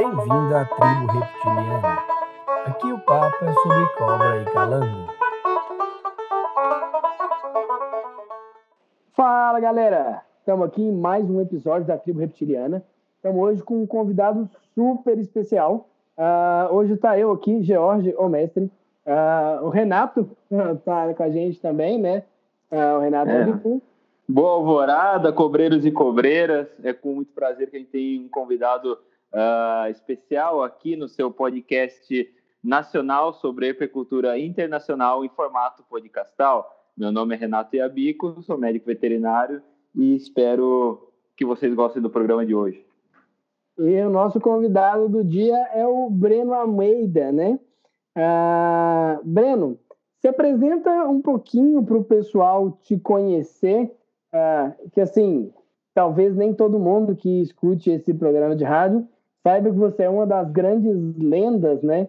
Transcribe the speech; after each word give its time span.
Bem-vindo 0.00 0.56
à 0.56 0.64
tribo 0.64 1.12
reptiliana. 1.12 1.98
Aqui 2.64 2.90
o 2.90 2.98
papo 3.00 3.44
é 3.44 3.52
sobre 3.52 3.86
cobra 3.98 4.40
e 4.40 4.44
calango. 4.46 5.12
Fala 9.12 9.60
galera! 9.60 10.22
Estamos 10.38 10.68
aqui 10.68 10.80
em 10.80 10.90
mais 10.90 11.28
um 11.28 11.38
episódio 11.38 11.86
da 11.86 11.98
Tribo 11.98 12.18
Reptiliana. 12.18 12.82
Estamos 13.16 13.42
hoje 13.42 13.62
com 13.62 13.82
um 13.82 13.86
convidado 13.86 14.48
super 14.74 15.18
especial. 15.18 15.86
Uh, 16.16 16.74
hoje 16.74 16.94
está 16.94 17.18
eu 17.18 17.30
aqui, 17.32 17.62
George, 17.62 18.14
o 18.16 18.26
mestre. 18.26 18.72
Uh, 19.04 19.66
o 19.66 19.68
Renato 19.68 20.30
está 20.78 21.12
com 21.12 21.22
a 21.22 21.28
gente 21.28 21.60
também, 21.60 21.98
né? 21.98 22.22
Uh, 22.72 22.96
o 22.96 23.00
Renato 23.00 23.30
é. 23.30 23.80
Boa 24.26 24.52
alvorada, 24.52 25.30
cobreiros 25.30 25.84
e 25.84 25.90
cobreiras. 25.90 26.68
É 26.82 26.94
com 26.94 27.16
muito 27.16 27.34
prazer 27.34 27.68
que 27.68 27.76
a 27.76 27.78
gente 27.78 27.90
tem 27.90 28.24
um 28.24 28.28
convidado 28.30 28.96
uh, 29.32 29.90
especial 29.90 30.62
aqui 30.62 30.96
no 30.96 31.08
seu 31.08 31.30
podcast 31.30 32.32
nacional 32.62 33.32
sobre 33.32 33.68
herpecultura 33.68 34.38
internacional 34.38 35.24
em 35.24 35.28
formato 35.28 35.82
podcastal. 35.84 36.70
Meu 36.96 37.10
nome 37.10 37.34
é 37.34 37.38
Renato 37.38 37.76
Iabico, 37.76 38.42
sou 38.42 38.58
médico 38.58 38.86
veterinário 38.86 39.62
e 39.94 40.14
espero 40.14 41.12
que 41.36 41.44
vocês 41.44 41.74
gostem 41.74 42.02
do 42.02 42.10
programa 42.10 42.44
de 42.44 42.54
hoje. 42.54 42.84
E 43.78 44.00
o 44.02 44.10
nosso 44.10 44.38
convidado 44.40 45.08
do 45.08 45.24
dia 45.24 45.56
é 45.72 45.86
o 45.86 46.10
Breno 46.10 46.52
Almeida, 46.52 47.32
né? 47.32 47.58
Uh, 48.14 49.24
Breno, 49.24 49.78
se 50.18 50.28
apresenta 50.28 50.90
um 51.08 51.22
pouquinho 51.22 51.82
para 51.82 51.96
o 51.96 52.04
pessoal 52.04 52.78
te 52.82 52.98
conhecer 52.98 53.90
ah, 54.32 54.72
que 54.92 55.00
assim, 55.00 55.52
talvez 55.92 56.36
nem 56.36 56.54
todo 56.54 56.78
mundo 56.78 57.16
que 57.16 57.42
escute 57.42 57.90
esse 57.90 58.14
programa 58.14 58.54
de 58.54 58.64
rádio 58.64 59.06
saiba 59.42 59.70
que 59.70 59.76
você 59.76 60.04
é 60.04 60.10
uma 60.10 60.26
das 60.26 60.50
grandes 60.50 60.96
lendas, 61.16 61.82
né, 61.82 62.08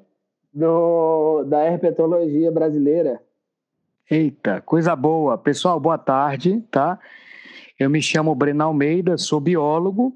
do, 0.54 1.44
da 1.46 1.64
herpetologia 1.64 2.52
brasileira. 2.52 3.22
Eita, 4.10 4.62
coisa 4.62 4.96
boa. 4.96 5.38
Pessoal, 5.38 5.80
boa 5.80 5.98
tarde, 5.98 6.62
tá? 6.70 7.00
Eu 7.80 7.90
me 7.90 8.02
chamo 8.02 8.36
Breno 8.36 8.64
Almeida, 8.64 9.18
sou 9.18 9.40
biólogo 9.40 10.14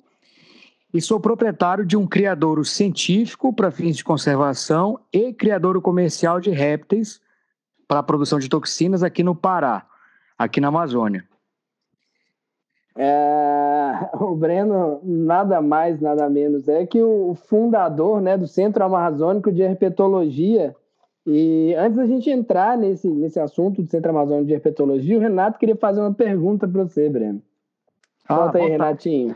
e 0.94 1.02
sou 1.02 1.20
proprietário 1.20 1.86
de 1.86 1.96
um 1.96 2.06
criadouro 2.06 2.64
científico 2.66 3.54
para 3.54 3.72
fins 3.72 3.96
de 3.96 4.04
conservação 4.04 5.00
e 5.12 5.34
criadouro 5.34 5.82
comercial 5.82 6.40
de 6.40 6.50
répteis 6.50 7.22
para 7.88 8.04
produção 8.04 8.40
de 8.40 8.50
toxinas 8.50 9.04
aqui 9.04 9.24
no 9.24 9.36
Pará, 9.36 9.86
aqui 10.38 10.60
na 10.60 10.68
Amazônia. 10.68 11.26
É, 12.98 14.10
o 14.14 14.36
Breno, 14.36 15.02
nada 15.04 15.62
mais, 15.62 16.00
nada 16.00 16.30
menos, 16.30 16.68
é 16.70 16.86
que 16.86 17.02
o 17.02 17.36
fundador 17.36 18.22
né, 18.22 18.38
do 18.38 18.48
Centro 18.48 18.84
Amazônico 18.84 19.52
de 19.52 19.62
Herpetologia. 19.62 20.76
E 21.28 21.74
antes 21.76 21.98
da 21.98 22.06
gente 22.06 22.30
entrar 22.30 22.78
nesse, 22.78 23.10
nesse 23.10 23.40
assunto 23.40 23.82
do 23.82 23.90
Centro 23.90 24.12
Amazônico 24.12 24.48
de 24.48 24.54
Herpetologia, 24.54 25.18
o 25.18 25.22
Renato 25.22 25.60
queria 25.60 25.76
fazer 25.76 26.00
uma 26.00 26.14
pergunta 26.14 26.68
para 26.68 26.84
você, 26.84 27.10
Breno. 27.10 27.42
Conta 28.28 28.58
ah, 28.58 28.62
aí, 28.62 28.70
Renatinho. 28.70 29.36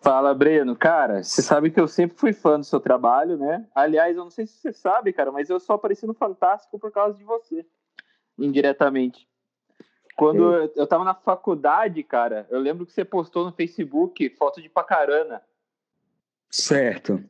Fala, 0.00 0.34
Breno. 0.34 0.76
Cara, 0.76 1.22
você 1.22 1.42
sabe 1.42 1.70
que 1.70 1.80
eu 1.80 1.88
sempre 1.88 2.16
fui 2.16 2.32
fã 2.32 2.58
do 2.58 2.64
seu 2.64 2.80
trabalho, 2.80 3.36
né? 3.36 3.66
Aliás, 3.74 4.16
eu 4.16 4.24
não 4.24 4.30
sei 4.30 4.46
se 4.46 4.54
você 4.54 4.72
sabe, 4.72 5.12
cara, 5.12 5.32
mas 5.32 5.50
eu 5.50 5.58
só 5.58 5.74
apareci 5.74 6.06
no 6.06 6.14
Fantástico 6.14 6.78
por 6.78 6.90
causa 6.90 7.16
de 7.16 7.24
você, 7.24 7.66
indiretamente. 8.38 9.29
Quando 10.20 10.54
eu, 10.54 10.72
eu 10.76 10.86
tava 10.86 11.02
na 11.02 11.14
faculdade, 11.14 12.02
cara, 12.02 12.46
eu 12.50 12.60
lembro 12.60 12.84
que 12.84 12.92
você 12.92 13.06
postou 13.06 13.42
no 13.42 13.52
Facebook 13.52 14.28
foto 14.36 14.60
de 14.60 14.68
pacarana. 14.68 15.40
Certo. 16.50 17.24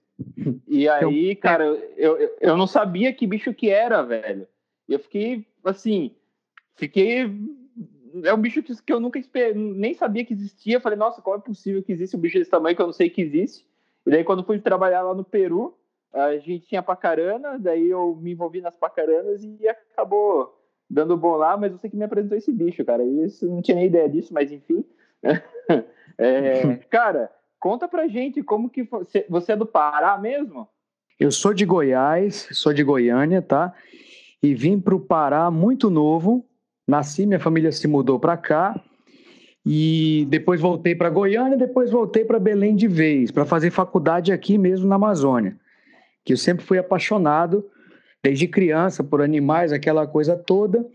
E 0.66 0.88
aí, 0.88 1.36
cara, 1.36 1.66
eu, 1.96 2.18
eu, 2.18 2.36
eu 2.41 2.56
não 2.56 2.66
sabia 2.66 3.12
que 3.12 3.28
bicho 3.28 3.55
que 3.55 3.70
era, 3.70 4.02
velho. 4.02 4.44
Eu 4.88 4.98
fiquei, 4.98 5.46
assim, 5.62 6.17
fiquei. 6.74 7.30
É 8.24 8.34
um 8.34 8.40
bicho 8.40 8.61
que 8.61 8.92
eu 8.92 8.98
nunca 8.98 9.20
nem 9.55 9.95
sabia 9.95 10.24
que 10.24 10.34
existia. 10.34 10.74
Eu 10.74 10.80
falei, 10.80 10.98
nossa, 10.98 11.22
como 11.22 11.36
é 11.36 11.40
possível 11.40 11.84
que 11.84 11.92
existe 11.92 12.17
um 12.17 12.20
bicho 12.20 12.40
desse 12.40 12.51
tamanho 12.51 12.74
que 12.74 12.83
eu 12.83 12.86
não 12.86 12.92
sei 12.92 13.08
que 13.08 13.22
existe? 13.22 13.64
E 14.05 14.11
daí, 14.11 14.24
quando 14.24 14.42
fui 14.42 14.58
trabalhar 14.58 15.02
lá 15.02 15.14
no 15.14 15.22
Peru, 15.22 15.78
a 16.12 16.36
gente 16.39 16.67
tinha 16.67 16.83
pacarana, 16.83 17.57
daí 17.57 17.89
eu 17.89 18.17
me 18.17 18.33
envolvi 18.33 18.61
nas 18.61 18.77
pacaranas 18.77 19.45
e 19.45 19.68
acabou 19.68 20.59
dando 20.90 21.17
bom 21.17 21.36
lá, 21.36 21.56
mas 21.56 21.70
você 21.73 21.89
que 21.89 21.96
me 21.96 22.05
apresentou 22.05 22.36
esse 22.36 22.52
bicho, 22.52 22.84
cara. 22.84 23.05
Isso 23.05 23.46
não 23.46 23.62
tinha 23.62 23.77
nem 23.77 23.86
ideia 23.86 24.08
disso, 24.08 24.34
mas 24.34 24.51
enfim. 24.51 24.84
é, 26.18 26.77
cara, 26.90 27.30
conta 27.61 27.86
pra 27.86 28.08
gente 28.08 28.42
como 28.42 28.68
que 28.68 28.83
você, 28.83 29.24
você 29.28 29.52
é 29.52 29.56
do 29.56 29.64
Pará 29.64 30.18
mesmo? 30.18 30.68
Eu 31.18 31.30
sou 31.30 31.55
de 31.55 31.64
Goiás, 31.64 32.48
sou 32.52 32.73
de 32.73 32.83
Goiânia, 32.83 33.40
tá? 33.40 33.73
E 34.42 34.55
vim 34.55 34.80
para 34.80 34.95
o 34.95 35.01
Pará 35.01 35.51
muito 35.51 35.89
novo. 35.89 36.45
Nasci, 36.89 37.27
minha 37.27 37.39
família 37.39 37.70
se 37.70 37.86
mudou 37.86 38.18
para 38.18 38.36
cá. 38.36 38.83
E 39.64 40.27
depois 40.30 40.61
voltei 40.61 40.95
para 40.95 41.11
Goiânia, 41.11 41.57
depois 41.57 41.90
voltei 41.90 42.24
para 42.24 42.39
Belém 42.39 42.74
de 42.74 42.89
vez, 42.89 43.30
para 43.30 43.45
fazer 43.45 43.70
faculdade 43.70 44.33
aqui 44.33 44.57
mesmo 44.57 44.89
na 44.89 44.96
Amazônia. 44.96 45.55
Que 46.24 46.33
eu 46.33 46.36
sempre 46.39 46.64
fui 46.64 46.78
apaixonado 46.78 47.70
desde 48.23 48.47
criança 48.47 49.03
por 49.03 49.23
animais, 49.23 49.73
aquela 49.73 50.07
coisa 50.07 50.36
toda. 50.36 50.86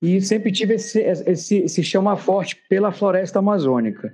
E 0.00 0.20
sempre 0.20 0.52
tive 0.52 0.74
esse, 0.74 1.00
esse, 1.00 1.58
esse 1.58 1.82
chama 1.82 2.16
forte 2.16 2.56
pela 2.68 2.92
floresta 2.92 3.38
amazônica. 3.38 4.12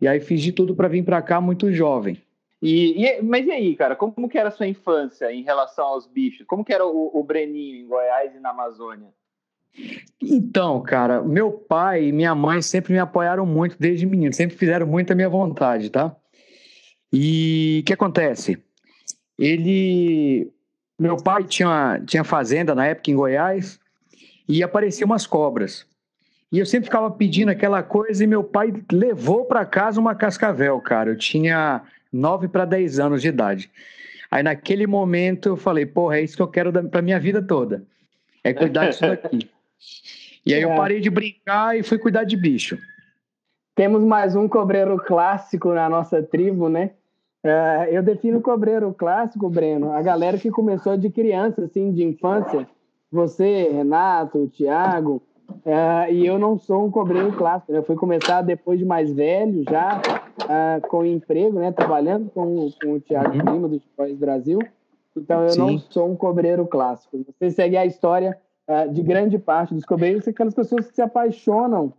E 0.00 0.06
aí 0.06 0.20
fiz 0.20 0.40
de 0.40 0.52
tudo 0.52 0.74
para 0.74 0.88
vir 0.88 1.04
para 1.04 1.22
cá 1.22 1.40
muito 1.40 1.72
jovem. 1.72 2.20
E, 2.60 3.04
e, 3.04 3.22
mas 3.22 3.46
e 3.46 3.50
aí, 3.50 3.74
cara, 3.74 3.96
como 3.96 4.28
que 4.28 4.38
era 4.38 4.48
a 4.48 4.52
sua 4.52 4.68
infância 4.68 5.32
em 5.32 5.42
relação 5.42 5.84
aos 5.86 6.06
bichos? 6.06 6.46
Como 6.46 6.64
que 6.64 6.72
era 6.72 6.86
o, 6.86 7.10
o 7.12 7.24
Breninho 7.24 7.76
em 7.76 7.88
Goiás 7.88 8.34
e 8.34 8.38
na 8.38 8.50
Amazônia? 8.50 9.08
Então, 10.20 10.80
cara, 10.82 11.22
meu 11.22 11.50
pai 11.50 12.04
e 12.04 12.12
minha 12.12 12.34
mãe 12.34 12.62
sempre 12.62 12.92
me 12.92 12.98
apoiaram 12.98 13.44
muito 13.44 13.76
desde 13.78 14.06
menino, 14.06 14.32
sempre 14.32 14.56
fizeram 14.56 14.86
muito 14.86 15.12
a 15.12 15.16
minha 15.16 15.28
vontade, 15.28 15.90
tá? 15.90 16.14
E 17.12 17.80
o 17.82 17.86
que 17.86 17.92
acontece? 17.92 18.62
Ele 19.38 20.52
meu 21.02 21.16
pai 21.16 21.42
tinha, 21.42 22.00
tinha 22.06 22.22
fazenda 22.22 22.76
na 22.76 22.86
época 22.86 23.10
em 23.10 23.16
Goiás 23.16 23.80
e 24.48 24.62
apareciam 24.62 25.06
umas 25.06 25.26
cobras. 25.26 25.84
E 26.50 26.60
eu 26.60 26.66
sempre 26.66 26.84
ficava 26.84 27.10
pedindo 27.10 27.50
aquela 27.50 27.82
coisa 27.82 28.22
e 28.22 28.26
meu 28.26 28.44
pai 28.44 28.72
levou 28.92 29.44
para 29.44 29.64
casa 29.64 30.00
uma 30.00 30.14
cascavel, 30.14 30.80
cara. 30.80 31.10
Eu 31.10 31.18
tinha 31.18 31.82
9 32.12 32.46
para 32.46 32.64
10 32.64 33.00
anos 33.00 33.20
de 33.20 33.28
idade. 33.28 33.68
Aí 34.30 34.44
naquele 34.44 34.86
momento 34.86 35.48
eu 35.48 35.56
falei, 35.56 35.84
porra, 35.84 36.18
é 36.18 36.22
isso 36.22 36.36
que 36.36 36.42
eu 36.42 36.46
quero 36.46 36.72
para 36.88 37.02
minha 37.02 37.18
vida 37.18 37.42
toda. 37.42 37.82
É 38.44 38.54
cuidar 38.54 38.88
disso 38.88 39.00
daqui. 39.02 39.50
E 40.44 40.52
aí 40.52 40.60
eu 40.60 40.72
é. 40.72 40.76
parei 40.76 41.00
de 41.00 41.08
brincar 41.08 41.78
e 41.78 41.84
fui 41.84 41.98
cuidar 41.98 42.24
de 42.24 42.36
bicho. 42.36 42.76
Temos 43.76 44.02
mais 44.02 44.34
um 44.34 44.48
cobreiro 44.48 44.96
clássico 44.98 45.72
na 45.72 45.88
nossa 45.88 46.20
tribo, 46.20 46.68
né? 46.68 46.90
É, 47.44 47.88
eu 47.90 48.02
defino 48.02 48.40
cobreiro 48.40 48.94
clássico, 48.94 49.50
Breno, 49.50 49.90
a 49.90 50.00
galera 50.00 50.38
que 50.38 50.50
começou 50.50 50.96
de 50.96 51.10
criança, 51.10 51.64
assim, 51.64 51.92
de 51.92 52.04
infância. 52.04 52.68
Você, 53.10 53.68
Renato, 53.70 54.48
Thiago. 54.48 55.20
É, 55.66 56.12
e 56.12 56.26
eu 56.26 56.38
não 56.38 56.56
sou 56.56 56.86
um 56.86 56.90
cobreiro 56.90 57.32
clássico. 57.32 57.72
Né? 57.72 57.78
Eu 57.78 57.82
fui 57.82 57.96
começar 57.96 58.42
depois 58.42 58.78
de 58.78 58.84
mais 58.84 59.12
velho, 59.12 59.64
já 59.68 60.00
é, 60.48 60.80
com 60.80 61.04
emprego, 61.04 61.58
né? 61.58 61.72
Trabalhando 61.72 62.30
com, 62.30 62.70
com 62.82 62.92
o 62.94 63.00
Thiago 63.00 63.36
uhum. 63.36 63.54
Lima, 63.54 63.68
do 63.68 63.78
Chipóis 63.78 64.16
Brasil. 64.16 64.60
Então 65.14 65.42
eu 65.42 65.50
Sim. 65.50 65.58
não 65.58 65.78
sou 65.78 66.10
um 66.10 66.16
cobreiro 66.16 66.66
clássico. 66.66 67.18
Você 67.38 67.50
segue 67.50 67.76
a 67.76 67.84
história 67.84 68.38
de 68.90 69.02
grande 69.02 69.38
parte 69.38 69.74
dos 69.74 69.84
cobreiros, 69.84 70.26
aquelas 70.26 70.54
pessoas 70.54 70.86
que 70.86 70.94
se 70.94 71.02
apaixonam 71.02 71.92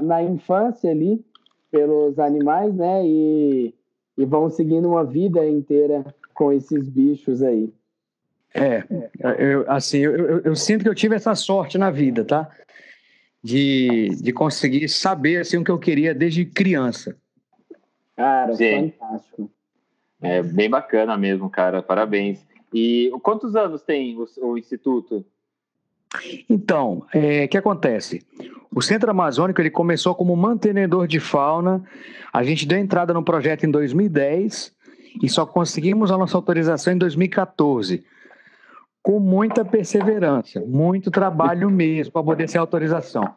na 0.00 0.22
infância 0.22 0.90
ali 0.90 1.24
pelos 1.70 2.18
animais, 2.18 2.74
né? 2.74 3.06
E 3.06 3.74
e 4.16 4.24
vão 4.24 4.50
seguindo 4.50 4.88
uma 4.88 5.04
vida 5.04 5.46
inteira 5.46 6.04
com 6.34 6.52
esses 6.52 6.88
bichos 6.88 7.42
aí. 7.42 7.72
É, 8.54 8.84
eu, 9.38 9.70
assim, 9.70 9.98
eu, 9.98 10.14
eu, 10.14 10.40
eu, 10.40 10.56
sinto 10.56 10.82
que 10.82 10.88
eu 10.88 10.94
tive 10.94 11.16
essa 11.16 11.34
sorte 11.34 11.78
na 11.78 11.90
vida, 11.90 12.24
tá? 12.24 12.50
De, 13.42 14.10
de 14.22 14.32
conseguir 14.32 14.88
saber 14.88 15.38
assim, 15.38 15.56
o 15.56 15.64
que 15.64 15.70
eu 15.70 15.78
queria 15.78 16.14
desde 16.14 16.44
criança. 16.44 17.16
Cara, 18.14 18.54
Sim. 18.54 18.92
fantástico. 19.00 19.50
É 20.20 20.42
bem 20.42 20.70
bacana 20.70 21.16
mesmo, 21.16 21.50
cara. 21.50 21.82
Parabéns. 21.82 22.46
E 22.72 23.10
quantos 23.22 23.56
anos 23.56 23.82
tem 23.82 24.16
o, 24.16 24.26
o 24.42 24.58
Instituto? 24.58 25.24
Então, 26.48 26.98
o 26.98 27.06
é, 27.12 27.46
que 27.48 27.56
acontece? 27.56 28.24
O 28.74 28.80
Centro 28.80 29.10
Amazônico 29.10 29.60
ele 29.60 29.70
começou 29.70 30.14
como 30.14 30.34
mantenedor 30.36 31.06
de 31.06 31.20
fauna. 31.20 31.82
A 32.32 32.42
gente 32.42 32.66
deu 32.66 32.78
entrada 32.78 33.12
no 33.12 33.22
projeto 33.22 33.64
em 33.64 33.70
2010 33.70 34.72
e 35.22 35.28
só 35.28 35.44
conseguimos 35.44 36.10
a 36.10 36.16
nossa 36.16 36.36
autorização 36.36 36.92
em 36.92 36.98
2014. 36.98 38.04
Com 39.02 39.18
muita 39.18 39.64
perseverança, 39.64 40.60
muito 40.60 41.10
trabalho 41.10 41.68
mesmo 41.68 42.12
para 42.12 42.22
poder 42.22 42.48
ser 42.48 42.58
autorização. 42.58 43.28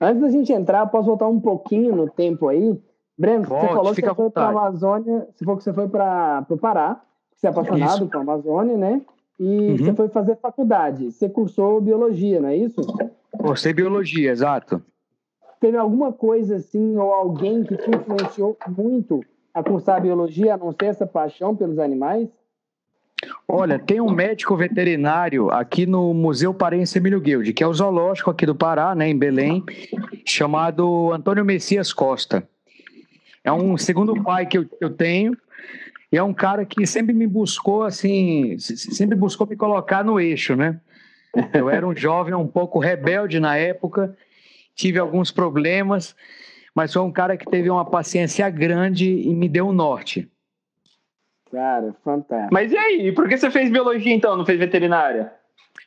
Antes 0.00 0.20
da 0.20 0.28
gente 0.30 0.52
entrar, 0.52 0.84
posso 0.86 1.06
voltar 1.06 1.28
um 1.28 1.40
pouquinho 1.40 1.94
no 1.94 2.10
tempo 2.10 2.48
aí? 2.48 2.76
Breno, 3.16 3.44
Volte, 3.44 3.66
você 3.66 3.74
falou 3.74 3.94
que 3.94 4.00
você 4.00 4.14
foi 4.14 4.30
para 4.30 4.42
a 4.42 4.48
Amazônia, 4.48 5.28
você 5.32 5.44
falou 5.44 5.58
que 5.58 5.64
você 5.64 5.72
foi 5.72 5.88
para 5.88 6.46
o 6.48 6.58
Pará, 6.58 7.00
você 7.36 7.46
é 7.46 7.50
apaixonado 7.50 8.08
por 8.08 8.20
Amazônia, 8.20 8.76
né? 8.76 9.00
E 9.42 9.44
uhum. 9.44 9.76
você 9.76 9.92
foi 9.92 10.08
fazer 10.08 10.36
faculdade. 10.36 11.10
Você 11.10 11.28
cursou 11.28 11.80
biologia, 11.80 12.40
não 12.40 12.48
é 12.48 12.56
isso? 12.56 12.80
Cursei 13.36 13.72
biologia, 13.72 14.30
exato. 14.30 14.80
Teve 15.60 15.76
alguma 15.76 16.12
coisa 16.12 16.56
assim, 16.56 16.96
ou 16.96 17.12
alguém 17.12 17.64
que 17.64 17.76
te 17.76 17.90
influenciou 17.90 18.56
muito 18.68 19.20
a 19.52 19.60
cursar 19.60 20.00
biologia, 20.00 20.54
a 20.54 20.56
não 20.56 20.70
ser 20.70 20.86
essa 20.86 21.08
paixão 21.08 21.56
pelos 21.56 21.80
animais? 21.80 22.28
Olha, 23.48 23.80
tem 23.80 24.00
um 24.00 24.12
médico 24.12 24.56
veterinário 24.56 25.50
aqui 25.50 25.86
no 25.86 26.14
Museu 26.14 26.54
Parense 26.54 26.98
Emílio 26.98 27.20
Guilde, 27.20 27.52
que 27.52 27.64
é 27.64 27.66
o 27.66 27.74
zoológico 27.74 28.30
aqui 28.30 28.46
do 28.46 28.54
Pará, 28.54 28.94
né, 28.94 29.08
em 29.08 29.18
Belém, 29.18 29.64
chamado 30.24 31.12
Antônio 31.12 31.44
Messias 31.44 31.92
Costa. 31.92 32.48
É 33.42 33.52
um 33.52 33.76
segundo 33.76 34.22
pai 34.22 34.46
que 34.46 34.58
eu, 34.58 34.66
eu 34.80 34.90
tenho, 34.90 35.36
e 36.12 36.18
é 36.18 36.22
um 36.22 36.34
cara 36.34 36.66
que 36.66 36.86
sempre 36.86 37.14
me 37.14 37.26
buscou, 37.26 37.84
assim, 37.84 38.58
sempre 38.58 39.16
buscou 39.16 39.46
me 39.46 39.56
colocar 39.56 40.04
no 40.04 40.20
eixo, 40.20 40.54
né? 40.54 40.78
Eu 41.54 41.70
era 41.70 41.88
um 41.88 41.96
jovem 41.96 42.34
um 42.34 42.46
pouco 42.46 42.78
rebelde 42.78 43.40
na 43.40 43.56
época, 43.56 44.14
tive 44.74 44.98
alguns 44.98 45.30
problemas, 45.30 46.14
mas 46.74 46.92
foi 46.92 47.00
um 47.00 47.10
cara 47.10 47.34
que 47.38 47.46
teve 47.46 47.70
uma 47.70 47.84
paciência 47.84 48.48
grande 48.50 49.10
e 49.10 49.34
me 49.34 49.48
deu 49.48 49.66
o 49.66 49.70
um 49.70 49.72
norte. 49.72 50.30
Cara, 51.50 51.94
fantástico. 52.04 52.52
Mas 52.52 52.72
e 52.72 52.76
aí? 52.76 53.12
Por 53.12 53.26
que 53.26 53.38
você 53.38 53.50
fez 53.50 53.70
biologia 53.70 54.14
então, 54.14 54.36
não 54.36 54.44
fez 54.44 54.58
veterinária? 54.58 55.32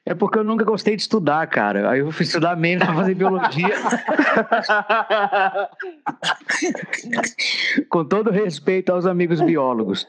É 0.07 0.13
porque 0.13 0.37
eu 0.37 0.43
nunca 0.43 0.63
gostei 0.63 0.95
de 0.95 1.01
estudar, 1.01 1.47
cara. 1.47 1.89
Aí 1.89 2.01
eu 2.01 2.11
fui 2.11 2.25
estudar 2.25 2.55
menos 2.55 2.85
para 2.85 2.93
fazer 2.93 3.15
biologia. 3.15 3.73
Com 7.89 8.05
todo 8.05 8.29
respeito 8.29 8.91
aos 8.91 9.07
amigos 9.07 9.41
biólogos. 9.41 10.07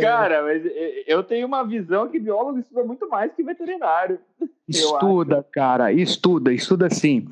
cara, 0.00 0.44
mas 0.44 0.62
eu 1.04 1.24
tenho 1.24 1.48
uma 1.48 1.64
visão 1.64 2.08
que 2.08 2.20
biólogo 2.20 2.60
estuda 2.60 2.84
muito 2.84 3.08
mais 3.08 3.32
que 3.32 3.42
veterinário. 3.42 4.20
Estuda, 4.68 5.44
cara, 5.52 5.92
estuda, 5.92 6.52
estuda 6.52 6.88
sim. 6.88 7.26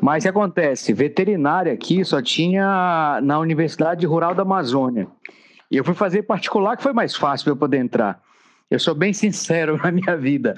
Mas 0.00 0.22
o 0.22 0.24
que 0.24 0.30
acontece? 0.30 0.94
Veterinária 0.94 1.74
aqui 1.74 2.02
só 2.06 2.22
tinha 2.22 3.20
na 3.22 3.38
Universidade 3.38 4.06
Rural 4.06 4.34
da 4.34 4.40
Amazônia. 4.42 5.08
E 5.70 5.76
eu 5.76 5.84
fui 5.84 5.94
fazer 5.94 6.22
particular, 6.22 6.74
que 6.76 6.82
foi 6.82 6.94
mais 6.94 7.14
fácil 7.14 7.44
para 7.44 7.52
eu 7.52 7.56
poder 7.56 7.78
entrar. 7.78 8.24
Eu 8.70 8.80
sou 8.80 8.94
bem 8.94 9.12
sincero 9.12 9.76
na 9.82 9.92
minha 9.92 10.16
vida. 10.16 10.54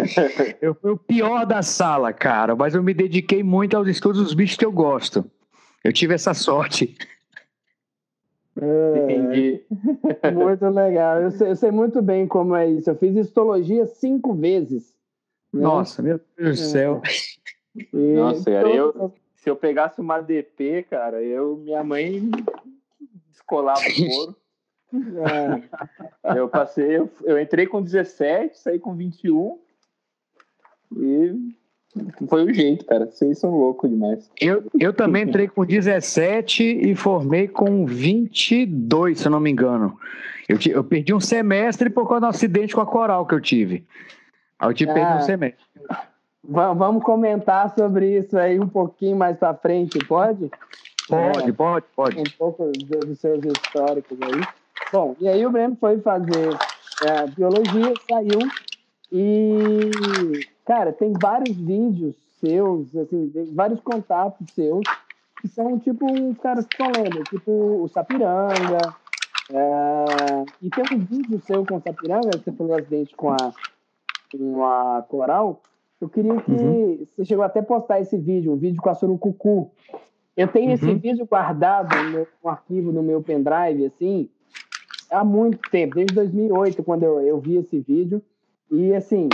eu 0.60 0.74
fui 0.74 0.92
o 0.92 0.98
pior 0.98 1.46
da 1.46 1.62
sala, 1.62 2.12
cara, 2.12 2.54
mas 2.54 2.74
eu 2.74 2.82
me 2.82 2.92
dediquei 2.92 3.42
muito 3.42 3.76
aos 3.76 3.88
estudos 3.88 4.22
dos 4.22 4.34
bichos 4.34 4.56
que 4.56 4.64
eu 4.64 4.72
gosto. 4.72 5.24
Eu 5.82 5.92
tive 5.92 6.14
essa 6.14 6.34
sorte. 6.34 6.96
É, 8.60 9.04
Entendi. 9.04 9.62
Muito 10.34 10.68
legal. 10.68 11.22
Eu 11.22 11.30
sei, 11.30 11.50
eu 11.50 11.56
sei, 11.56 11.70
muito 11.70 12.02
bem 12.02 12.26
como 12.26 12.56
é 12.56 12.68
isso. 12.68 12.90
Eu 12.90 12.96
fiz 12.96 13.14
histologia 13.14 13.86
cinco 13.86 14.34
vezes. 14.34 14.92
Né? 15.52 15.62
Nossa, 15.62 16.02
meu 16.02 16.20
Deus 16.36 16.58
do 16.58 16.64
é. 16.64 16.68
céu. 16.68 17.02
E 17.76 18.14
Nossa, 18.14 18.50
cara, 18.50 18.68
eu, 18.68 19.14
se 19.36 19.48
eu 19.48 19.54
pegasse 19.54 20.00
uma 20.00 20.20
DP, 20.20 20.86
cara, 20.90 21.22
eu, 21.22 21.56
minha 21.58 21.84
mãe 21.84 22.28
descolava 23.28 23.80
o 23.80 24.08
couro. 24.08 24.36
É. 24.92 25.62
Eu 26.36 26.48
passei, 26.48 26.96
eu, 26.96 27.10
eu, 27.24 27.40
entrei 27.40 27.66
com 27.66 27.82
17, 27.82 28.58
saí 28.58 28.78
com 28.78 28.94
21 28.94 29.58
e 30.96 31.54
foi 32.28 32.44
o 32.44 32.52
jeito, 32.52 32.84
cara. 32.84 33.06
Vocês 33.06 33.38
são 33.38 33.50
loucos 33.50 33.90
demais. 33.90 34.30
Eu, 34.40 34.64
eu 34.78 34.92
também 34.92 35.24
entrei 35.24 35.48
com 35.48 35.64
17 35.64 36.62
e 36.62 36.94
formei 36.94 37.48
com 37.48 37.86
22, 37.86 39.18
se 39.18 39.26
eu 39.26 39.30
não 39.30 39.40
me 39.40 39.50
engano. 39.50 39.98
Eu, 40.48 40.58
eu 40.70 40.84
perdi 40.84 41.12
um 41.12 41.20
semestre 41.20 41.90
por 41.90 42.06
causa 42.06 42.22
do 42.22 42.26
acidente 42.26 42.74
com 42.74 42.80
a 42.80 42.86
coral 42.86 43.26
que 43.26 43.34
eu 43.34 43.40
tive. 43.40 43.86
Aí 44.58 44.68
eu 44.68 44.74
tive 44.74 44.90
ah, 44.92 44.94
perdi 44.94 45.12
um 45.14 45.20
semestre. 45.20 45.64
Vamos 46.42 47.02
comentar 47.02 47.74
sobre 47.74 48.18
isso 48.18 48.38
aí 48.38 48.58
um 48.58 48.68
pouquinho 48.68 49.16
mais 49.16 49.36
para 49.36 49.54
frente, 49.54 49.98
pode? 50.06 50.50
Pode, 51.08 51.50
é, 51.50 51.52
pode, 51.52 51.86
pode. 51.96 52.18
Um 52.18 52.24
pouco 52.38 52.70
dos 52.70 53.18
seus 53.18 53.44
históricos 53.44 54.18
aí. 54.22 54.57
Bom, 54.92 55.14
e 55.20 55.28
aí 55.28 55.44
o 55.44 55.50
Breno 55.50 55.76
foi 55.78 55.98
fazer 56.00 56.56
é, 57.06 57.26
biologia, 57.26 57.92
saiu 58.10 58.40
e, 59.12 60.46
cara, 60.64 60.92
tem 60.92 61.12
vários 61.12 61.56
vídeos 61.56 62.14
seus, 62.40 62.94
assim, 62.96 63.30
vários 63.54 63.80
contatos 63.80 64.46
seus 64.54 64.84
que 65.40 65.48
são 65.48 65.78
tipo 65.78 66.10
uns 66.10 66.38
caras 66.38 66.66
que 66.66 66.74
estão 66.74 66.90
lendo, 66.90 67.22
tipo 67.24 67.50
o 67.50 67.88
Sapiranga. 67.88 68.78
É, 69.50 70.44
e 70.60 70.68
tem 70.68 70.84
um 70.92 70.98
vídeo 70.98 71.40
seu 71.40 71.64
com 71.64 71.76
o 71.76 71.80
Sapiranga, 71.80 72.30
que 72.30 72.44
você 72.44 72.52
falou 72.52 72.76
acidente 72.76 73.14
com 73.14 73.30
a, 73.30 73.36
com 74.30 74.64
a 74.64 75.04
Coral. 75.08 75.62
Eu 76.00 76.08
queria 76.08 76.40
que 76.42 76.50
uhum. 76.50 77.06
você 77.14 77.24
chegou 77.24 77.44
até 77.44 77.60
a 77.60 77.62
postar 77.62 78.00
esse 78.00 78.16
vídeo, 78.16 78.52
um 78.52 78.56
vídeo 78.56 78.80
com 78.80 78.90
a 78.90 78.94
Surucucu. 78.94 79.70
Eu 80.36 80.48
tenho 80.48 80.68
uhum. 80.68 80.74
esse 80.74 80.94
vídeo 80.94 81.26
guardado 81.26 81.94
no, 82.10 82.26
no 82.42 82.50
arquivo 82.50 82.92
no 82.92 83.02
meu 83.02 83.22
pendrive, 83.22 83.86
assim, 83.86 84.28
há 85.10 85.24
muito 85.24 85.58
tempo, 85.70 85.94
desde 85.94 86.14
2008, 86.14 86.82
quando 86.82 87.02
eu, 87.02 87.20
eu 87.20 87.38
vi 87.38 87.56
esse 87.56 87.78
vídeo. 87.80 88.22
E, 88.70 88.94
assim, 88.94 89.28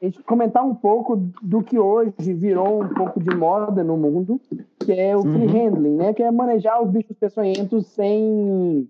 a 0.00 0.04
gente 0.04 0.22
comentar 0.22 0.64
um 0.64 0.74
pouco 0.74 1.16
do 1.42 1.62
que 1.62 1.78
hoje 1.78 2.12
virou 2.34 2.82
um 2.82 2.88
pouco 2.88 3.20
de 3.20 3.34
moda 3.34 3.82
no 3.82 3.96
mundo, 3.96 4.40
que 4.80 4.92
é 4.92 5.16
o 5.16 5.22
free 5.22 5.46
uhum. 5.46 5.52
handling, 5.52 5.96
né? 5.96 6.14
Que 6.14 6.22
é 6.22 6.30
manejar 6.30 6.82
os 6.82 6.90
bichos 6.90 7.16
peçonhentos 7.16 7.86
sem, 7.88 8.88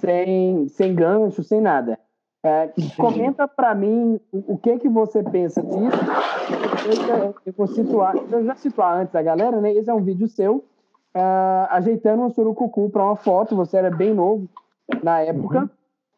sem, 0.00 0.68
sem 0.68 0.94
gancho, 0.94 1.42
sem 1.42 1.60
nada. 1.60 1.98
É, 2.42 2.70
comenta 2.96 3.48
para 3.48 3.74
mim 3.74 4.20
o, 4.30 4.54
o, 4.54 4.58
que 4.58 4.78
que 4.78 4.88
você 4.88 5.22
pensa 5.22 5.62
disso. 5.62 5.98
Eu, 7.08 7.34
eu, 7.44 7.52
vou 7.56 7.66
situar, 7.66 8.14
eu 8.30 8.44
já 8.44 8.54
situar 8.54 9.00
antes 9.00 9.14
a 9.14 9.22
galera, 9.22 9.60
né? 9.60 9.72
Esse 9.72 9.90
é 9.90 9.94
um 9.94 10.02
vídeo 10.02 10.28
seu 10.28 10.56
uh, 10.56 11.66
ajeitando 11.70 12.22
um 12.22 12.30
surucucu 12.30 12.90
para 12.90 13.04
uma 13.04 13.16
foto. 13.16 13.56
Você 13.56 13.76
era 13.76 13.90
bem 13.90 14.14
novo 14.14 14.48
na 15.02 15.20
época. 15.20 15.60
Uhum. 15.60 15.68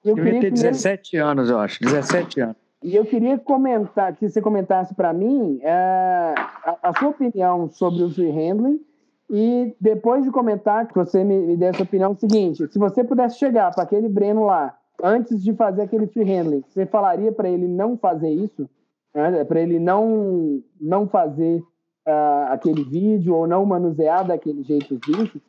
Eu, 0.05 0.15
queria 0.15 0.41
ter 0.41 0.51
17 0.53 1.17
anos, 1.17 1.51
eu 1.51 1.59
acho, 1.59 1.81
17 1.81 2.41
anos. 2.41 2.57
E 2.83 2.95
eu 2.95 3.05
queria 3.05 3.37
comentar, 3.39 4.15
que 4.15 4.29
você 4.29 4.41
comentasse 4.41 4.95
para 4.95 5.13
mim 5.13 5.59
é, 5.63 6.35
a, 6.65 6.79
a, 6.85 6.99
sua 6.99 7.09
opinião 7.09 7.69
sobre 7.69 8.05
o 8.05 8.11
free 8.11 8.31
handling 8.31 8.81
e 9.29 9.75
depois 9.81 10.25
de 10.25 10.31
comentar, 10.31 10.87
que 10.87 10.95
você 10.95 11.25
me, 11.25 11.39
me 11.39 11.57
desse 11.57 11.83
a 11.83 11.85
opinião 11.85 12.15
seguinte, 12.15 12.67
se 12.69 12.79
você 12.79 13.03
pudesse 13.03 13.37
chegar 13.39 13.75
para 13.75 13.83
aquele 13.83 14.09
Breno 14.09 14.47
lá, 14.47 14.79
antes 15.03 15.43
de 15.43 15.53
fazer 15.55 15.83
aquele 15.83 16.07
free 16.07 16.25
handling, 16.25 16.63
você 16.69 16.87
falaria 16.87 17.33
para 17.33 17.49
ele 17.49 17.67
não 17.67 17.97
fazer 17.97 18.31
isso? 18.31 18.69
Né? 19.13 19.45
Para 19.45 19.61
ele 19.61 19.81
não, 19.81 20.63
não 20.81 21.09
fazer 21.09 21.61
uh, 22.07 22.53
aquele 22.53 22.85
vídeo 22.85 23.35
ou 23.35 23.47
não 23.47 23.67
manusear 23.67 24.25
daquele 24.25 24.63
jeito 24.63 24.95
os 24.95 25.01
bichos? 25.01 25.43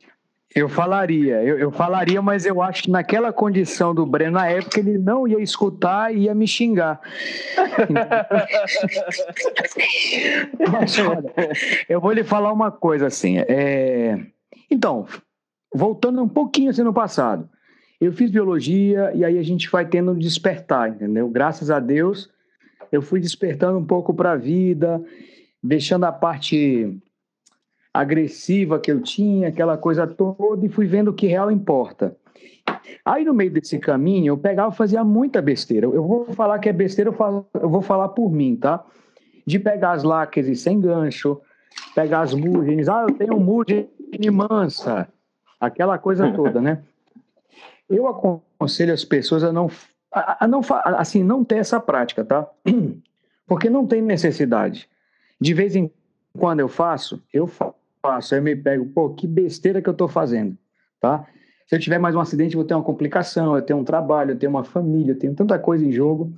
Eu 0.55 0.67
falaria, 0.67 1.43
eu, 1.43 1.59
eu, 1.59 1.71
falaria, 1.71 2.19
mas 2.23 2.43
eu 2.43 2.59
acho 2.59 2.81
que 2.83 2.89
naquela 2.89 3.31
condição 3.31 3.93
do 3.93 4.03
Breno, 4.03 4.31
na 4.31 4.47
época, 4.47 4.79
ele 4.79 4.97
não 4.97 5.27
ia 5.27 5.39
escutar 5.39 6.13
e 6.13 6.21
ia 6.21 6.33
me 6.33 6.47
xingar. 6.47 6.99
mas, 10.71 10.97
olha, 10.97 11.31
eu 11.87 12.01
vou 12.01 12.11
lhe 12.11 12.23
falar 12.23 12.51
uma 12.51 12.71
coisa 12.71 13.05
assim. 13.05 13.37
É... 13.37 14.19
Então, 14.71 15.05
voltando 15.73 16.23
um 16.23 16.27
pouquinho 16.27 16.71
assim 16.71 16.81
no 16.81 16.93
passado, 16.93 17.47
eu 18.01 18.11
fiz 18.11 18.31
biologia 18.31 19.11
e 19.13 19.23
aí 19.23 19.37
a 19.37 19.43
gente 19.43 19.69
vai 19.69 19.85
tendo 19.85 20.13
um 20.13 20.17
despertar, 20.17 20.89
entendeu? 20.89 21.29
Graças 21.29 21.69
a 21.69 21.79
Deus, 21.79 22.27
eu 22.91 23.03
fui 23.03 23.19
despertando 23.19 23.77
um 23.77 23.85
pouco 23.85 24.15
para 24.15 24.31
a 24.31 24.37
vida, 24.37 24.99
deixando 25.61 26.05
a 26.05 26.11
parte 26.11 26.99
agressiva 27.99 28.79
que 28.79 28.91
eu 28.91 29.01
tinha, 29.01 29.49
aquela 29.49 29.77
coisa 29.77 30.07
toda, 30.07 30.65
e 30.65 30.69
fui 30.69 30.87
vendo 30.87 31.09
o 31.09 31.13
que 31.13 31.27
real 31.27 31.51
importa. 31.51 32.15
Aí 33.03 33.25
no 33.25 33.33
meio 33.33 33.51
desse 33.51 33.77
caminho, 33.77 34.31
eu 34.31 34.37
pegava 34.37 34.73
e 34.73 34.77
fazia 34.77 35.03
muita 35.03 35.41
besteira. 35.41 35.85
Eu 35.85 36.03
vou 36.03 36.25
falar 36.33 36.59
que 36.59 36.69
é 36.69 36.73
besteira, 36.73 37.09
eu, 37.09 37.13
falo, 37.13 37.45
eu 37.53 37.69
vou 37.69 37.81
falar 37.81 38.09
por 38.09 38.31
mim, 38.31 38.55
tá? 38.55 38.83
De 39.45 39.59
pegar 39.59 39.91
as 39.91 40.03
lacres 40.03 40.61
sem 40.61 40.79
gancho, 40.79 41.41
pegar 41.93 42.21
as 42.21 42.33
mugens, 42.33 42.87
ah, 42.87 43.05
eu 43.07 43.15
tenho 43.15 43.35
um 43.35 43.39
mugem 43.39 43.89
mansa, 44.31 45.07
aquela 45.59 45.97
coisa 45.97 46.31
toda, 46.33 46.61
né? 46.61 46.81
Eu 47.89 48.07
aconselho 48.07 48.93
as 48.93 49.03
pessoas 49.03 49.43
a 49.43 49.51
não, 49.51 49.69
a, 50.13 50.45
a 50.45 50.47
não, 50.47 50.61
assim, 50.97 51.23
não 51.23 51.43
ter 51.43 51.57
essa 51.57 51.79
prática, 51.79 52.23
tá? 52.23 52.47
Porque 53.45 53.69
não 53.69 53.85
tem 53.85 54.01
necessidade. 54.01 54.87
De 55.41 55.53
vez 55.53 55.75
em 55.75 55.91
quando 56.37 56.59
eu 56.59 56.67
faço, 56.67 57.21
eu 57.33 57.47
faço 57.47 57.78
faço, 58.01 58.33
aí 58.33 58.39
eu 58.39 58.43
me 58.43 58.55
pego, 58.55 58.85
pô, 58.87 59.09
que 59.09 59.27
besteira 59.27 59.81
que 59.81 59.89
eu 59.89 59.93
estou 59.93 60.07
fazendo, 60.07 60.57
tá? 60.99 61.27
Se 61.67 61.75
eu 61.75 61.79
tiver 61.79 61.99
mais 61.99 62.15
um 62.15 62.19
acidente, 62.19 62.55
eu 62.55 62.59
vou 62.61 62.67
ter 62.67 62.73
uma 62.73 62.83
complicação, 62.83 63.55
eu 63.55 63.61
tenho 63.61 63.79
um 63.79 63.83
trabalho, 63.83 64.31
eu 64.31 64.39
tenho 64.39 64.49
uma 64.49 64.63
família, 64.63 65.11
eu 65.11 65.19
tenho 65.19 65.35
tanta 65.35 65.59
coisa 65.59 65.85
em 65.85 65.91
jogo, 65.91 66.33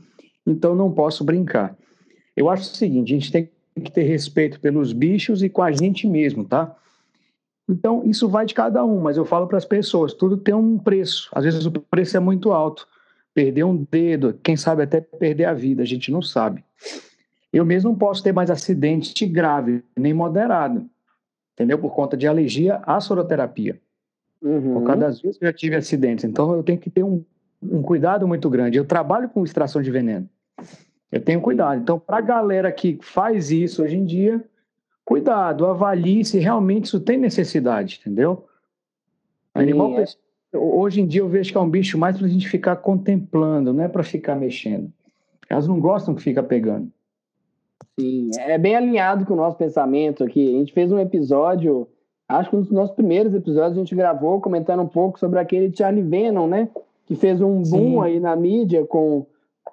então 0.46 0.76
não 0.76 0.92
posso 0.92 1.24
brincar. 1.24 1.76
Eu 2.36 2.50
acho 2.50 2.64
o 2.64 2.76
seguinte, 2.76 3.14
a 3.14 3.16
gente 3.18 3.32
tem 3.32 3.50
que 3.82 3.92
ter 3.92 4.04
respeito 4.04 4.60
pelos 4.60 4.92
bichos 4.92 5.42
e 5.42 5.50
com 5.50 5.62
a 5.62 5.72
gente 5.72 6.08
mesmo, 6.08 6.44
tá? 6.44 6.76
Então, 7.70 8.04
isso 8.06 8.28
vai 8.28 8.46
de 8.46 8.54
cada 8.54 8.84
um, 8.84 9.00
mas 9.00 9.16
eu 9.16 9.24
falo 9.24 9.48
para 9.48 9.58
as 9.58 9.64
pessoas: 9.64 10.14
tudo 10.14 10.36
tem 10.36 10.54
um 10.54 10.78
preço. 10.78 11.30
Às 11.34 11.46
vezes 11.46 11.66
o 11.66 11.72
preço 11.72 12.18
é 12.18 12.20
muito 12.20 12.52
alto. 12.52 12.86
Perder 13.34 13.64
um 13.64 13.88
dedo, 13.90 14.38
quem 14.44 14.58
sabe 14.58 14.84
até 14.84 15.00
perder 15.00 15.46
a 15.46 15.54
vida, 15.54 15.82
a 15.82 15.86
gente 15.86 16.12
não 16.12 16.22
sabe. 16.22 16.66
Eu 17.54 17.66
mesmo 17.66 17.92
não 17.92 17.98
posso 17.98 18.22
ter 18.22 18.34
mais 18.34 18.52
acidente 18.52 19.26
grave, 19.26 19.84
nem 19.98 20.14
moderado, 20.14 20.86
entendeu? 21.62 21.78
Por 21.78 21.94
conta 21.94 22.18
de 22.18 22.28
alergia 22.28 22.82
à 22.84 23.00
soroterapia. 23.00 23.80
Uhum. 24.42 24.74
Por 24.74 24.84
causa 24.84 25.02
das 25.02 25.22
vezes 25.22 25.38
que 25.38 25.46
eu 25.46 25.50
já 25.50 25.54
tive 25.54 25.76
acidentes. 25.76 26.26
Então, 26.26 26.56
eu 26.56 26.64
tenho 26.64 26.80
que 26.80 26.90
ter 26.90 27.04
um, 27.04 27.24
um 27.62 27.84
cuidado 27.84 28.28
muito 28.28 28.50
grande. 28.50 28.78
Eu 28.78 28.86
trabalho 28.86 29.30
com 29.30 29.44
extração 29.44 29.82
de 29.82 29.92
veneno. 29.92 30.28
Eu 31.12 31.22
tenho 31.22 31.40
cuidado. 31.40 31.80
Então, 31.80 32.00
para 32.00 32.18
a 32.18 32.22
galera 32.22 32.72
que 32.72 32.98
faz 33.02 33.52
isso 33.52 33.84
hoje 33.84 33.98
em 33.98 34.06
dia, 34.06 34.44
cuidado, 35.06 35.68
avalie 35.68 36.26
se 36.26 36.40
realmente 36.40 36.86
isso 36.86 37.00
tem 37.00 37.18
necessidade, 37.18 38.00
entendeu? 38.02 38.48
Animal, 39.54 40.00
é. 40.00 40.06
hoje 40.58 41.02
em 41.02 41.06
dia 41.06 41.22
eu 41.22 41.30
vejo 41.30 41.52
que 41.52 41.58
é 41.58 41.62
um 41.62 41.70
bicho 41.70 41.98
mais 41.98 42.18
para 42.18 42.26
a 42.26 42.30
gente 42.30 42.50
ficar 42.50 42.78
contemplando, 42.78 43.74
não 43.74 43.84
é 43.84 43.88
para 43.88 44.04
ficar 44.04 44.36
mexendo. 44.36 44.92
Elas 45.50 45.68
não 45.68 45.80
gostam 45.80 46.16
que 46.16 46.24
fica 46.24 46.42
pegando. 46.42 46.92
Sim, 48.00 48.30
é 48.40 48.58
bem 48.58 48.76
alinhado 48.76 49.26
com 49.26 49.34
o 49.34 49.38
nosso 49.38 49.58
pensamento 49.58 50.24
aqui. 50.24 50.56
A 50.56 50.60
gente 50.60 50.74
fez 50.74 50.92
um 50.92 51.00
episódio, 51.00 51.88
acho 52.28 52.50
que 52.50 52.56
um 52.56 52.62
dos 52.62 52.72
nossos 52.72 52.96
primeiros 52.96 53.34
episódios 53.34 53.78
a 53.78 53.80
gente 53.80 53.96
gravou 53.96 54.40
comentando 54.42 54.82
um 54.82 54.88
pouco 54.88 55.20
sobre 55.20 55.40
aquele 55.40 55.76
Charlie 55.76 56.04
Venom, 56.04 56.48
né? 56.48 56.70
Que 57.06 57.16
fez 57.16 57.42
um 57.42 57.62
boom 57.64 57.94
Sim. 57.94 58.02
aí 58.02 58.20
na 58.20 58.36
mídia 58.36 58.86
com 58.86 59.26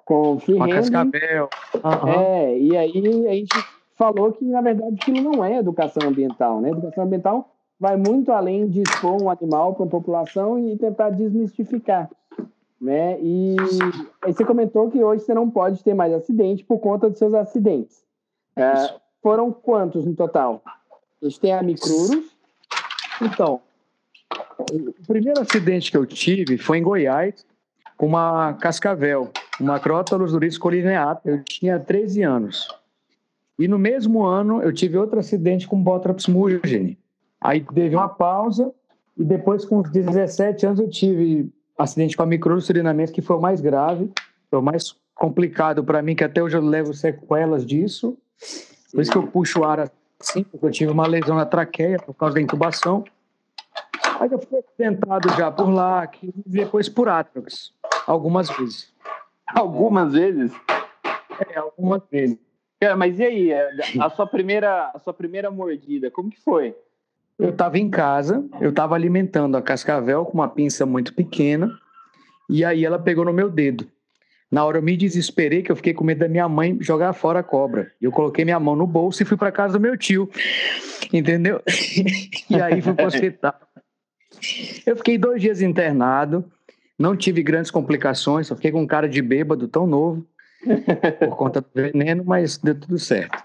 com 0.05 0.39
Free 0.39 0.59
Hand. 0.59 0.69
Cascavel. 0.69 1.49
Uhum. 1.75 2.09
É, 2.09 2.57
e 2.57 2.75
aí 2.75 3.27
a 3.27 3.33
gente 3.33 3.55
falou 3.95 4.31
que, 4.31 4.43
na 4.45 4.61
verdade, 4.61 4.95
aquilo 4.99 5.21
não 5.21 5.45
é 5.45 5.57
educação 5.57 6.07
ambiental, 6.07 6.59
né? 6.59 6.71
Educação 6.71 7.03
ambiental 7.03 7.47
vai 7.79 7.95
muito 7.95 8.31
além 8.31 8.67
de 8.67 8.81
expor 8.81 9.21
um 9.21 9.29
animal 9.29 9.75
para 9.75 9.85
a 9.85 9.89
população 9.89 10.57
e 10.59 10.75
tentar 10.77 11.11
desmistificar, 11.11 12.09
né? 12.79 13.19
E 13.21 13.55
aí 14.21 14.33
você 14.33 14.45
comentou 14.45 14.89
que 14.89 15.03
hoje 15.03 15.23
você 15.23 15.33
não 15.33 15.49
pode 15.49 15.83
ter 15.83 15.93
mais 15.93 16.13
acidente 16.13 16.63
por 16.63 16.79
conta 16.79 17.09
dos 17.09 17.19
seus 17.19 17.33
acidentes. 17.33 18.03
É, 18.55 18.95
foram 19.21 19.51
quantos 19.51 20.05
no 20.05 20.15
total? 20.15 20.61
A 21.21 21.25
gente 21.25 21.39
tem 21.39 21.53
a 21.53 21.61
Micrurus. 21.61 22.37
Então, 23.21 23.61
o 24.71 25.05
primeiro 25.07 25.41
acidente 25.41 25.91
que 25.91 25.97
eu 25.97 26.05
tive 26.05 26.57
foi 26.57 26.77
em 26.77 26.83
Goiás, 26.83 27.45
com 27.97 28.05
uma 28.05 28.53
cascavel 28.53 29.29
uma 29.59 29.79
Crotalus 29.79 30.31
duris 30.31 30.57
colineata. 30.57 31.29
Eu 31.29 31.43
tinha 31.43 31.79
13 31.79 32.23
anos. 32.23 32.67
E 33.57 33.67
no 33.67 33.77
mesmo 33.77 34.23
ano 34.23 34.61
eu 34.61 34.71
tive 34.71 34.97
outro 34.97 35.19
acidente 35.19 35.67
com 35.67 35.81
Botraps 35.81 36.27
murgene. 36.27 36.97
Aí 37.41 37.61
teve 37.61 37.95
uma 37.95 38.07
pausa 38.07 38.71
e 39.17 39.23
depois 39.23 39.65
com 39.65 39.81
17 39.81 40.65
anos 40.65 40.79
eu 40.79 40.89
tive 40.89 41.51
acidente 41.83 42.15
com 42.15 42.23
a 42.23 42.25
microsurinamento 42.25 43.11
que 43.11 43.21
foi 43.21 43.37
o 43.37 43.41
mais 43.41 43.61
grave, 43.61 44.11
foi 44.49 44.59
o 44.59 44.61
mais 44.61 44.95
complicado 45.15 45.83
para 45.83 46.01
mim, 46.01 46.15
que 46.15 46.23
até 46.23 46.41
hoje 46.41 46.57
eu 46.57 46.61
levo 46.61 46.93
sequelas 46.93 47.65
disso. 47.65 48.17
Por 48.91 49.01
isso 49.01 49.11
que 49.11 49.17
eu 49.17 49.27
puxo 49.27 49.61
o 49.61 49.63
ar 49.63 49.91
assim, 50.19 50.43
porque 50.43 50.65
eu 50.65 50.71
tive 50.71 50.91
uma 50.91 51.07
lesão 51.07 51.35
na 51.35 51.45
traqueia 51.45 51.97
por 51.97 52.13
causa 52.13 52.35
da 52.35 52.41
intubação. 52.41 53.03
Aí 54.19 54.29
eu 54.31 54.39
fui 54.39 54.61
tentado 54.77 55.29
já 55.37 55.51
por 55.51 55.69
lá, 55.69 56.09
e 56.21 56.33
depois 56.45 56.89
por 56.89 57.07
Atrox, 57.07 57.73
algumas 58.05 58.49
vezes. 58.49 58.93
Algumas 59.47 60.13
vezes? 60.13 60.51
É, 61.49 61.57
algumas 61.57 62.01
vezes. 62.11 62.37
É, 62.81 62.93
mas 62.95 63.19
e 63.19 63.23
aí, 63.23 63.51
a 63.99 64.09
sua 64.09 64.25
primeira, 64.25 64.91
a 64.93 64.99
sua 64.99 65.13
primeira 65.13 65.51
mordida, 65.51 66.09
como 66.09 66.29
que 66.29 66.39
foi? 66.39 66.75
Eu 67.39 67.51
estava 67.51 67.79
em 67.79 67.89
casa, 67.89 68.45
eu 68.59 68.69
estava 68.69 68.95
alimentando 68.95 69.55
a 69.55 69.61
cascavel 69.61 70.25
com 70.25 70.33
uma 70.33 70.49
pinça 70.49 70.85
muito 70.85 71.13
pequena, 71.13 71.71
e 72.49 72.65
aí 72.65 72.83
ela 72.83 72.99
pegou 72.99 73.23
no 73.23 73.31
meu 73.31 73.49
dedo. 73.49 73.87
Na 74.51 74.65
hora 74.65 74.79
eu 74.79 74.81
me 74.81 74.97
desesperei, 74.97 75.61
que 75.61 75.71
eu 75.71 75.75
fiquei 75.75 75.93
com 75.93 76.03
medo 76.03 76.19
da 76.19 76.27
minha 76.27 76.49
mãe 76.49 76.77
jogar 76.81 77.13
fora 77.13 77.39
a 77.39 77.43
cobra. 77.43 77.91
Eu 78.01 78.11
coloquei 78.11 78.43
minha 78.43 78.59
mão 78.59 78.75
no 78.75 78.85
bolso 78.85 79.23
e 79.23 79.25
fui 79.25 79.37
para 79.37 79.51
casa 79.51 79.73
do 79.73 79.79
meu 79.79 79.95
tio, 79.95 80.29
entendeu? 81.13 81.61
e 82.49 82.61
aí 82.61 82.81
fui 82.81 82.93
para 82.93 83.05
o 83.05 83.07
hospital. 83.07 83.55
Eu 84.85 84.97
fiquei 84.97 85.17
dois 85.17 85.41
dias 85.41 85.61
internado, 85.61 86.43
não 86.97 87.15
tive 87.15 87.41
grandes 87.41 87.71
complicações, 87.71 88.47
só 88.47 88.55
fiquei 88.55 88.71
com 88.71 88.81
um 88.81 88.87
cara 88.87 89.07
de 89.07 89.21
bêbado 89.21 89.67
tão 89.67 89.87
novo 89.87 90.25
por 91.19 91.35
conta 91.37 91.61
do 91.61 91.69
veneno, 91.73 92.23
mas 92.25 92.57
deu 92.57 92.75
tudo 92.77 92.97
certo. 92.97 93.41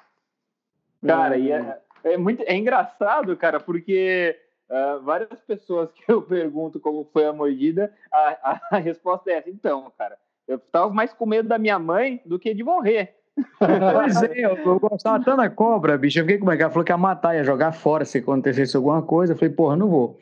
Cara, 1.07 1.37
e 1.37 1.53
é, 1.53 1.79
é 2.05 2.17
muito 2.17 2.43
é 2.47 2.55
engraçado, 2.55 3.37
cara, 3.37 3.59
porque 3.59 4.37
uh, 4.71 5.03
várias 5.03 5.41
pessoas 5.41 5.91
que 5.93 6.05
eu 6.09 6.23
pergunto 6.23 6.79
como 6.79 7.09
foi 7.13 7.27
a 7.27 7.33
mordida, 7.33 7.93
a, 8.13 8.19
a, 8.43 8.61
a 8.77 8.79
resposta 8.79 9.31
é 9.31 9.35
essa. 9.35 9.51
Então, 9.51 9.91
cara, 9.99 10.17
eu 10.47 10.59
tava 10.59 10.93
mais 10.93 11.13
com 11.13 11.27
medo 11.27 11.49
da 11.49 11.59
minha 11.59 11.79
mãe 11.79 12.21
do 12.25 12.39
que 12.39 12.55
de 12.55 12.63
morrer. 12.63 13.17
Pois 13.59 14.23
é, 14.23 14.45
eu, 14.45 14.57
eu 14.57 14.79
gostava 14.79 15.25
tanto 15.25 15.39
da 15.39 15.51
cobra, 15.51 15.99
bicho. 15.99 16.21
Eu 16.21 16.25
fiquei 16.25 16.39
como 16.39 16.53
é 16.53 16.57
que 16.57 16.63
ela 16.63 16.71
falou 16.71 16.85
que 16.85 16.93
ia 16.93 16.97
matar, 16.97 17.35
ia 17.35 17.43
jogar 17.43 17.73
fora 17.73 18.05
se 18.05 18.19
acontecesse 18.19 18.77
alguma 18.77 19.03
coisa. 19.03 19.33
Eu 19.33 19.37
falei, 19.37 19.53
porra, 19.53 19.75
não 19.75 19.89
vou 19.89 20.21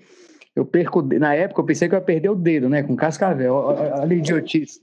eu 0.54 0.64
perco. 0.64 1.02
Na 1.02 1.34
época 1.34 1.60
eu 1.60 1.64
pensei 1.66 1.88
que 1.88 1.94
eu 1.94 1.98
ia 1.98 2.04
perder 2.04 2.28
o 2.28 2.34
dedo, 2.34 2.68
né? 2.68 2.82
Com 2.82 2.94
cascavel. 2.94 3.54
Olha 3.54 4.14
idiotice. 4.14 4.80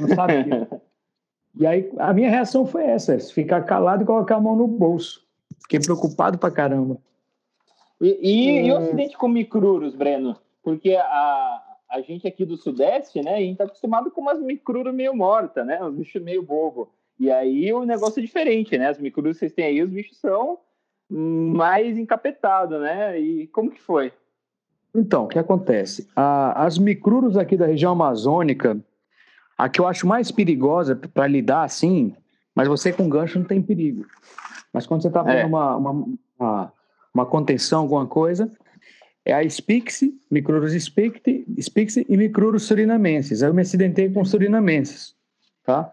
Não 0.00 0.08
sabia. 0.14 0.68
e 1.58 1.66
aí 1.66 1.90
a 1.98 2.12
minha 2.12 2.30
reação 2.30 2.64
foi 2.64 2.84
essa: 2.84 3.18
ficar 3.18 3.62
calado 3.62 4.02
e 4.02 4.06
colocar 4.06 4.36
a 4.36 4.40
mão 4.40 4.56
no 4.56 4.66
bolso. 4.66 5.21
Fiquei 5.62 5.80
preocupado 5.80 6.38
pra 6.38 6.50
caramba. 6.50 6.98
E, 8.00 8.18
e, 8.20 8.66
e 8.66 8.72
o 8.72 8.76
acidente 8.76 9.16
com 9.16 9.28
micruros, 9.28 9.94
Breno? 9.94 10.36
Porque 10.62 10.94
a, 10.94 11.62
a 11.90 12.00
gente 12.00 12.26
aqui 12.26 12.44
do 12.44 12.56
Sudeste, 12.56 13.22
né? 13.22 13.34
A 13.34 13.40
gente 13.40 13.58
tá 13.58 13.64
acostumado 13.64 14.10
com 14.10 14.20
umas 14.20 14.40
micruros 14.40 14.94
meio 14.94 15.14
mortas, 15.14 15.66
né? 15.66 15.82
Uns 15.82 15.94
bichos 15.94 16.22
meio 16.22 16.42
bobo. 16.42 16.90
E 17.18 17.30
aí 17.30 17.72
o 17.72 17.84
negócio 17.84 18.18
é 18.18 18.22
diferente, 18.22 18.76
né? 18.76 18.88
As 18.88 18.98
micruros 18.98 19.34
que 19.34 19.40
vocês 19.40 19.52
têm 19.52 19.66
aí, 19.66 19.82
os 19.82 19.90
bichos 19.90 20.18
são 20.18 20.58
mais 21.08 21.98
encapetados, 21.98 22.80
né? 22.80 23.20
E 23.20 23.46
como 23.48 23.70
que 23.70 23.80
foi? 23.80 24.12
Então, 24.94 25.24
o 25.24 25.28
que 25.28 25.38
acontece? 25.38 26.08
A, 26.16 26.64
as 26.64 26.78
micruros 26.78 27.36
aqui 27.36 27.56
da 27.56 27.66
região 27.66 27.92
amazônica, 27.92 28.78
a 29.56 29.68
que 29.68 29.80
eu 29.80 29.86
acho 29.86 30.06
mais 30.06 30.30
perigosa 30.30 30.96
para 30.96 31.26
lidar 31.26 31.62
assim, 31.62 32.14
mas 32.54 32.68
você 32.68 32.92
com 32.92 33.08
gancho 33.08 33.38
não 33.38 33.46
tem 33.46 33.62
perigo. 33.62 34.04
Mas 34.72 34.86
quando 34.86 35.02
você 35.02 35.08
está 35.08 35.22
fazendo 35.22 35.42
é. 35.42 35.46
uma, 35.46 35.76
uma, 35.76 36.06
uma, 36.38 36.72
uma, 37.14 37.26
contenção, 37.26 37.82
alguma 37.82 38.06
coisa, 38.06 38.50
é 39.24 39.32
a 39.32 39.48
Spixi, 39.48 40.14
Micrurus 40.30 40.72
Spixi, 40.72 41.44
Spixi 41.60 42.06
e 42.08 42.16
Micrurus 42.16 42.64
surinamenses. 42.64 43.42
Aí 43.42 43.50
eu 43.50 43.54
me 43.54 43.62
acidentei 43.62 44.10
com 44.10 44.24
surinamenses, 44.24 45.14
tá? 45.64 45.92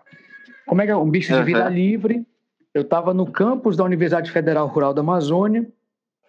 Como 0.65 0.81
é 0.81 0.85
que 0.85 0.91
é? 0.91 0.95
Um 0.95 1.09
bicho 1.09 1.33
de 1.33 1.43
vida 1.43 1.67
livre. 1.67 2.25
Eu 2.73 2.83
estava 2.83 3.13
no 3.13 3.29
campus 3.31 3.75
da 3.75 3.83
Universidade 3.83 4.31
Federal 4.31 4.67
Rural 4.67 4.93
da 4.93 5.01
Amazônia, 5.01 5.67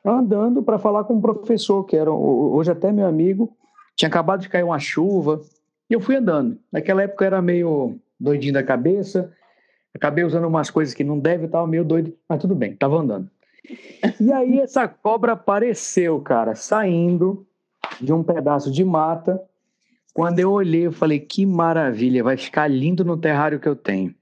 andando 0.05 0.63
para 0.63 0.79
falar 0.79 1.05
com 1.05 1.15
um 1.15 1.21
professor, 1.21 1.85
que 1.85 1.97
era 1.97 2.11
hoje 2.11 2.71
até 2.71 2.91
meu 2.91 3.07
amigo. 3.07 3.55
Tinha 3.95 4.09
acabado 4.09 4.41
de 4.41 4.49
cair 4.49 4.63
uma 4.63 4.79
chuva, 4.79 5.43
e 5.91 5.93
eu 5.93 6.01
fui 6.01 6.17
andando. 6.17 6.59
Naquela 6.73 7.03
época 7.03 7.25
eu 7.25 7.27
era 7.27 7.43
meio 7.43 7.99
doidinho 8.19 8.55
da 8.55 8.63
cabeça, 8.63 9.33
acabei 9.95 10.25
usando 10.25 10.47
umas 10.47 10.71
coisas 10.71 10.95
que 10.95 11.05
não 11.05 11.19
deve, 11.19 11.47
estava 11.47 11.67
meio 11.67 11.85
doido, 11.85 12.15
mas 12.29 12.41
tudo 12.41 12.55
bem, 12.55 12.73
estava 12.73 12.97
andando. 12.97 13.31
E 14.21 14.33
aí 14.33 14.59
essa 14.61 14.89
cobra 14.89 15.33
apareceu, 15.33 16.21
cara, 16.21 16.55
saindo 16.55 17.47
de 18.01 18.13
um 18.13 18.23
pedaço 18.23 18.71
de 18.71 18.85
mata. 18.85 19.41
Quando 20.13 20.39
eu 20.39 20.51
olhei, 20.51 20.87
eu 20.87 20.93
falei, 20.93 21.21
que 21.21 21.47
maravilha, 21.47 22.25
vai 22.25 22.37
ficar 22.37 22.67
lindo 22.69 23.05
no 23.05 23.17
terrário 23.17 23.61
que 23.61 23.69
eu 23.69 23.77
tenho. 23.77 24.15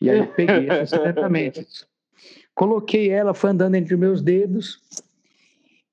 E 0.00 0.10
aí 0.10 0.18
eu 0.18 0.26
peguei 0.26 0.68
exatamente. 0.70 1.66
Coloquei 2.54 3.08
ela, 3.08 3.32
foi 3.32 3.50
andando 3.50 3.76
entre 3.76 3.96
meus 3.96 4.20
dedos, 4.20 4.80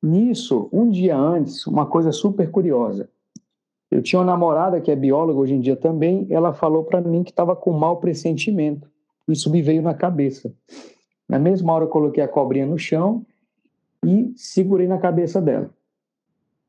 Nisso, 0.02 0.70
um 0.72 0.90
dia 0.90 1.18
antes, 1.18 1.66
uma 1.66 1.86
coisa 1.86 2.12
super 2.12 2.50
curiosa. 2.52 3.10
Eu 3.90 4.02
tinha 4.02 4.20
uma 4.20 4.26
namorada 4.26 4.80
que 4.80 4.92
é 4.92 4.96
bióloga 4.96 5.40
hoje 5.40 5.54
em 5.54 5.60
dia 5.60 5.76
também, 5.76 6.28
ela 6.30 6.54
falou 6.54 6.84
para 6.84 7.02
mim 7.02 7.24
que 7.24 7.32
estava 7.32 7.56
com 7.56 7.72
mau 7.72 7.98
pressentimento. 7.98 8.90
Isso 9.28 9.52
me 9.52 9.62
veio 9.62 9.82
na 9.82 9.94
cabeça. 9.94 10.54
Na 11.28 11.38
mesma 11.38 11.74
hora 11.74 11.86
eu 11.86 11.90
coloquei 11.90 12.24
a 12.24 12.28
cobrinha 12.28 12.66
no 12.66 12.78
chão 12.78 13.26
e 14.06 14.34
segurei 14.36 14.88
na 14.88 14.98
cabeça 14.98 15.42
dela. 15.42 15.70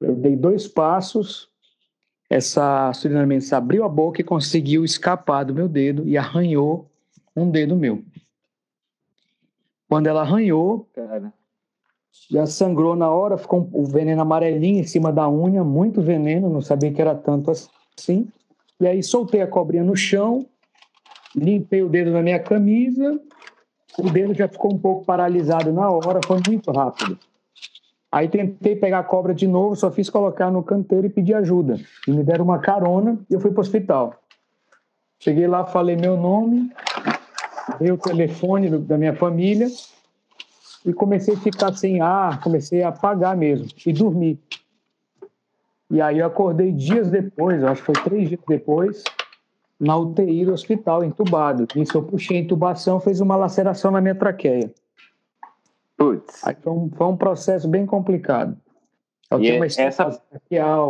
Eu 0.01 0.15
dei 0.17 0.37
dois 0.37 0.67
passos, 0.67 1.49
essa 2.29 2.93
surinamense 2.93 3.55
abriu 3.55 3.85
a 3.85 3.89
boca 3.89 4.21
e 4.21 4.25
conseguiu 4.25 4.85
escapar 4.85 5.45
do 5.45 5.55
meu 5.55 5.69
dedo 5.69 6.09
e 6.09 6.17
arranhou 6.17 6.91
um 7.37 7.51
dedo 7.51 7.77
meu. 7.77 8.03
Quando 9.89 10.07
ela 10.07 10.23
arranhou, 10.23 10.89
Cara 10.93 11.33
já 12.31 12.47
sangrou 12.47 12.97
na 12.97 13.11
hora, 13.11 13.39
ficou 13.39 13.69
o 13.73 13.85
veneno 13.85 14.23
amarelinho 14.23 14.81
em 14.81 14.85
cima 14.85 15.13
da 15.13 15.29
unha, 15.29 15.63
muito 15.63 16.03
veneno, 16.03 16.51
não 16.51 16.61
sabia 16.61 16.93
que 16.93 17.01
era 17.01 17.15
tanto 17.15 17.51
assim. 17.51 18.29
E 18.81 18.87
aí 18.87 19.03
soltei 19.03 19.41
a 19.41 19.47
cobrinha 19.47 19.85
no 19.85 19.97
chão, 19.97 20.47
limpei 21.39 21.83
o 21.83 21.89
dedo 21.89 22.11
na 22.11 22.23
minha 22.23 22.39
camisa, 22.39 23.21
o 23.99 24.11
dedo 24.11 24.35
já 24.35 24.49
ficou 24.49 24.75
um 24.75 24.79
pouco 24.79 25.05
paralisado 25.05 25.73
na 25.73 25.91
hora, 25.91 26.21
foi 26.27 26.41
muito 26.47 26.71
rápido. 26.71 27.19
Aí 28.11 28.29
tentei 28.29 28.75
pegar 28.75 29.01
a 29.01 29.05
cobra 29.05 29.35
de 29.35 29.47
novo, 29.47 29.77
só 29.77 29.91
fiz 29.91 30.09
colocar 30.09 30.51
no 30.51 30.63
canteiro 30.63 31.07
e 31.07 31.11
pedir 31.11 31.35
ajuda. 31.35 31.79
E 32.07 32.11
me 32.11 32.23
deram 32.23 32.45
uma 32.45 32.59
carona 32.59 33.19
e 33.29 33.35
eu 33.35 33.41
fui 33.41 33.51
para 33.51 33.59
o 33.59 33.61
hospital. 33.61 34.15
Cheguei 35.21 35.47
lá, 35.47 35.65
falei 35.65 35.97
meu 35.97 36.17
nome, 36.17 36.71
dei 37.79 37.91
o 37.91 37.99
telefone 37.99 38.71
do, 38.71 38.79
da 38.79 38.97
minha 38.97 39.15
família 39.15 39.67
e 40.87 40.93
comecei 40.93 41.35
a 41.35 41.39
ficar 41.39 41.75
sem 41.75 42.01
ar, 42.01 42.41
comecei 42.41 42.83
a 42.83 42.89
apagar 42.89 43.37
mesmo 43.37 43.69
e 43.85 43.93
dormir. 43.93 44.39
E 45.91 46.01
aí 46.01 46.19
eu 46.19 46.27
acordei 46.27 46.71
dias 46.73 47.11
depois, 47.11 47.63
acho 47.65 47.83
que 47.83 47.93
foi 47.93 48.05
três 48.05 48.29
dias 48.29 48.41
depois, 48.47 49.03
na 49.79 49.97
UTI 49.97 50.45
do 50.45 50.53
hospital, 50.53 51.05
entubado. 51.05 51.67
Nisso 51.75 51.97
eu 51.97 52.03
puxei 52.03 52.39
a 52.39 52.41
intubação, 52.41 52.99
fez 53.01 53.21
uma 53.21 53.37
laceração 53.37 53.91
na 53.91 54.01
minha 54.01 54.15
traqueia. 54.15 54.73
Putz. 55.97 56.47
Aí 56.47 56.57
foi 56.61 56.73
um, 56.73 56.91
foi 56.91 57.07
um 57.07 57.17
processo 57.17 57.69
bem 57.69 57.87
complicado. 57.87 58.57
Eu 59.31 59.39
e 59.41 59.43
tenho 59.43 59.57
uma 59.57 59.67
essa... 59.67 60.23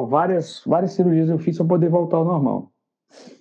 várias, 0.08 0.62
várias 0.64 0.92
cirurgias 0.92 1.28
eu 1.28 1.38
fiz 1.38 1.56
para 1.56 1.66
poder 1.66 1.88
voltar 1.88 2.18
ao 2.18 2.24
normal. 2.24 2.70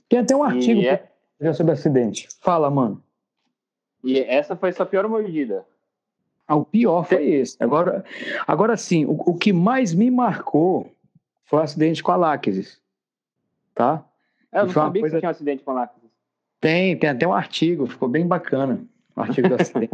Tem 0.10 0.20
até 0.20 0.36
um 0.36 0.44
artigo 0.44 0.82
é... 0.82 1.54
sobre 1.54 1.74
acidente. 1.74 2.28
Fala, 2.42 2.70
mano. 2.70 3.04
E 4.04 4.20
essa 4.20 4.56
foi 4.56 4.72
sua 4.72 4.86
pior 4.86 5.08
mordida? 5.08 5.66
Ah, 6.48 6.56
o 6.56 6.64
pior 6.64 7.06
foi 7.06 7.26
esse. 7.30 7.58
Agora, 7.60 8.06
agora 8.48 8.78
sim, 8.78 9.06
o, 9.06 9.12
o 9.12 9.36
que 9.36 9.52
mais 9.52 9.94
me 9.94 10.10
marcou 10.10 10.90
foi 11.44 11.60
o 11.60 11.62
acidente 11.62 12.02
com 12.02 12.12
a 12.12 12.16
Láquesis. 12.16 12.80
Tá? 13.76 14.07
É, 14.52 14.60
eu 14.60 14.66
não 14.66 14.74
sabia 14.74 15.02
coisa... 15.02 15.16
que 15.16 15.20
tinha 15.20 15.30
um 15.30 15.32
acidente 15.32 15.64
com 15.64 15.72
a 15.72 15.74
Láquesis. 15.74 16.10
Tem, 16.60 16.98
tem 16.98 17.10
até 17.10 17.28
um 17.28 17.34
artigo, 17.34 17.88
ficou 17.88 18.10
bem 18.10 18.26
bacana. 18.28 18.82
O 19.18 19.22
artigo 19.22 19.50
do 19.50 19.56
acidente. 19.56 19.90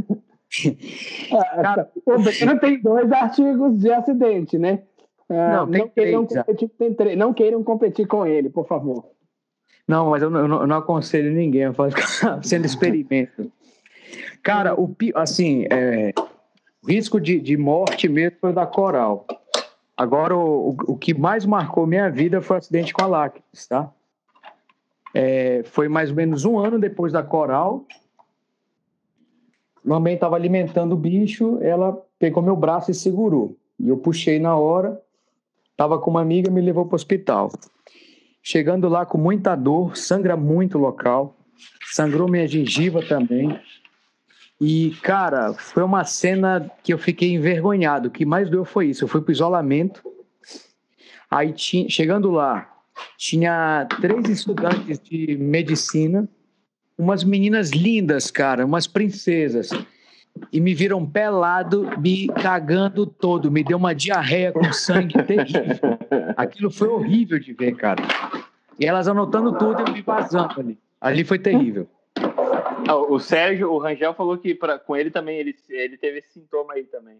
Cara, 1.29 1.89
o 2.05 2.19
Breno 2.21 2.59
tem 2.59 2.81
dois 2.81 3.09
artigos 3.09 3.79
de 3.79 3.89
acidente, 3.89 4.57
né? 4.57 4.83
Ah, 5.29 5.57
não, 5.57 5.65
não, 5.65 5.87
queiram 5.87 6.25
competir, 6.25 6.69
tem 6.77 7.15
não 7.15 7.33
queiram 7.33 7.63
competir 7.63 8.05
com 8.05 8.25
ele, 8.25 8.49
por 8.49 8.67
favor. 8.67 9.05
Não, 9.87 10.09
mas 10.09 10.21
eu 10.21 10.29
não, 10.29 10.61
eu 10.61 10.67
não 10.67 10.77
aconselho 10.77 11.31
ninguém 11.31 11.65
a 11.65 11.73
fazer 11.73 11.95
sendo 12.41 12.65
experimento. 12.67 13.51
Cara, 14.41 14.79
o 14.79 14.93
assim, 15.15 15.65
é, 15.71 16.13
o 16.83 16.87
risco 16.87 17.19
de, 17.19 17.39
de 17.39 17.57
morte 17.57 18.07
mesmo 18.07 18.37
foi 18.39 18.53
da 18.53 18.65
Coral. 18.65 19.25
Agora, 19.95 20.35
o, 20.35 20.71
o, 20.71 20.75
o 20.93 20.97
que 20.97 21.13
mais 21.13 21.45
marcou 21.45 21.87
minha 21.87 22.09
vida 22.09 22.41
foi 22.41 22.57
o 22.57 22.59
acidente 22.59 22.93
com 22.93 23.03
a 23.03 23.07
Lactis, 23.07 23.67
tá? 23.67 23.91
É, 25.13 25.61
foi 25.65 25.87
mais 25.87 26.09
ou 26.09 26.15
menos 26.15 26.43
um 26.43 26.57
ano 26.57 26.79
depois 26.79 27.13
da 27.13 27.21
Coral. 27.21 27.85
Mamãe 29.83 30.15
estava 30.15 30.35
alimentando 30.35 30.93
o 30.93 30.97
bicho, 30.97 31.59
ela 31.61 32.01
pegou 32.17 32.41
meu 32.41 32.55
braço 32.55 32.89
e 32.89 32.93
segurou. 32.93 33.57
E 33.79 33.89
eu 33.89 33.97
puxei 33.97 34.39
na 34.39 34.55
hora, 34.55 34.99
estava 35.71 35.99
com 35.99 36.09
uma 36.09 36.21
amiga, 36.21 36.49
me 36.49 36.61
levou 36.61 36.85
para 36.85 36.93
o 36.93 36.95
hospital. 36.95 37.51
Chegando 38.41 38.87
lá 38.87 39.05
com 39.05 39.17
muita 39.17 39.55
dor, 39.55 39.95
sangra 39.97 40.35
muito 40.35 40.77
o 40.77 40.81
local, 40.81 41.35
sangrou 41.91 42.29
minha 42.29 42.47
gengiva 42.47 43.01
também. 43.01 43.59
E, 44.59 44.91
cara, 45.01 45.53
foi 45.53 45.83
uma 45.83 46.05
cena 46.05 46.71
que 46.81 46.93
eu 46.93 46.97
fiquei 46.97 47.33
envergonhado. 47.33 48.07
O 48.07 48.11
que 48.11 48.25
mais 48.25 48.49
doeu 48.49 48.63
foi 48.63 48.87
isso. 48.87 49.03
Eu 49.03 49.07
fui 49.09 49.21
para 49.21 49.33
isolamento. 49.33 50.01
Aí, 51.29 51.53
chegando 51.57 52.31
lá, 52.31 52.72
tinha 53.17 53.87
três 54.01 54.29
estudantes 54.29 54.99
de 54.99 55.37
medicina, 55.37 56.27
umas 56.97 57.23
meninas 57.23 57.71
lindas, 57.71 58.29
cara, 58.29 58.65
umas 58.65 58.87
princesas. 58.87 59.69
E 60.51 60.59
me 60.59 60.73
viram 60.73 61.05
pelado, 61.05 61.89
me 61.99 62.27
cagando 62.27 63.05
todo. 63.05 63.51
Me 63.51 63.63
deu 63.63 63.77
uma 63.77 63.93
diarreia 63.93 64.51
com 64.51 64.73
sangue 64.73 65.21
terrível. 65.23 65.97
Aquilo 66.35 66.71
foi 66.71 66.87
horrível 66.87 67.39
de 67.39 67.53
ver, 67.53 67.75
cara. 67.75 68.01
E 68.79 68.85
elas 68.85 69.07
anotando 69.07 69.57
tudo 69.57 69.87
e 69.87 69.93
me 69.93 70.01
vazando 70.01 70.59
ali. 70.59 70.79
Ali 70.99 71.23
foi 71.23 71.37
terrível. 71.37 71.87
Ah, 72.87 72.95
o 72.95 73.19
Sérgio, 73.19 73.71
o 73.71 73.77
Rangel 73.77 74.13
falou 74.13 74.37
que 74.37 74.55
pra, 74.55 74.79
com 74.79 74.95
ele 74.95 75.11
também, 75.11 75.37
ele, 75.37 75.55
ele 75.69 75.97
teve 75.97 76.17
esse 76.19 76.33
sintoma 76.33 76.73
aí 76.73 76.83
também. 76.85 77.17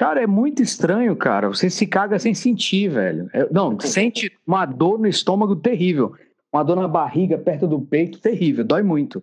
Cara, 0.00 0.22
é 0.22 0.26
muito 0.26 0.62
estranho, 0.62 1.14
cara. 1.14 1.48
Você 1.48 1.68
se 1.68 1.86
caga 1.86 2.18
sem 2.18 2.32
sentir, 2.32 2.88
velho. 2.88 3.28
É, 3.34 3.46
não, 3.52 3.78
sente 3.78 4.34
uma 4.46 4.64
dor 4.64 4.98
no 4.98 5.06
estômago 5.06 5.54
terrível. 5.54 6.14
Uma 6.50 6.62
dor 6.62 6.76
na 6.76 6.88
barriga, 6.88 7.36
perto 7.36 7.66
do 7.66 7.78
peito, 7.78 8.18
terrível. 8.18 8.64
Dói 8.64 8.82
muito. 8.82 9.22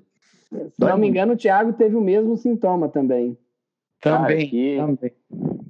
Se 0.51 0.73
Dói 0.77 0.91
não 0.91 0.99
me 0.99 1.07
engano, 1.07 1.33
o 1.33 1.35
Thiago 1.35 1.73
teve 1.73 1.95
o 1.95 2.01
mesmo 2.01 2.37
sintoma 2.37 2.87
também. 2.89 3.35
Também, 3.99 4.77
Cara, 4.77 4.85
também. 4.85 5.13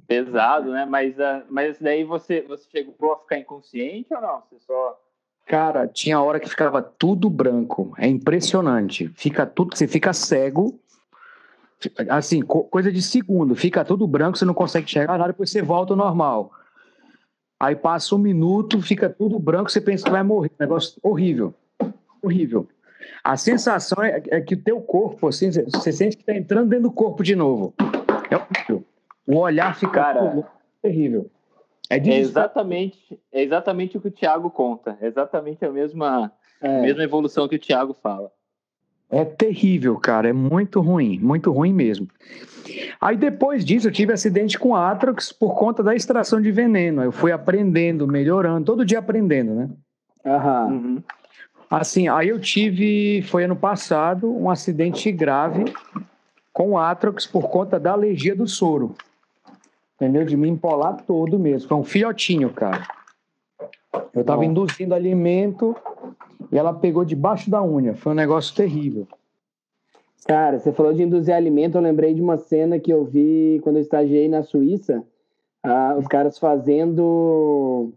Pesado, 0.06 0.72
né? 0.72 0.84
Mas, 0.84 1.16
uh, 1.16 1.42
mas 1.48 1.78
daí 1.78 2.04
você, 2.04 2.42
você 2.42 2.68
chegou 2.70 3.14
a 3.14 3.16
ficar 3.20 3.38
inconsciente 3.38 4.12
ou 4.12 4.20
não? 4.20 4.42
Você 4.42 4.58
só. 4.66 5.00
Cara, 5.46 5.88
tinha 5.88 6.20
hora 6.20 6.38
que 6.38 6.50
ficava 6.50 6.82
tudo 6.82 7.30
branco. 7.30 7.94
É 7.96 8.06
impressionante. 8.06 9.08
Fica 9.14 9.46
tudo, 9.46 9.74
você 9.74 9.88
fica 9.88 10.12
cego. 10.12 10.78
Assim, 12.08 12.40
coisa 12.42 12.90
de 12.90 13.00
segundo. 13.00 13.54
Fica 13.54 13.84
tudo 13.84 14.06
branco, 14.06 14.36
você 14.36 14.44
não 14.44 14.54
consegue 14.54 14.86
enxergar 14.86 15.16
nada, 15.18 15.32
depois 15.32 15.50
você 15.50 15.62
volta 15.62 15.92
ao 15.92 15.96
normal. 15.96 16.50
Aí 17.60 17.74
passa 17.74 18.14
um 18.14 18.18
minuto, 18.18 18.80
fica 18.80 19.08
tudo 19.08 19.38
branco, 19.38 19.70
você 19.70 19.80
pensa 19.80 20.04
que 20.04 20.10
vai 20.10 20.22
morrer. 20.22 20.50
Negócio 20.58 20.98
horrível. 21.02 21.54
Horrível. 22.22 22.68
A 23.22 23.36
sensação 23.36 24.02
é, 24.02 24.22
é 24.28 24.40
que 24.40 24.54
o 24.54 24.62
teu 24.62 24.80
corpo, 24.80 25.28
assim, 25.28 25.50
você 25.50 25.92
sente 25.92 26.16
que 26.16 26.22
está 26.22 26.34
entrando 26.34 26.68
dentro 26.68 26.84
do 26.84 26.92
corpo 26.92 27.22
de 27.22 27.34
novo. 27.34 27.74
É 28.30 28.36
horrível. 28.36 28.84
O 29.26 29.36
olhar 29.36 29.76
fica 29.76 29.92
Cara, 29.92 30.46
terrível. 30.80 31.30
É, 31.90 31.96
é, 31.96 32.18
exatamente, 32.18 33.18
é 33.32 33.42
exatamente 33.42 33.96
o 33.96 34.00
que 34.00 34.08
o 34.08 34.12
Thiago 34.12 34.50
conta. 34.50 34.96
É 35.00 35.06
exatamente 35.06 35.64
a 35.64 35.70
mesma, 35.70 36.32
é. 36.60 36.82
mesma 36.82 37.02
evolução 37.02 37.48
que 37.48 37.56
o 37.56 37.58
Thiago 37.58 37.94
fala. 37.94 38.30
É 39.10 39.24
terrível, 39.24 39.96
cara. 39.96 40.28
É 40.28 40.32
muito 40.32 40.80
ruim, 40.80 41.18
muito 41.18 41.50
ruim 41.50 41.72
mesmo. 41.72 42.06
Aí 43.00 43.16
depois 43.16 43.64
disso 43.64 43.88
eu 43.88 43.92
tive 43.92 44.12
acidente 44.12 44.58
com 44.58 44.76
Atrox 44.76 45.32
por 45.32 45.54
conta 45.54 45.82
da 45.82 45.94
extração 45.94 46.40
de 46.40 46.50
veneno. 46.50 47.02
Eu 47.02 47.12
fui 47.12 47.32
aprendendo, 47.32 48.06
melhorando, 48.06 48.64
todo 48.64 48.84
dia 48.84 48.98
aprendendo, 48.98 49.54
né? 49.54 49.70
Uhum. 50.24 51.02
Assim, 51.70 52.08
aí 52.08 52.28
eu 52.28 52.40
tive, 52.40 53.22
foi 53.22 53.44
ano 53.44 53.56
passado, 53.56 54.30
um 54.34 54.50
acidente 54.50 55.10
grave 55.12 55.64
com 56.52 56.78
Atrox 56.78 57.26
por 57.26 57.48
conta 57.48 57.78
da 57.78 57.92
alergia 57.92 58.34
do 58.34 58.46
soro. 58.46 58.94
Entendeu? 59.96 60.24
De 60.24 60.36
me 60.36 60.48
empolar 60.48 61.02
todo 61.06 61.38
mesmo. 61.38 61.68
Foi 61.68 61.76
um 61.76 61.84
filhotinho, 61.84 62.50
cara. 62.50 62.86
Eu 64.14 64.24
tava 64.24 64.44
induzindo 64.44 64.94
alimento 64.94 65.76
e 66.50 66.58
ela 66.58 66.72
pegou 66.72 67.04
debaixo 67.04 67.50
da 67.50 67.62
unha. 67.62 67.94
Foi 67.94 68.12
um 68.12 68.16
negócio 68.16 68.54
terrível. 68.54 69.06
Cara, 70.26 70.58
você 70.58 70.72
falou 70.72 70.92
de 70.92 71.02
induzir 71.02 71.34
alimento, 71.34 71.76
eu 71.76 71.82
lembrei 71.82 72.12
de 72.12 72.20
uma 72.20 72.36
cena 72.36 72.78
que 72.78 72.92
eu 72.92 73.04
vi 73.04 73.60
quando 73.62 73.76
eu 73.76 73.82
estagiei 73.82 74.28
na 74.28 74.42
Suíça. 74.42 75.04
Ah, 75.62 75.96
os 75.98 76.06
caras 76.06 76.38
fazendo. 76.38 77.92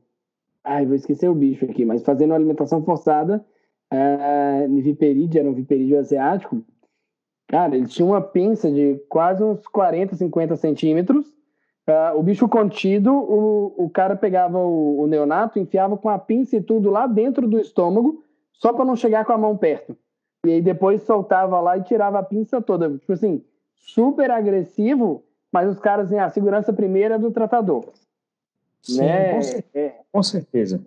Ai, 0.63 0.85
vou 0.85 0.95
esquecer 0.95 1.29
o 1.29 1.35
bicho 1.35 1.65
aqui, 1.65 1.83
mas 1.85 2.03
fazendo 2.03 2.33
alimentação 2.33 2.83
forçada 2.83 3.43
ah, 3.89 4.65
viperídeo, 4.69 5.39
era 5.39 5.49
um 5.49 5.53
viperídeo 5.53 5.99
asiático. 5.99 6.63
Cara, 7.47 7.75
eles 7.75 7.93
tinham 7.93 8.09
uma 8.09 8.21
pinça 8.21 8.71
de 8.71 9.01
quase 9.09 9.43
uns 9.43 9.67
40, 9.67 10.15
50 10.15 10.55
centímetros 10.55 11.33
Uh, 11.87 12.17
o 12.17 12.21
bicho 12.21 12.47
contido, 12.47 13.11
o, 13.11 13.85
o 13.85 13.89
cara 13.89 14.15
pegava 14.15 14.57
o, 14.57 15.01
o, 15.01 15.07
neonato, 15.07 15.59
enfiava 15.59 15.97
com 15.97 16.09
a 16.09 16.19
pinça 16.19 16.55
e 16.55 16.61
tudo 16.61 16.91
lá 16.91 17.07
dentro 17.07 17.47
do 17.47 17.59
estômago, 17.59 18.23
só 18.53 18.73
para 18.73 18.85
não 18.85 18.95
chegar 18.95 19.25
com 19.25 19.33
a 19.33 19.37
mão 19.37 19.57
perto. 19.57 19.97
E 20.45 20.51
aí 20.51 20.61
depois 20.61 21.03
soltava 21.03 21.59
lá 21.59 21.77
e 21.77 21.83
tirava 21.83 22.19
a 22.19 22.23
pinça 22.23 22.61
toda. 22.61 22.89
Tipo 22.97 23.13
assim, 23.13 23.43
super 23.75 24.31
agressivo, 24.31 25.23
mas 25.51 25.69
os 25.69 25.79
caras, 25.79 26.07
assim, 26.07 26.17
a 26.17 26.29
segurança 26.29 26.73
primeira 26.73 27.15
é 27.15 27.19
do 27.19 27.31
tratador. 27.31 27.85
Sim, 28.81 29.01
né? 29.01 29.33
com, 29.33 29.41
certeza. 29.41 29.69
É. 29.75 29.95
com 30.11 30.23
certeza. 30.23 30.81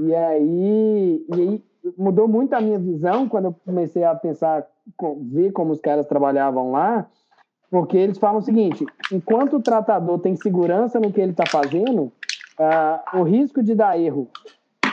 E 0.00 0.14
aí, 0.14 1.26
e 1.28 1.34
aí 1.34 1.64
mudou 1.96 2.26
muito 2.26 2.54
a 2.54 2.60
minha 2.60 2.78
visão 2.78 3.28
quando 3.28 3.46
eu 3.46 3.54
comecei 3.64 4.04
a 4.04 4.14
pensar, 4.14 4.66
ver 5.20 5.52
como 5.52 5.72
os 5.72 5.80
caras 5.80 6.06
trabalhavam 6.06 6.70
lá 6.72 7.08
porque 7.74 7.96
eles 7.96 8.18
falam 8.18 8.38
o 8.38 8.42
seguinte: 8.42 8.86
enquanto 9.12 9.56
o 9.56 9.60
tratador 9.60 10.20
tem 10.20 10.36
segurança 10.36 11.00
no 11.00 11.12
que 11.12 11.20
ele 11.20 11.32
está 11.32 11.44
fazendo, 11.44 12.04
uh, 12.04 13.18
o 13.18 13.24
risco 13.24 13.64
de 13.64 13.74
dar 13.74 13.98
erro 13.98 14.28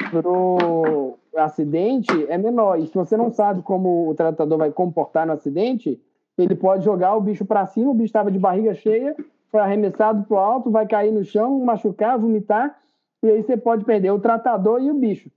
pro 0.09 1.15
acidente 1.35 2.11
é 2.27 2.37
menor. 2.37 2.79
E 2.79 2.87
se 2.87 2.95
você 2.95 3.15
não 3.15 3.31
sabe 3.31 3.61
como 3.61 4.09
o 4.09 4.15
tratador 4.15 4.57
vai 4.57 4.71
comportar 4.71 5.25
no 5.25 5.33
acidente, 5.33 6.01
ele 6.37 6.55
pode 6.55 6.83
jogar 6.83 7.15
o 7.15 7.21
bicho 7.21 7.45
para 7.45 7.65
cima, 7.65 7.91
o 7.91 7.93
bicho 7.93 8.05
estava 8.05 8.31
de 8.31 8.39
barriga 8.39 8.73
cheia, 8.73 9.15
foi 9.49 9.59
arremessado 9.59 10.23
para 10.23 10.35
o 10.35 10.39
alto, 10.39 10.71
vai 10.71 10.87
cair 10.87 11.11
no 11.11 11.23
chão, 11.23 11.59
machucar, 11.59 12.17
vomitar, 12.17 12.77
e 13.21 13.29
aí 13.29 13.43
você 13.43 13.55
pode 13.55 13.85
perder 13.85 14.11
o 14.11 14.19
tratador 14.19 14.81
e 14.81 14.89
o 14.89 14.93
bicho. 14.93 15.29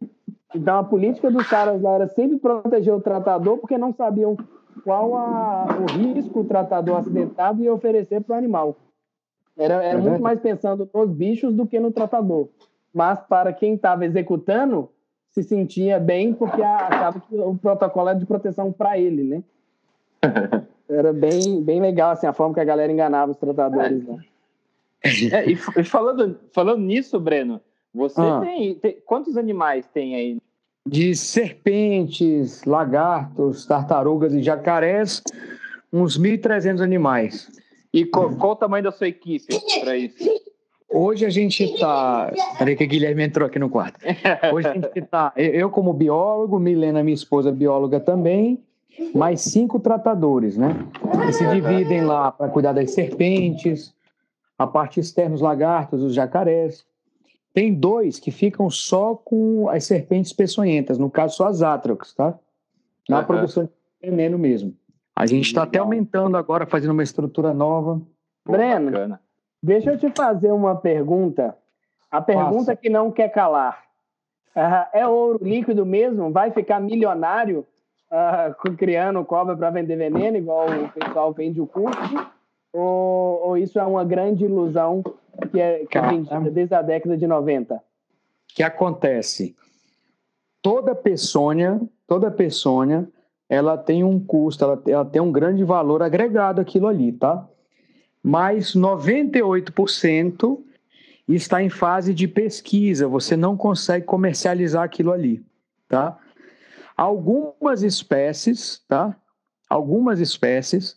Então 0.55 0.79
a 0.79 0.85
política 0.85 1.31
dos 1.31 1.47
caras 1.49 1.83
lá 1.83 1.95
era 1.95 2.09
sempre 2.09 2.39
proteger 2.39 2.95
o 2.95 3.01
tratador, 3.01 3.59
porque 3.59 3.77
não 3.77 3.93
sabiam 3.93 4.37
qual 4.85 5.17
a, 5.17 5.67
o 5.81 5.93
risco 5.99 6.41
o 6.41 6.45
tratador 6.45 6.99
acidentado 6.99 7.63
ia 7.63 7.73
oferecer 7.73 8.21
para 8.23 8.35
o 8.35 8.39
animal. 8.39 8.77
Era, 9.57 9.83
era 9.83 9.99
é 9.99 10.01
muito 10.01 10.23
mais 10.23 10.41
pensando 10.41 10.89
nos 10.93 11.11
bichos 11.11 11.55
do 11.55 11.67
que 11.67 11.79
no 11.79 11.91
tratador. 11.91 12.49
Mas 12.93 13.21
para 13.21 13.53
quem 13.53 13.75
estava 13.75 14.05
executando, 14.05 14.89
se 15.35 15.43
sentia 15.43 15.99
bem 15.99 16.33
porque 16.33 16.63
acaba 16.63 17.21
que 17.21 17.35
o 17.35 17.57
protocolo 17.57 18.09
é 18.09 18.15
de 18.15 18.25
proteção 18.25 18.71
para 18.71 18.97
ele, 18.97 19.25
né? 19.25 19.43
Era 20.89 21.13
bem, 21.13 21.61
bem 21.61 21.81
legal 21.81 22.13
assim, 22.13 22.27
a 22.27 22.33
forma 22.33 22.55
que 22.55 22.61
a 22.61 22.65
galera 22.65 22.93
enganava 22.93 23.33
os 23.33 23.39
tratadores. 23.39 24.07
Né? 24.07 24.25
É, 25.33 25.51
e 25.51 25.57
falando, 25.57 26.39
falando 26.53 26.83
nisso, 26.83 27.19
Breno, 27.19 27.61
você 27.93 28.21
ah. 28.21 28.41
tem, 28.41 28.75
tem, 28.77 28.97
Quantos 29.05 29.37
animais 29.37 29.89
tem 29.89 30.15
aí? 30.15 30.39
De 30.87 31.17
serpentes, 31.17 32.63
lagartos, 32.65 33.67
tartarugas 33.67 34.35
e 34.35 34.43
jacarés, 34.43 35.23
uns 35.93 36.19
1.300 36.19 36.81
animais. 36.81 37.51
E 37.93 38.05
qual, 38.05 38.35
qual 38.37 38.53
o 38.53 38.57
tamanho 38.57 38.85
da 38.85 38.93
sua 38.93 39.09
equipe 39.09 39.47
para 39.81 39.97
isso? 39.97 40.25
Hoje 40.97 41.27
a 41.27 41.31
gente 41.31 41.65
está. 41.65 42.33
Peraí, 42.57 42.77
que 42.77 42.85
o 42.85 42.89
Guilherme 42.89 43.25
entrou 43.25 43.49
aqui 43.49 43.59
no 43.59 43.69
quarto. 43.69 43.99
Hoje 44.55 44.69
a 44.69 44.75
gente 44.75 44.97
está. 44.97 45.33
Eu, 45.37 45.69
como 45.69 45.93
biólogo, 45.93 46.57
Milena, 46.61 47.03
minha 47.03 47.17
esposa, 47.17 47.51
bióloga 47.51 47.99
também, 47.99 48.63
mais 49.13 49.41
cinco 49.41 49.81
tratadores, 49.81 50.57
né? 50.57 50.69
Que 51.27 51.33
se 51.33 51.45
dividem 51.49 52.05
lá 52.05 52.31
para 52.31 52.49
cuidar 52.49 52.73
das 52.73 52.93
serpentes, 52.93 53.93
a 54.57 54.69
parte 54.69 55.01
externa, 55.01 55.35
os 55.35 55.41
lagartos, 55.41 56.01
os 56.01 56.15
jacarés. 56.15 56.87
Tem 57.53 57.75
dois 57.75 58.21
que 58.21 58.31
ficam 58.31 58.71
só 58.71 59.17
com 59.17 59.69
as 59.69 59.85
serpentes 59.85 60.33
peçonhentas, 60.33 60.97
no 60.97 61.11
caso 61.11 61.37
só 61.37 61.49
as 61.49 61.61
átrocas, 61.61 62.15
tá? 62.15 62.39
Na 63.09 63.19
uhum. 63.19 63.25
produção 63.25 63.65
de 63.65 63.71
veneno 64.01 64.39
mesmo. 64.39 64.73
A 65.17 65.27
gente 65.27 65.47
está 65.47 65.65
até 65.65 65.79
aumentando 65.79 66.37
agora, 66.37 66.67
fazendo 66.67 66.93
uma 66.93 67.03
estrutura 67.03 67.53
nova. 67.53 68.01
Breno, 68.47 68.93
bacana. 68.93 69.24
Deixa 69.65 69.93
eu 69.93 69.99
te 69.99 70.11
fazer 70.15 70.53
uma 70.53 70.77
pergunta. 70.77 71.57
A 72.11 72.21
pergunta 72.21 72.77
que 72.77 72.91
não 72.91 73.11
quer 73.11 73.31
calar. 73.31 73.83
Uh, 74.55 74.87
é 74.93 75.09
ouro 75.09 75.43
líquido 75.43 75.87
mesmo? 75.87 76.31
Vai 76.31 76.51
ficar 76.51 76.79
milionário 76.79 77.67
uh, 78.11 78.77
criando 78.77 79.25
cobra 79.25 79.57
para 79.57 79.71
vender 79.71 79.97
veneno, 79.97 80.37
igual 80.37 80.67
o 80.69 80.93
pessoal 80.93 81.33
vende 81.33 81.63
o 81.63 81.67
curso? 81.67 82.31
Ou, 82.75 83.41
ou 83.43 83.57
isso 83.57 83.79
é 83.79 83.85
uma 83.85 84.05
grande 84.05 84.45
ilusão 84.45 85.03
que 85.51 85.59
é, 85.59 85.87
que 85.87 85.97
é 85.97 86.03
vendida 86.03 86.51
desde 86.51 86.75
a 86.75 86.83
década 86.83 87.17
de 87.17 87.27
90? 87.27 87.75
O 87.75 87.81
que 88.49 88.63
acontece? 88.63 89.57
Toda 90.61 90.95
peçonha, 90.95 91.81
toda 92.07 92.31
peçonha, 92.31 93.09
ela 93.49 93.79
tem 93.79 94.05
um 94.05 94.21
custo, 94.21 94.63
ela, 94.63 94.83
ela 94.87 95.05
tem 95.07 95.23
um 95.23 95.33
grande 95.33 95.65
valor 95.65 96.03
agregado 96.03 96.61
aquilo 96.61 96.87
ali, 96.87 97.13
tá? 97.13 97.49
Mas 98.25 98.75
98% 98.75 100.59
está 101.29 101.63
em 101.63 101.69
fase 101.69 102.15
de 102.15 102.27
pesquisa, 102.27 103.07
você 103.07 103.37
não 103.37 103.55
consegue 103.55 104.07
comercializar 104.07 104.83
aquilo 104.83 105.13
ali, 105.13 105.45
tá? 105.87 106.19
Algumas 106.97 107.83
espécies, 107.83 108.83
tá? 108.89 109.15
Algumas 109.69 110.21
espécies, 110.21 110.97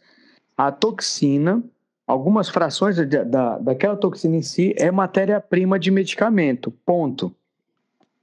a 0.56 0.72
toxina, 0.72 1.62
algumas 2.06 2.48
frações 2.48 2.96
da, 2.96 3.24
da, 3.24 3.58
daquela 3.58 3.98
toxina 3.98 4.38
em 4.38 4.42
si 4.42 4.74
é 4.78 4.90
matéria-prima 4.90 5.78
de 5.78 5.92
medicamento, 5.92 6.72
ponto. 6.86 7.36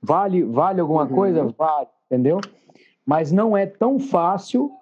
Vale, 0.00 0.42
vale 0.44 0.80
alguma 0.80 1.04
uhum. 1.04 1.14
coisa? 1.14 1.54
Vale, 1.58 1.88
entendeu? 2.06 2.40
Mas 3.04 3.30
não 3.30 3.54
é 3.54 3.66
tão 3.66 3.98
fácil 3.98 4.72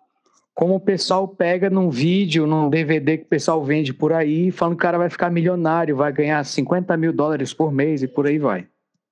como 0.54 0.74
o 0.74 0.80
pessoal 0.80 1.26
pega 1.26 1.70
num 1.70 1.88
vídeo, 1.88 2.46
num 2.46 2.68
DVD 2.68 3.18
que 3.18 3.24
o 3.24 3.28
pessoal 3.28 3.62
vende 3.64 3.92
por 3.94 4.12
aí, 4.12 4.50
falando 4.50 4.76
que 4.76 4.82
o 4.82 4.86
cara 4.86 4.98
vai 4.98 5.08
ficar 5.08 5.30
milionário, 5.30 5.96
vai 5.96 6.12
ganhar 6.12 6.44
50 6.44 6.96
mil 6.96 7.12
dólares 7.12 7.54
por 7.54 7.72
mês 7.72 8.02
e 8.02 8.08
por 8.08 8.26
aí 8.26 8.38
vai. 8.38 8.66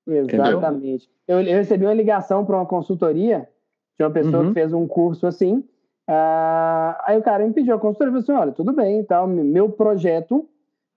Exatamente. 0.07 1.09
Eu, 1.27 1.41
eu, 1.41 1.57
recebi 1.57 1.85
uma 1.85 1.95
ligação 1.95 2.45
para 2.45 2.57
uma 2.57 2.67
consultoria 2.67 3.49
de 3.99 4.05
uma 4.05 4.11
pessoa 4.11 4.43
uhum. 4.43 4.49
que 4.49 4.55
fez 4.55 4.73
um 4.73 4.87
curso 4.87 5.27
assim. 5.27 5.65
Uh, 6.09 6.97
aí 7.05 7.17
o 7.17 7.23
cara 7.23 7.47
me 7.47 7.53
pediu 7.53 7.75
a 7.75 7.79
consultoria 7.79 8.11
e 8.11 8.13
falou 8.13 8.23
assim: 8.23 8.33
olha, 8.33 8.53
tudo 8.53 8.73
bem, 8.73 9.05
tal, 9.05 9.27
meu 9.27 9.71
projeto 9.71 10.49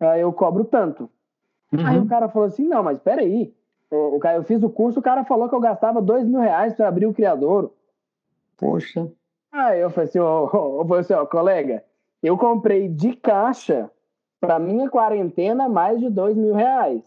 uh, 0.01 0.17
eu 0.17 0.33
cobro 0.33 0.65
tanto. 0.65 1.09
Uhum. 1.71 1.85
Aí 1.85 1.99
o 1.99 2.07
cara 2.07 2.27
falou 2.27 2.47
assim: 2.47 2.67
não, 2.67 2.83
mas 2.83 2.99
peraí. 2.99 3.53
O, 3.91 4.17
o, 4.17 4.27
eu 4.27 4.43
fiz 4.43 4.63
o 4.63 4.69
curso, 4.69 4.99
o 4.99 5.03
cara 5.03 5.23
falou 5.23 5.47
que 5.47 5.55
eu 5.55 5.59
gastava 5.59 6.01
dois 6.01 6.27
mil 6.27 6.39
reais 6.39 6.73
para 6.73 6.87
abrir 6.87 7.05
o 7.05 7.13
criador. 7.13 7.71
Poxa. 8.57 9.07
Aí 9.53 9.81
eu 9.81 9.91
falei 9.91 10.09
assim, 10.09 10.17
ó, 10.17 10.49
oh, 10.51 10.83
oh, 10.83 10.93
assim, 10.95 11.13
ó, 11.13 11.25
colega, 11.27 11.83
eu 12.23 12.35
comprei 12.35 12.89
de 12.89 13.15
caixa 13.15 13.89
para 14.41 14.57
minha 14.57 14.89
quarentena 14.89 15.69
mais 15.69 15.99
de 15.99 16.09
dois 16.09 16.35
mil 16.35 16.55
reais. 16.55 17.03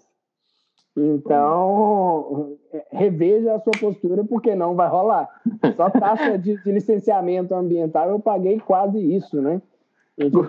Então, 0.96 2.56
reveja 2.90 3.54
a 3.54 3.60
sua 3.60 3.72
postura, 3.78 4.24
porque 4.24 4.54
não 4.54 4.74
vai 4.74 4.88
rolar. 4.88 5.28
Só 5.76 5.90
taxa 5.90 6.38
de, 6.38 6.56
de 6.62 6.72
licenciamento 6.72 7.54
ambiental 7.54 8.08
eu 8.08 8.20
paguei 8.20 8.60
quase 8.60 8.98
isso, 8.98 9.42
né? 9.42 9.60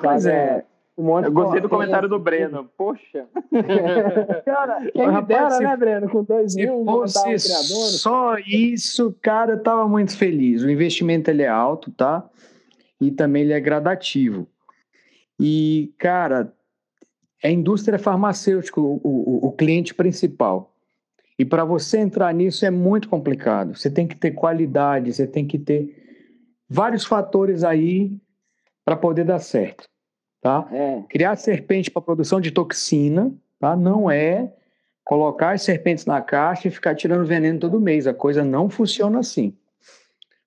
Pois 0.02 0.26
é. 0.26 0.66
Um 0.98 1.04
monte 1.04 1.26
eu 1.26 1.32
gostei 1.32 1.62
do 1.62 1.70
comentário 1.70 2.10
do 2.10 2.18
Breno. 2.18 2.68
Poxa! 2.76 3.28
cara, 4.44 4.90
quem 4.92 5.12
me 5.12 5.22
dera, 5.22 5.52
se, 5.52 5.64
né, 5.64 5.78
Breno? 5.78 6.10
Com 6.10 6.24
dois 6.24 6.56
mil, 6.56 6.84
fosse 6.84 7.20
um 7.30 7.38
só 7.38 8.36
isso, 8.40 9.16
cara, 9.22 9.54
eu 9.54 9.62
tava 9.62 9.88
muito 9.88 10.18
feliz. 10.18 10.64
O 10.64 10.70
investimento 10.70 11.30
ele 11.30 11.44
é 11.44 11.48
alto, 11.48 11.92
tá? 11.92 12.28
E 13.00 13.12
também 13.12 13.44
ele 13.44 13.54
é 13.54 13.60
gradativo. 13.60 14.48
E, 15.40 15.94
cara, 16.00 16.52
é 17.44 17.50
a 17.50 17.52
indústria 17.52 18.00
farmacêutica 18.00 18.82
o, 18.82 19.00
o, 19.04 19.48
o 19.50 19.52
cliente 19.52 19.94
principal. 19.94 20.74
E 21.38 21.46
para 21.46 21.64
você 21.64 22.00
entrar 22.00 22.34
nisso 22.34 22.66
é 22.66 22.72
muito 22.72 23.08
complicado. 23.08 23.78
Você 23.78 23.92
tem 23.92 24.08
que 24.08 24.16
ter 24.16 24.32
qualidade, 24.32 25.14
você 25.14 25.28
tem 25.28 25.46
que 25.46 25.60
ter 25.60 25.96
vários 26.68 27.06
fatores 27.06 27.64
aí 27.64 28.18
para 28.84 28.96
poder 28.96 29.26
dar 29.26 29.38
certo 29.38 29.88
tá? 30.42 30.68
É. 30.72 31.04
Criar 31.10 31.36
serpente 31.36 31.92
para 31.92 32.02
produção 32.02 32.40
de 32.40 32.52
toxina, 32.52 33.32
tá? 33.60 33.76
Não 33.76 34.10
é 34.10 34.54
colocar 35.04 35.52
as 35.52 35.62
serpentes 35.62 36.06
na 36.06 36.22
caixa 36.22 36.68
e 36.68 36.72
ficar 36.72 36.94
tirando 36.94 37.26
veneno 37.26 37.60
todo 37.60 37.80
mês. 37.80 38.08
A 38.08 38.14
coisa 38.14 38.44
não 38.44 38.70
funciona 38.70 39.20
assim. 39.20 39.56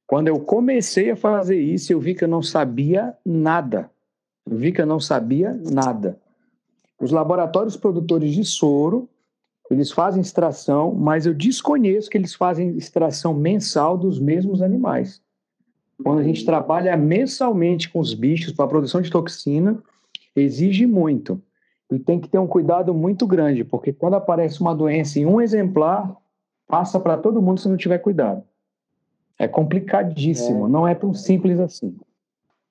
Quando 0.07 0.29
eu 0.29 0.41
comecei 0.41 1.11
a 1.11 1.17
fazer 1.17 1.61
isso, 1.61 1.93
eu 1.93 2.01
vi 2.01 2.15
que 2.15 2.25
eu 2.25 2.29
não 2.29 2.43
sabia 2.43 3.17
nada. 3.25 3.91
Eu 4.45 4.57
vi 4.57 4.73
que 4.73 4.81
eu 4.81 4.87
não 4.87 5.01
sabia 5.01 5.59
nada. 5.73 6.21
Os 7.01 7.11
laboratórios 7.11 7.77
produtores 7.77 8.35
de 8.35 8.45
soro, 8.45 9.09
eles 9.71 9.91
fazem 9.91 10.21
extração, 10.21 10.93
mas 10.93 11.25
eu 11.25 11.33
desconheço 11.33 12.11
que 12.11 12.19
eles 12.19 12.35
fazem 12.35 12.77
extração 12.77 13.33
mensal 13.33 13.97
dos 13.97 14.19
mesmos 14.19 14.61
animais. 14.61 15.23
Quando 16.03 16.19
a 16.19 16.23
gente 16.23 16.45
trabalha 16.45 16.97
mensalmente 16.97 17.91
com 17.91 17.99
os 17.99 18.15
bichos 18.15 18.53
para 18.53 18.65
a 18.65 18.69
produção 18.69 19.01
de 19.01 19.11
toxina, 19.11 19.83
exige 20.35 20.87
muito. 20.87 21.41
E 21.91 21.99
tem 21.99 22.21
que 22.21 22.29
ter 22.29 22.39
um 22.39 22.47
cuidado 22.47 22.95
muito 22.95 23.27
grande, 23.27 23.65
porque 23.65 23.93
quando 23.93 24.15
aparece 24.15 24.61
uma 24.61 24.75
doença 24.75 25.19
em 25.19 25.27
um 25.27 25.41
exemplar, 25.41 26.17
passa 26.67 27.01
para 27.01 27.17
todo 27.17 27.43
mundo 27.43 27.61
se 27.61 27.69
não 27.69 27.77
tiver 27.77 27.99
cuidado. 27.99 28.45
É 29.39 29.49
complicadíssimo, 29.49 30.67
é. 30.67 30.69
não 30.69 30.87
é 30.87 30.95
tão 30.95 31.13
simples 31.13 31.59
assim. 31.59 31.97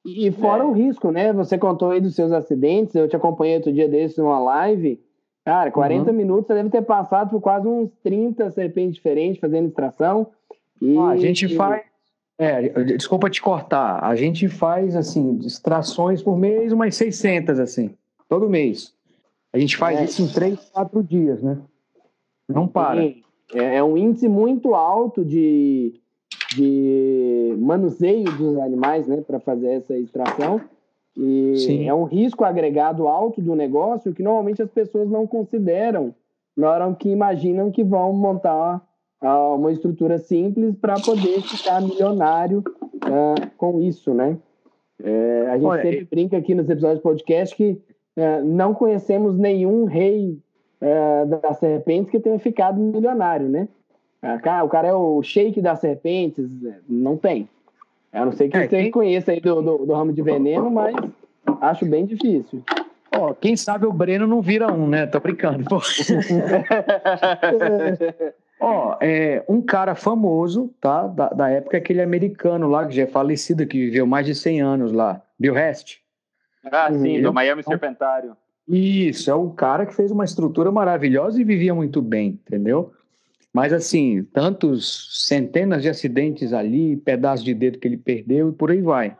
E 0.06 0.32
fora 0.32 0.64
é. 0.64 0.66
o 0.66 0.72
risco, 0.72 1.12
né? 1.12 1.34
Você 1.34 1.58
contou 1.58 1.92
aí 1.92 2.00
dos 2.00 2.16
seus 2.16 2.32
acidentes, 2.32 2.96
eu 2.96 3.08
te 3.08 3.16
acompanhei 3.16 3.58
outro 3.58 3.74
dia 3.74 3.90
desses 3.90 4.18
numa 4.18 4.40
live. 4.40 5.04
Cara, 5.44 5.72
40 5.72 6.10
uhum. 6.10 6.16
minutos 6.16 6.48
você 6.48 6.54
deve 6.54 6.70
ter 6.70 6.84
passado 6.84 7.32
por 7.32 7.42
quase 7.42 7.68
uns 7.68 7.90
30 8.04 8.50
serpentes 8.52 8.96
diferentes 8.96 9.42
fazendo 9.42 9.68
extração. 9.68 10.28
E... 10.82 10.98
Ah, 10.98 11.10
a 11.10 11.18
gente 11.18 11.56
faz 11.56 11.89
é, 12.40 12.70
desculpa 12.86 13.30
te 13.30 13.42
cortar. 13.42 14.02
A 14.02 14.16
gente 14.16 14.48
faz, 14.48 14.96
assim, 14.96 15.38
extrações 15.46 16.24
por 16.24 16.38
mês, 16.38 16.72
umas 16.72 16.96
600, 16.96 17.60
assim, 17.60 17.92
todo 18.30 18.50
mês. 18.50 18.94
A 19.52 19.60
gente 19.60 19.76
faz 19.76 20.00
é. 20.00 20.06
isso 20.06 20.22
em 20.22 20.28
três, 20.30 20.70
quatro 20.70 21.04
dias, 21.04 21.44
né? 21.44 21.58
Não 22.48 22.66
para. 22.66 23.04
É, 23.04 23.76
é 23.76 23.84
um 23.84 23.98
índice 23.98 24.30
muito 24.30 24.74
alto 24.74 25.26
de, 25.26 26.00
de 26.56 27.56
manuseio 27.60 28.32
dos 28.38 28.58
animais, 28.58 29.06
né, 29.06 29.22
para 29.22 29.40
fazer 29.42 29.72
essa 29.74 29.98
extração. 29.98 30.62
E 31.18 31.58
Sim. 31.58 31.88
é 31.90 31.94
um 31.94 32.06
risco 32.06 32.46
agregado 32.46 33.06
alto 33.06 33.42
do 33.42 33.54
negócio 33.54 34.14
que 34.14 34.24
normalmente 34.24 34.62
as 34.62 34.70
pessoas 34.70 35.10
não 35.10 35.28
consideram 35.28 36.16
na 36.56 36.70
hora 36.70 36.96
que 36.96 37.10
imaginam 37.10 37.70
que 37.70 37.84
vão 37.84 38.14
montar 38.14 38.82
uma 39.22 39.72
estrutura 39.72 40.18
simples 40.18 40.76
para 40.76 40.96
poder 40.96 41.42
ficar 41.42 41.82
milionário 41.82 42.64
uh, 43.06 43.50
com 43.58 43.82
isso, 43.82 44.14
né? 44.14 44.38
É, 45.02 45.48
a 45.50 45.58
gente 45.58 45.66
Olha, 45.66 45.82
sempre 45.82 46.08
brinca 46.10 46.38
aqui 46.38 46.54
nos 46.54 46.70
episódios 46.70 47.00
do 47.00 47.04
podcast 47.04 47.56
que 47.56 47.72
uh, 48.18 48.46
não 48.46 48.74
conhecemos 48.74 49.38
nenhum 49.38 49.86
rei 49.86 50.38
uh, 50.82 51.26
das 51.26 51.58
serpentes 51.58 52.12
que 52.12 52.20
tenha 52.20 52.40
ficado 52.40 52.80
milionário, 52.80 53.48
né? 53.48 53.68
o 54.66 54.68
cara 54.68 54.90
é 54.90 54.94
o 54.94 55.24
shake 55.24 55.62
das 55.62 55.80
serpentes, 55.80 56.50
não 56.90 57.16
tem. 57.16 57.48
A 58.12 58.26
não 58.26 58.34
sei 58.34 58.50
que 58.50 58.58
é, 58.58 58.68
você 58.68 58.82
quem... 58.82 58.92
conheça 58.92 59.32
aí 59.32 59.40
do, 59.40 59.62
do, 59.62 59.86
do 59.86 59.94
ramo 59.94 60.12
de 60.12 60.22
veneno, 60.22 60.70
mas 60.70 60.94
acho 61.62 61.86
bem 61.86 62.06
difícil. 62.06 62.62
Ó, 63.16 63.34
quem 63.34 63.56
sabe 63.56 63.86
o 63.86 63.94
Breno 63.94 64.28
não 64.28 64.42
vira 64.42 64.70
um, 64.74 64.90
né? 64.90 65.06
Tô 65.06 65.22
brincando. 65.22 65.64
Ó, 68.60 68.98
é, 69.00 69.44
um 69.48 69.62
cara 69.62 69.96
famoso, 69.96 70.74
tá? 70.82 71.08
Da, 71.08 71.30
da 71.30 71.50
época, 71.50 71.78
aquele 71.78 72.02
americano 72.02 72.68
lá, 72.68 72.86
que 72.86 72.96
já 72.96 73.04
é 73.04 73.08
falecido, 73.08 73.66
que 73.66 73.86
viveu 73.86 74.06
mais 74.06 74.26
de 74.26 74.36
100 74.36 74.62
anos 74.62 74.92
lá, 74.92 75.22
Bill 75.40 75.58
Hest. 75.58 76.00
Ah, 76.66 76.92
sim, 76.92 77.18
uhum. 77.18 77.24
do 77.24 77.34
Miami 77.34 77.64
Serpentário. 77.64 78.36
Isso, 78.68 79.32
é 79.32 79.34
o 79.34 79.50
cara 79.50 79.86
que 79.86 79.96
fez 79.96 80.12
uma 80.12 80.26
estrutura 80.26 80.72
maravilhosa 80.72 81.40
e 81.42 81.44
vivia 81.44 81.74
muito 81.74 82.02
bem, 82.02 82.40
entendeu? 82.46 82.94
Mas 83.52 83.74
assim, 83.74 84.24
tantos 84.26 85.26
centenas 85.26 85.82
de 85.82 85.90
acidentes 85.90 86.54
ali, 86.54 86.98
pedaços 86.98 87.44
de 87.44 87.54
dedo 87.54 87.80
que 87.80 87.88
ele 87.88 87.98
perdeu 87.98 88.50
e 88.50 88.54
por 88.54 88.70
aí 88.70 88.82
vai, 88.82 89.18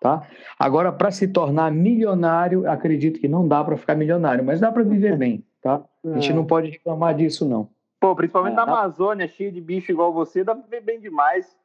tá? 0.00 0.26
Agora, 0.58 0.92
para 0.92 1.10
se 1.10 1.28
tornar 1.28 1.72
milionário, 1.72 2.68
acredito 2.68 3.18
que 3.18 3.28
não 3.28 3.48
dá 3.48 3.64
para 3.64 3.78
ficar 3.78 3.94
milionário, 3.94 4.44
mas 4.44 4.60
dá 4.60 4.70
para 4.70 4.82
viver 4.82 5.16
bem, 5.16 5.42
tá? 5.62 5.82
A 6.04 6.14
gente 6.14 6.32
é. 6.32 6.34
não 6.34 6.44
pode 6.44 6.70
reclamar 6.70 7.14
disso, 7.14 7.48
não. 7.48 7.68
Pô, 8.06 8.14
principalmente 8.14 8.52
é, 8.52 8.56
na 8.56 8.62
Amazônia, 8.62 9.26
cheio 9.26 9.50
de 9.50 9.60
bicho 9.60 9.90
igual 9.90 10.12
você, 10.12 10.44
dá 10.44 10.54
pra 10.54 10.62
viver 10.62 10.80
bem 10.80 11.00
demais. 11.00 11.56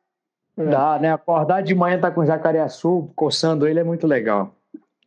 Dá, 0.57 0.97
né? 0.99 1.13
Acordar 1.13 1.61
de 1.61 1.75
manhã, 1.75 1.99
tá 1.99 2.09
com 2.09 2.25
jacareaçu, 2.25 3.11
coçando 3.15 3.67
ele 3.67 3.79
é 3.79 3.83
muito 3.83 4.07
legal. 4.07 4.55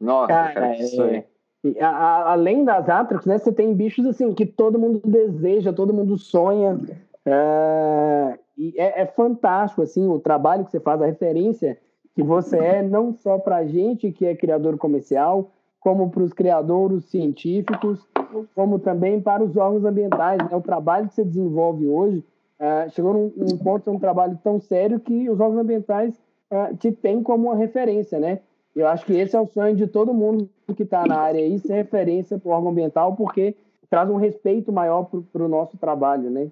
Nossa, 0.00 0.28
cara, 0.28 0.54
cara 0.54 0.76
isso 0.76 1.02
aí. 1.02 1.16
É 1.16 1.82
a, 1.82 1.88
a, 1.88 2.32
além 2.32 2.64
das 2.64 2.88
Atrox, 2.88 3.26
né, 3.26 3.38
você 3.38 3.50
tem 3.50 3.74
bichos 3.74 4.06
assim 4.06 4.32
que 4.32 4.46
todo 4.46 4.78
mundo 4.78 5.00
deseja, 5.04 5.72
todo 5.72 5.92
mundo 5.92 6.16
sonha. 6.16 6.78
É, 7.26 8.38
e 8.56 8.74
é, 8.76 9.02
é, 9.02 9.06
fantástico 9.06 9.82
assim 9.82 10.06
o 10.06 10.20
trabalho 10.20 10.64
que 10.64 10.70
você 10.70 10.78
faz, 10.78 11.02
a 11.02 11.06
referência 11.06 11.78
que 12.14 12.22
você 12.22 12.58
é 12.58 12.82
não 12.82 13.12
só 13.12 13.38
para 13.38 13.56
a 13.56 13.66
gente 13.66 14.12
que 14.12 14.24
é 14.24 14.36
criador 14.36 14.76
comercial, 14.78 15.50
como 15.80 16.10
para 16.10 16.22
os 16.22 16.32
criadores 16.32 17.06
científicos, 17.06 18.06
como 18.54 18.78
também 18.78 19.20
para 19.20 19.42
os 19.42 19.56
órgãos 19.56 19.84
ambientais. 19.84 20.38
Né? 20.38 20.56
O 20.56 20.60
trabalho 20.60 21.08
que 21.08 21.14
você 21.14 21.24
desenvolve 21.24 21.86
hoje 21.86 22.24
é, 22.58 22.88
chegou 22.88 23.12
num, 23.12 23.32
num 23.36 23.58
ponto 23.58 23.90
de 23.90 23.96
um 23.96 23.98
trabalho 23.98 24.38
tão 24.42 24.60
sério 24.60 25.00
que 25.00 25.28
os 25.28 25.40
órgãos 25.40 25.60
ambientais 25.60 26.14
é, 26.50 26.74
te 26.74 26.92
têm 26.92 27.22
como 27.22 27.48
uma 27.48 27.56
referência, 27.56 28.18
né? 28.18 28.40
Eu 28.74 28.88
acho 28.88 29.04
que 29.06 29.12
esse 29.12 29.36
é 29.36 29.40
o 29.40 29.46
sonho 29.46 29.76
de 29.76 29.86
todo 29.86 30.12
mundo 30.12 30.48
que 30.74 30.82
está 30.82 31.06
na 31.06 31.16
área 31.16 31.40
aí, 31.40 31.58
ser 31.58 31.74
referência 31.74 32.38
para 32.38 32.48
o 32.48 32.52
órgão 32.52 32.70
ambiental, 32.70 33.14
porque 33.14 33.54
traz 33.88 34.10
um 34.10 34.16
respeito 34.16 34.72
maior 34.72 35.08
para 35.32 35.44
o 35.44 35.48
nosso 35.48 35.76
trabalho, 35.76 36.28
né? 36.30 36.48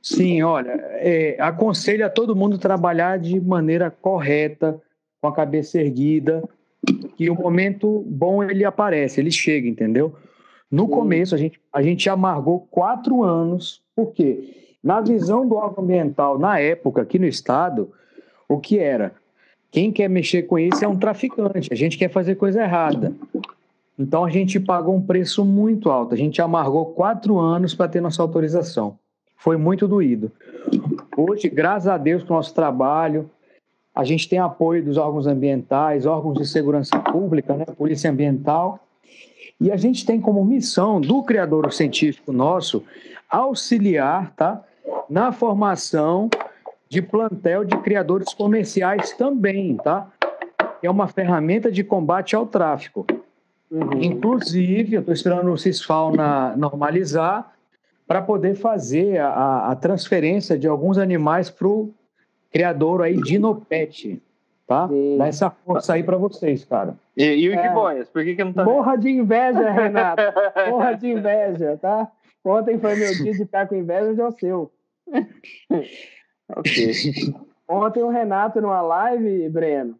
Sim, 0.00 0.42
olha, 0.42 0.72
é, 0.94 1.36
aconselho 1.40 2.04
a 2.04 2.10
todo 2.10 2.36
mundo 2.36 2.58
trabalhar 2.58 3.18
de 3.18 3.40
maneira 3.40 3.90
correta, 3.90 4.80
com 5.20 5.28
a 5.28 5.32
cabeça 5.32 5.80
erguida, 5.80 6.42
que 7.16 7.30
o 7.30 7.34
momento 7.34 8.04
bom 8.06 8.42
ele 8.42 8.64
aparece, 8.64 9.20
ele 9.20 9.30
chega, 9.30 9.68
entendeu? 9.68 10.14
No 10.72 10.86
Sim. 10.86 10.90
começo, 10.90 11.34
a 11.34 11.38
gente, 11.38 11.60
a 11.70 11.82
gente 11.82 12.08
amargou 12.08 12.66
quatro 12.70 13.22
anos, 13.22 13.82
por 13.94 14.12
quê? 14.12 14.76
Na 14.82 15.02
visão 15.02 15.46
do 15.46 15.54
órgão 15.54 15.84
ambiental, 15.84 16.38
na 16.38 16.58
época, 16.58 17.02
aqui 17.02 17.18
no 17.18 17.26
estado, 17.26 17.92
o 18.48 18.58
que 18.58 18.78
era? 18.78 19.12
Quem 19.70 19.92
quer 19.92 20.08
mexer 20.08 20.44
com 20.44 20.58
isso 20.58 20.82
é 20.82 20.88
um 20.88 20.96
traficante, 20.96 21.68
a 21.70 21.76
gente 21.76 21.98
quer 21.98 22.08
fazer 22.08 22.36
coisa 22.36 22.62
errada. 22.62 23.12
Então 23.98 24.24
a 24.24 24.30
gente 24.30 24.58
pagou 24.58 24.96
um 24.96 25.02
preço 25.02 25.44
muito 25.44 25.90
alto, 25.90 26.14
a 26.14 26.16
gente 26.16 26.40
amargou 26.40 26.86
quatro 26.86 27.38
anos 27.38 27.74
para 27.74 27.88
ter 27.88 28.00
nossa 28.00 28.22
autorização. 28.22 28.98
Foi 29.36 29.58
muito 29.58 29.86
doído. 29.86 30.32
Hoje, 31.14 31.50
graças 31.50 31.88
a 31.88 31.98
Deus, 31.98 32.22
com 32.22 32.32
o 32.32 32.36
nosso 32.36 32.54
trabalho, 32.54 33.28
a 33.94 34.04
gente 34.04 34.26
tem 34.26 34.38
apoio 34.38 34.82
dos 34.82 34.96
órgãos 34.96 35.26
ambientais, 35.26 36.06
órgãos 36.06 36.38
de 36.38 36.46
segurança 36.46 36.98
pública, 36.98 37.54
né, 37.54 37.66
Polícia 37.66 38.10
Ambiental, 38.10 38.80
e 39.62 39.70
a 39.70 39.76
gente 39.76 40.04
tem 40.04 40.20
como 40.20 40.44
missão 40.44 41.00
do 41.00 41.22
criador 41.22 41.72
científico 41.72 42.32
nosso 42.32 42.84
auxiliar 43.30 44.34
tá, 44.34 44.62
na 45.08 45.30
formação 45.30 46.28
de 46.88 47.00
plantel 47.00 47.64
de 47.64 47.76
criadores 47.78 48.34
comerciais 48.34 49.12
também, 49.12 49.76
tá? 49.76 50.10
É 50.82 50.90
uma 50.90 51.06
ferramenta 51.06 51.70
de 51.70 51.84
combate 51.84 52.34
ao 52.34 52.44
tráfico. 52.44 53.06
Uhum. 53.70 54.02
Inclusive, 54.02 54.96
eu 54.96 55.00
estou 55.00 55.14
esperando 55.14 55.52
o 55.52 55.56
Cisfauna 55.56 56.56
normalizar 56.56 57.54
para 58.06 58.20
poder 58.20 58.56
fazer 58.56 59.18
a, 59.18 59.70
a, 59.70 59.76
transferência 59.76 60.58
de 60.58 60.66
alguns 60.66 60.98
animais 60.98 61.48
para 61.48 61.68
o 61.68 61.94
criador 62.50 63.00
aí 63.00 63.16
Dinopet, 63.22 64.20
tá? 64.72 64.88
Sim. 64.88 65.18
Dá 65.18 65.26
essa 65.26 65.50
força 65.50 65.94
aí 65.94 66.02
para 66.02 66.16
vocês, 66.16 66.64
cara. 66.64 66.94
E, 67.16 67.24
e 67.24 67.48
o 67.48 67.54
é. 67.54 68.04
Por 68.04 68.24
que, 68.24 68.34
que 68.34 68.44
não 68.44 68.52
tá... 68.52 68.64
Morra 68.64 68.96
de 68.96 69.10
inveja, 69.10 69.68
Renato. 69.70 70.22
Morra 70.70 70.92
de 70.94 71.10
inveja, 71.10 71.78
tá? 71.80 72.10
Ontem 72.44 72.78
foi 72.78 72.94
meu 72.96 73.14
dia 73.14 73.32
de 73.32 73.38
ficar 73.38 73.68
com 73.68 73.74
inveja, 73.74 74.10
hoje 74.10 74.20
é 74.20 74.26
o 74.26 74.32
seu. 74.32 74.72
Ok. 76.54 76.92
Ontem 77.66 78.02
o 78.02 78.10
Renato 78.10 78.60
numa 78.60 78.82
live, 78.82 79.48
Breno, 79.48 79.94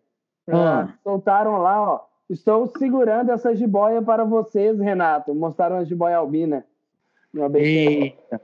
ah. 0.49 0.89
soltaram 1.03 1.57
lá, 1.57 1.81
ó. 1.81 2.01
Estou 2.29 2.67
segurando 2.67 3.31
essa 3.33 3.55
jiboia 3.55 4.03
para 4.03 4.23
vocês, 4.25 4.79
Renato. 4.79 5.35
Mostraram 5.35 5.77
a 5.77 5.85
jiboia 5.85 6.19
albina. 6.19 6.67
Eita, 7.55 8.39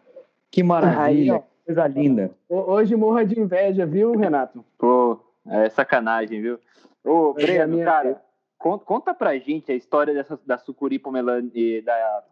que 0.51 0.63
maravilha. 0.63 1.35
Aí, 1.35 1.43
Coisa 1.69 1.87
linda. 1.87 2.31
Hoje 2.49 2.97
morra 2.97 3.27
de 3.27 3.39
inveja, 3.39 3.85
viu, 3.85 4.17
Renato? 4.17 4.65
Pô, 4.79 5.21
é 5.51 5.69
sacanagem, 5.71 6.41
viu? 6.41 6.59
Ô, 7.05 7.35
é 7.39 7.43
Breno, 7.43 7.75
minha... 7.75 7.85
cara, 7.85 8.23
conta, 8.59 8.85
conta 8.85 9.15
pra 9.15 9.39
gente 9.39 9.71
a 9.73 9.75
história 9.75 10.13
dessa, 10.13 10.39
da 10.47 10.59
sucuri 10.59 10.99
pomelane, 10.99 11.81
da, 11.83 12.23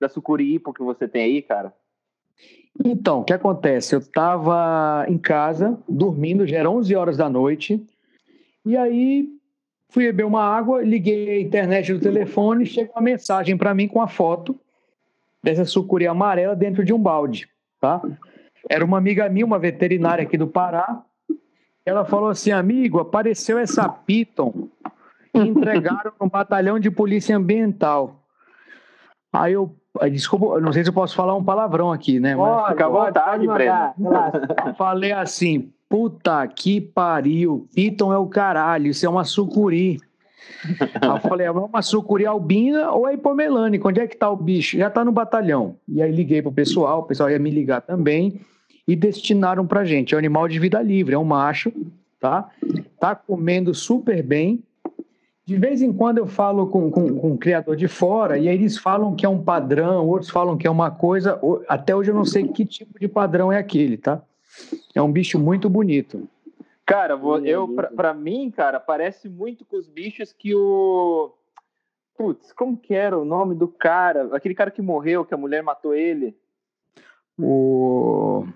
da 0.00 0.08
sucuri 0.08 0.54
hipo 0.54 0.72
que 0.72 0.82
você 0.82 1.08
tem 1.08 1.24
aí, 1.24 1.42
cara. 1.42 1.72
Então, 2.84 3.20
o 3.20 3.24
que 3.24 3.32
acontece? 3.32 3.94
Eu 3.94 3.98
estava 3.98 5.04
em 5.08 5.18
casa, 5.18 5.78
dormindo, 5.88 6.46
já 6.46 6.58
era 6.58 6.70
11 6.70 6.94
horas 6.96 7.16
da 7.16 7.28
noite, 7.28 7.84
e 8.64 8.76
aí 8.76 9.28
fui 9.90 10.04
beber 10.04 10.24
uma 10.24 10.42
água, 10.42 10.82
liguei 10.82 11.30
a 11.30 11.40
internet 11.40 11.92
do 11.92 12.00
telefone, 12.00 12.64
chegou 12.64 12.94
uma 12.94 13.02
mensagem 13.02 13.56
para 13.56 13.74
mim 13.74 13.88
com 13.88 14.00
a 14.00 14.08
foto 14.08 14.58
dessa 15.42 15.64
sucuri 15.64 16.06
amarela 16.06 16.56
dentro 16.56 16.84
de 16.84 16.92
um 16.94 16.98
balde, 16.98 17.48
tá? 17.80 18.00
Era 18.68 18.84
uma 18.84 18.96
amiga 18.96 19.28
minha, 19.28 19.44
uma 19.44 19.58
veterinária 19.58 20.22
aqui 20.22 20.38
do 20.38 20.46
Pará, 20.46 21.04
ela 21.84 22.04
falou 22.04 22.28
assim, 22.28 22.50
amigo, 22.50 23.00
apareceu 23.00 23.58
essa 23.58 23.88
piton 23.88 24.68
e 25.34 25.38
entregaram 25.40 26.12
no 26.20 26.28
batalhão 26.28 26.78
de 26.78 26.90
polícia 26.90 27.36
ambiental. 27.36 28.22
Aí 29.32 29.54
eu, 29.54 29.74
desculpa, 30.10 30.60
não 30.60 30.72
sei 30.72 30.84
se 30.84 30.90
eu 30.90 30.94
posso 30.94 31.16
falar 31.16 31.34
um 31.34 31.44
palavrão 31.44 31.90
aqui, 31.90 32.20
né? 32.20 32.36
Mas 32.36 32.68
fica 32.68 32.86
à 32.86 32.88
vontade, 32.88 33.46
Breno. 33.46 33.94
Falei 34.76 35.12
assim, 35.12 35.72
puta 35.88 36.46
que 36.46 36.80
pariu, 36.80 37.66
Piton 37.74 38.12
é 38.12 38.18
o 38.18 38.26
caralho, 38.26 38.88
isso 38.88 39.04
é 39.04 39.08
uma 39.08 39.24
sucuri. 39.24 39.98
Aí 41.00 41.08
eu 41.08 41.20
falei, 41.20 41.46
é 41.46 41.50
uma 41.50 41.82
sucuri 41.82 42.26
albina 42.26 42.90
ou 42.92 43.08
é 43.08 43.14
hipomelânica? 43.14 43.88
Onde 43.88 44.00
é 44.00 44.06
que 44.06 44.16
tá 44.16 44.30
o 44.30 44.36
bicho? 44.36 44.76
Já 44.76 44.90
tá 44.90 45.04
no 45.04 45.10
batalhão. 45.10 45.76
E 45.88 46.02
aí 46.02 46.12
liguei 46.12 46.42
pro 46.42 46.52
pessoal, 46.52 47.00
o 47.00 47.04
pessoal 47.04 47.30
ia 47.30 47.38
me 47.38 47.50
ligar 47.50 47.80
também 47.80 48.40
e 48.86 48.96
destinaram 48.96 49.66
pra 49.66 49.84
gente. 49.84 50.14
É 50.14 50.16
um 50.16 50.18
animal 50.18 50.48
de 50.48 50.58
vida 50.58 50.80
livre, 50.82 51.14
é 51.14 51.18
um 51.18 51.24
macho, 51.24 51.72
tá? 52.18 52.50
Tá 52.98 53.14
comendo 53.14 53.74
super 53.74 54.22
bem, 54.22 54.62
de 55.44 55.56
vez 55.56 55.82
em 55.82 55.92
quando 55.92 56.18
eu 56.18 56.26
falo 56.26 56.68
com, 56.68 56.90
com, 56.90 57.18
com 57.18 57.32
um 57.32 57.36
criador 57.36 57.74
de 57.74 57.88
fora 57.88 58.38
e 58.38 58.48
aí 58.48 58.54
eles 58.54 58.78
falam 58.78 59.14
que 59.14 59.26
é 59.26 59.28
um 59.28 59.42
padrão, 59.42 60.06
outros 60.06 60.30
falam 60.30 60.56
que 60.56 60.66
é 60.66 60.70
uma 60.70 60.90
coisa. 60.90 61.38
Até 61.68 61.94
hoje 61.94 62.10
eu 62.10 62.14
não 62.14 62.24
sei 62.24 62.46
que 62.46 62.64
tipo 62.64 62.98
de 62.98 63.08
padrão 63.08 63.52
é 63.52 63.58
aquele, 63.58 63.96
tá? 63.96 64.22
É 64.94 65.02
um 65.02 65.10
bicho 65.10 65.38
muito 65.38 65.68
bonito. 65.68 66.28
Cara, 66.86 67.18
eu 67.44 67.68
para 67.96 68.14
mim, 68.14 68.50
cara, 68.50 68.78
parece 68.78 69.28
muito 69.28 69.64
com 69.64 69.76
os 69.76 69.88
bichos 69.88 70.32
que 70.32 70.54
o 70.54 71.32
Putz, 72.16 72.52
como 72.52 72.76
que 72.76 72.94
era 72.94 73.18
o 73.18 73.24
nome 73.24 73.54
do 73.54 73.66
cara? 73.66 74.28
Aquele 74.36 74.54
cara 74.54 74.70
que 74.70 74.82
morreu, 74.82 75.24
que 75.24 75.34
a 75.34 75.38
mulher 75.38 75.62
matou 75.62 75.94
ele. 75.94 76.36
O 77.36 78.46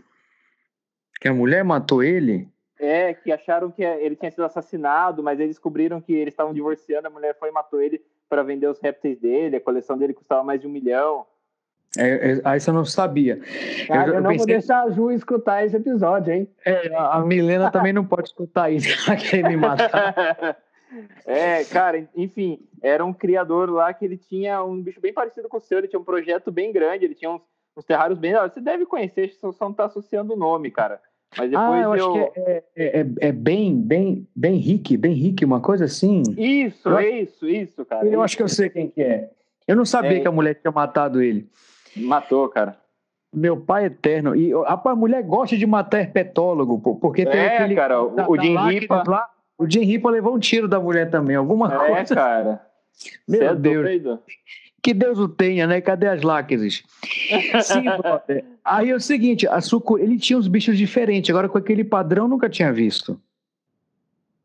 que 1.21 1.29
a 1.29 1.35
mulher 1.35 1.65
matou 1.65 2.03
ele? 2.03 2.49
É, 2.79 3.15
que 3.15 3.33
acharam 3.33 3.71
que 3.71 3.83
ele 3.83 4.17
tinha 4.17 4.31
sido 4.31 4.45
assassinado, 4.45 5.23
mas 5.23 5.41
eles 5.41 5.57
descobriram 5.57 6.01
que 6.01 6.13
eles 6.13 6.33
estavam 6.33 6.53
divorciando, 6.53 7.07
a 7.09 7.11
mulher 7.11 7.35
foi 7.39 7.49
e 7.49 7.53
matou 7.53 7.81
ele 7.81 8.03
para 8.29 8.43
vender 8.43 8.67
os 8.67 8.81
répteis 8.81 9.19
dele, 9.19 9.57
a 9.57 9.61
coleção 9.61 9.97
dele 9.97 10.13
custava 10.13 10.45
mais 10.45 10.61
de 10.61 10.67
um 10.67 10.71
milhão. 10.71 11.25
É, 11.97 12.33
é, 12.33 12.41
aí 12.45 12.61
você 12.61 12.71
não 12.71 12.85
sabia. 12.85 13.41
Cara, 13.87 14.09
eu, 14.09 14.15
eu, 14.15 14.21
não 14.21 14.31
pensei... 14.31 14.39
vou 14.39 14.47
deixar 14.47 14.83
a 14.83 14.91
Ju 14.91 15.11
escutar 15.11 15.65
esse 15.65 15.77
episódio, 15.77 16.35
hein? 16.35 16.49
É, 16.65 16.95
a 16.95 17.21
Milena 17.21 17.71
também 17.71 17.93
não 17.93 18.05
pode 18.05 18.29
escutar 18.29 18.71
isso, 18.71 18.89
quer 19.31 19.43
me 19.49 19.57
matar. 19.57 20.59
é, 21.25 21.65
cara, 21.65 22.07
enfim, 22.15 22.61
era 22.83 23.05
um 23.05 23.15
criador 23.15 23.71
lá 23.71 23.95
que 23.95 24.05
ele 24.05 24.19
tinha 24.19 24.63
um 24.63 24.83
bicho 24.83 25.01
bem 25.01 25.15
parecido 25.15 25.49
com 25.49 25.57
o 25.57 25.61
seu, 25.61 25.79
ele 25.79 25.89
tinha 25.89 26.01
um 26.01 26.05
projeto 26.05 26.53
bem 26.53 26.73
grande, 26.73 27.07
ele 27.07 27.15
tinha 27.15 27.31
uns, 27.31 27.41
uns 27.77 27.85
terrários 27.85 28.19
bem. 28.19 28.33
Você 28.35 28.61
deve 28.61 28.87
conhecer, 28.87 29.33
só 29.41 29.53
não 29.61 29.73
tá 29.73 29.85
associando 29.85 30.33
o 30.35 30.37
nome, 30.37 30.71
cara. 30.71 31.01
Mas 31.37 31.51
depois 31.51 31.69
ah, 31.71 31.81
eu, 31.83 31.93
acho 31.93 32.05
eu... 32.05 32.13
que 32.31 32.41
é, 32.41 32.65
é, 32.77 33.01
é, 33.01 33.07
é 33.29 33.33
bem, 33.33 33.77
bem, 33.79 34.27
bem 34.35 34.57
rique, 34.57 34.97
bem 34.97 35.13
rique, 35.13 35.45
uma 35.45 35.61
coisa 35.61 35.85
assim. 35.85 36.23
Isso, 36.39 36.89
Eu- 36.89 37.01
isso, 37.01 37.49
isso, 37.49 37.85
cara. 37.85 38.07
Eu 38.07 38.13
Isso. 38.13 38.21
acho 38.23 38.37
que 38.37 38.43
eu 38.43 38.49
sei 38.49 38.71
quem 38.71 38.89
que 38.89 39.03
é. 39.03 39.31
Eu 39.67 39.77
não 39.77 39.85
sabia 39.85 40.17
É. 40.19 40.21
que 40.21 40.29
a 40.29 40.33
mulher 40.33 40.55
tinha 40.55 40.71
matado 40.71 41.21
ele. 41.21 41.49
Matou, 41.97 42.49
cara. 42.49 42.79
Meu 43.35 43.57
pai 43.61 43.87
eterno. 43.87 44.35
E 44.37 44.53
rapaz, 44.55 44.97
a 44.97 44.99
mulher 44.99 45.23
gosta 45.25 45.57
de 45.57 45.67
matar 45.67 45.99
herpetólogo, 46.01 46.79
pô, 46.79 46.95
porque 46.95 47.27
tem 47.27 47.41
É, 47.41 47.57
aquele. 47.59 47.75
cara, 47.75 48.03
o- 48.03 48.11
da- 48.15 48.29
o 48.31 48.41
Jim 48.41 48.57
Ripa- 48.57 49.03
lá, 49.07 49.29
o 49.59 49.69
Jim 49.69 49.83
Ripa 49.83 50.09
levou 50.09 50.35
um 50.35 50.39
tiro 50.39 50.69
da 50.69 50.79
mulher 50.81 51.11
também, 51.11 51.37
alguma 51.37 51.75
É, 51.75 51.89
coisa. 51.93 52.15
cara. 52.15 52.63
Meu 53.29 53.41
Cê 53.41 53.45
é 53.47 53.55
Deus. 53.55 54.21
Que 54.87 54.95
Deus 54.95 55.19
o 55.19 55.29
tenha, 55.29 55.67
né? 55.67 55.81
Cadê 55.81 56.07
as 56.07 56.23
lácteos? 56.23 56.85
Sim, 57.65 57.83
brother. 57.99 58.45
Aí 58.65 58.91
é 58.91 58.95
o 58.95 59.01
seguinte, 59.01 59.45
a 59.49 59.61
sucuri, 59.61 60.05
ele 60.05 60.17
tinha 60.17 60.39
uns 60.39 60.47
bichos 60.47 60.79
diferentes, 60.79 61.29
agora 61.29 61.49
com 61.49 61.59
aquele 61.59 61.83
padrão 61.83 62.27
eu 62.27 62.29
nunca 62.29 62.49
tinha 62.49 62.73
visto. 62.73 63.21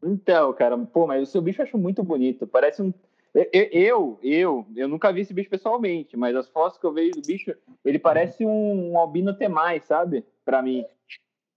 Então, 0.03 0.51
cara, 0.53 0.75
pô, 0.79 1.05
mas 1.05 1.21
o 1.21 1.31
seu 1.31 1.43
bicho 1.43 1.61
eu 1.61 1.65
acho 1.65 1.77
muito 1.77 2.03
bonito. 2.03 2.47
Parece 2.47 2.81
um. 2.81 2.91
Eu, 3.35 3.69
eu, 3.71 4.19
eu, 4.23 4.65
eu 4.75 4.87
nunca 4.87 5.13
vi 5.13 5.21
esse 5.21 5.31
bicho 5.31 5.47
pessoalmente, 5.47 6.17
mas 6.17 6.35
as 6.35 6.49
fotos 6.49 6.79
que 6.79 6.85
eu 6.87 6.91
vejo 6.91 7.11
do 7.11 7.21
bicho, 7.21 7.53
ele 7.85 7.99
parece 7.99 8.43
um, 8.43 8.93
um 8.93 8.97
albino 8.97 9.35
temais, 9.35 9.83
sabe? 9.83 10.25
Pra 10.43 10.63
mim. 10.63 10.83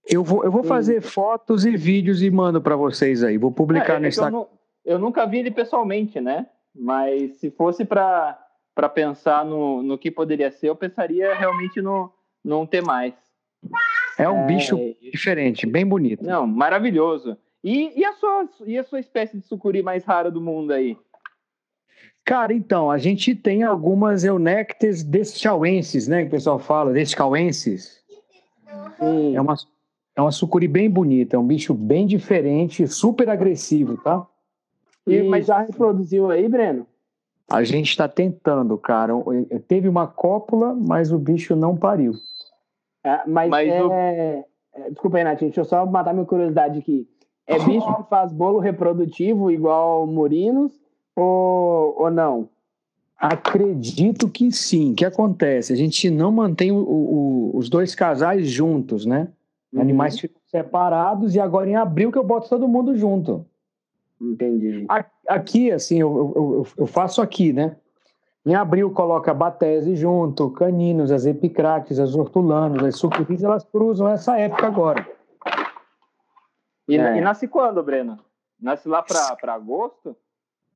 Eu 0.07 0.23
vou, 0.23 0.43
eu 0.45 0.51
vou 0.51 0.61
Sim. 0.61 0.69
fazer 0.69 1.01
fotos 1.01 1.65
e 1.65 1.75
vídeos 1.75 2.21
e 2.21 2.29
mando 2.29 2.61
pra 2.61 2.75
vocês 2.75 3.23
aí. 3.23 3.35
Vou 3.39 3.51
publicar 3.51 3.95
É, 3.95 3.99
no 3.99 4.05
é 4.05 4.05
eu, 4.05 4.09
Instagram. 4.09 4.37
nu- 4.37 4.47
eu 4.85 4.99
nunca 4.99 5.25
vi 5.25 5.39
ele 5.39 5.49
pessoalmente, 5.49 6.21
né? 6.21 6.45
Mas 6.75 7.37
se 7.37 7.49
fosse 7.49 7.83
pra, 7.83 8.37
pra 8.75 8.89
pensar 8.89 9.45
no, 9.45 9.81
no 9.81 9.97
que 9.97 10.11
poderia 10.11 10.51
ser, 10.51 10.67
eu 10.67 10.75
pensaria 10.75 11.33
realmente 11.33 11.81
no, 11.81 12.11
num 12.43 12.65
temais. 12.65 13.13
É 14.19 14.29
um 14.29 14.43
É, 14.43 14.47
bicho 14.47 14.77
diferente, 15.01 15.65
bem 15.65 15.85
bonito. 15.85 16.23
Não, 16.23 16.45
maravilhoso. 16.45 17.37
E, 17.63 17.99
e, 17.99 18.05
a 18.05 18.13
sua, 18.13 18.47
e 18.67 18.77
a 18.77 18.83
sua 18.83 18.99
espécie 18.99 19.37
de 19.39 19.47
sucuri 19.47 19.81
mais 19.81 20.03
rara 20.03 20.29
do 20.29 20.41
mundo 20.41 20.71
aí? 20.71 20.97
Cara, 22.23 22.53
então, 22.53 22.91
a 22.91 22.97
gente 22.97 23.33
tem 23.33 23.63
algumas 23.63 24.23
eunectes 24.23 25.03
deschauenses, 25.03 26.07
né? 26.07 26.21
Que 26.23 26.27
o 26.27 26.31
pessoal 26.31 26.59
fala, 26.59 26.91
deschauenses. 26.91 28.03
É 29.33 29.39
uma, 29.41 29.55
é 30.15 30.21
uma 30.21 30.31
sucuri 30.31 30.67
bem 30.67 30.89
bonita, 30.89 31.35
é 31.35 31.39
um 31.39 31.45
bicho 31.47 31.73
bem 31.73 32.05
diferente, 32.05 32.87
super 32.87 33.29
agressivo, 33.29 33.97
tá? 33.97 34.25
E, 35.07 35.15
E- 35.17 35.23
mas 35.23 35.45
já 35.45 35.59
reproduziu 35.61 36.29
aí, 36.31 36.47
Breno? 36.49 36.87
A 37.49 37.63
gente 37.63 37.89
está 37.89 38.07
tentando, 38.07 38.77
cara. 38.77 39.13
Teve 39.67 39.87
uma 39.87 40.07
cópula, 40.07 40.73
mas 40.73 41.11
o 41.11 41.19
bicho 41.19 41.55
não 41.55 41.75
pariu. 41.77 42.13
É, 43.03 43.21
mas 43.27 43.49
Mas 43.49 43.69
é, 43.69 43.83
o- 43.83 43.91
é, 43.91 44.45
Desculpa 44.89 45.17
aí, 45.17 45.23
Natinho, 45.23 45.49
deixa 45.51 45.61
eu 45.61 45.65
só 45.65 45.85
matar 45.85 46.13
minha 46.13 46.25
curiosidade 46.25 46.79
aqui. 46.79 47.07
É 47.47 47.57
bicho 47.59 47.85
que 47.95 48.03
faz 48.09 48.33
bolo 48.33 48.59
reprodutivo 48.59 49.51
igual 49.51 50.05
murinos 50.07 50.73
ou, 51.15 51.95
ou 52.01 52.11
não? 52.11 52.49
Acredito 53.17 54.27
que 54.29 54.51
sim. 54.51 54.91
O 54.91 54.95
que 54.95 55.05
acontece? 55.05 55.71
A 55.71 55.75
gente 55.75 56.09
não 56.09 56.31
mantém 56.31 56.71
o- 56.71 56.77
o- 56.77 57.51
os 57.57 57.69
dois 57.69 57.93
casais 57.95 58.49
juntos, 58.49 59.05
né? 59.05 59.29
Uhum. 59.71 59.81
Animais 59.81 60.19
ficam 60.19 60.41
separados 60.47 61.35
e 61.35 61.39
agora 61.39 61.69
em 61.69 61.75
abril 61.75 62.11
que 62.11 62.17
eu 62.17 62.23
boto 62.23 62.49
todo 62.49 62.67
mundo 62.67 62.95
junto. 62.97 63.45
Entendi. 64.21 64.85
Aqui, 65.27 65.71
assim, 65.71 65.99
eu, 65.99 66.33
eu- 66.35 66.67
eu- 66.77 66.87
faço 66.87 67.21
aqui, 67.21 67.51
né? 67.51 67.75
Em 68.45 68.53
abril 68.55 68.91
coloca 68.91 69.33
batese 69.33 69.95
junto, 69.95 70.51
caninos, 70.51 71.11
as 71.11 71.25
epicrates, 71.25 71.99
as 71.99 72.15
hortulanos, 72.15 72.83
as 72.83 72.95
sucuris, 72.95 73.43
elas 73.43 73.63
cruzam 73.65 74.07
essa 74.07 74.37
época 74.37 74.67
agora. 74.67 75.05
E, 76.87 76.95
É. 76.97 77.17
e 77.17 77.21
nasce 77.21 77.47
quando, 77.47 77.81
Breno? 77.83 78.19
Nasce 78.61 78.87
lá 78.87 79.01
pra, 79.01 79.35
pra 79.35 79.53
agosto? 79.55 80.15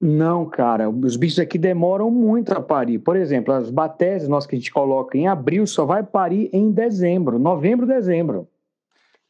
Não, 0.02 0.46
cara, 0.46 0.90
os 0.90 1.16
bichos 1.18 1.40
aqui 1.40 1.58
demoram 1.58 2.10
muito 2.10 2.54
a 2.54 2.62
parir. 2.62 3.00
Por 3.00 3.16
exemplo, 3.16 3.54
as 3.54 3.70
bateses 3.70 4.28
nossas 4.28 4.48
que 4.50 4.56
a 4.56 4.60
gente 4.60 4.72
coloca 4.74 5.18
em 5.18 5.28
abril 5.28 5.68
só 5.68 5.86
vai 5.86 6.04
parir 6.04 6.50
em 6.54 6.72
dezembro, 6.72 7.38
novembro, 7.38 7.86
dezembro. 7.86 8.48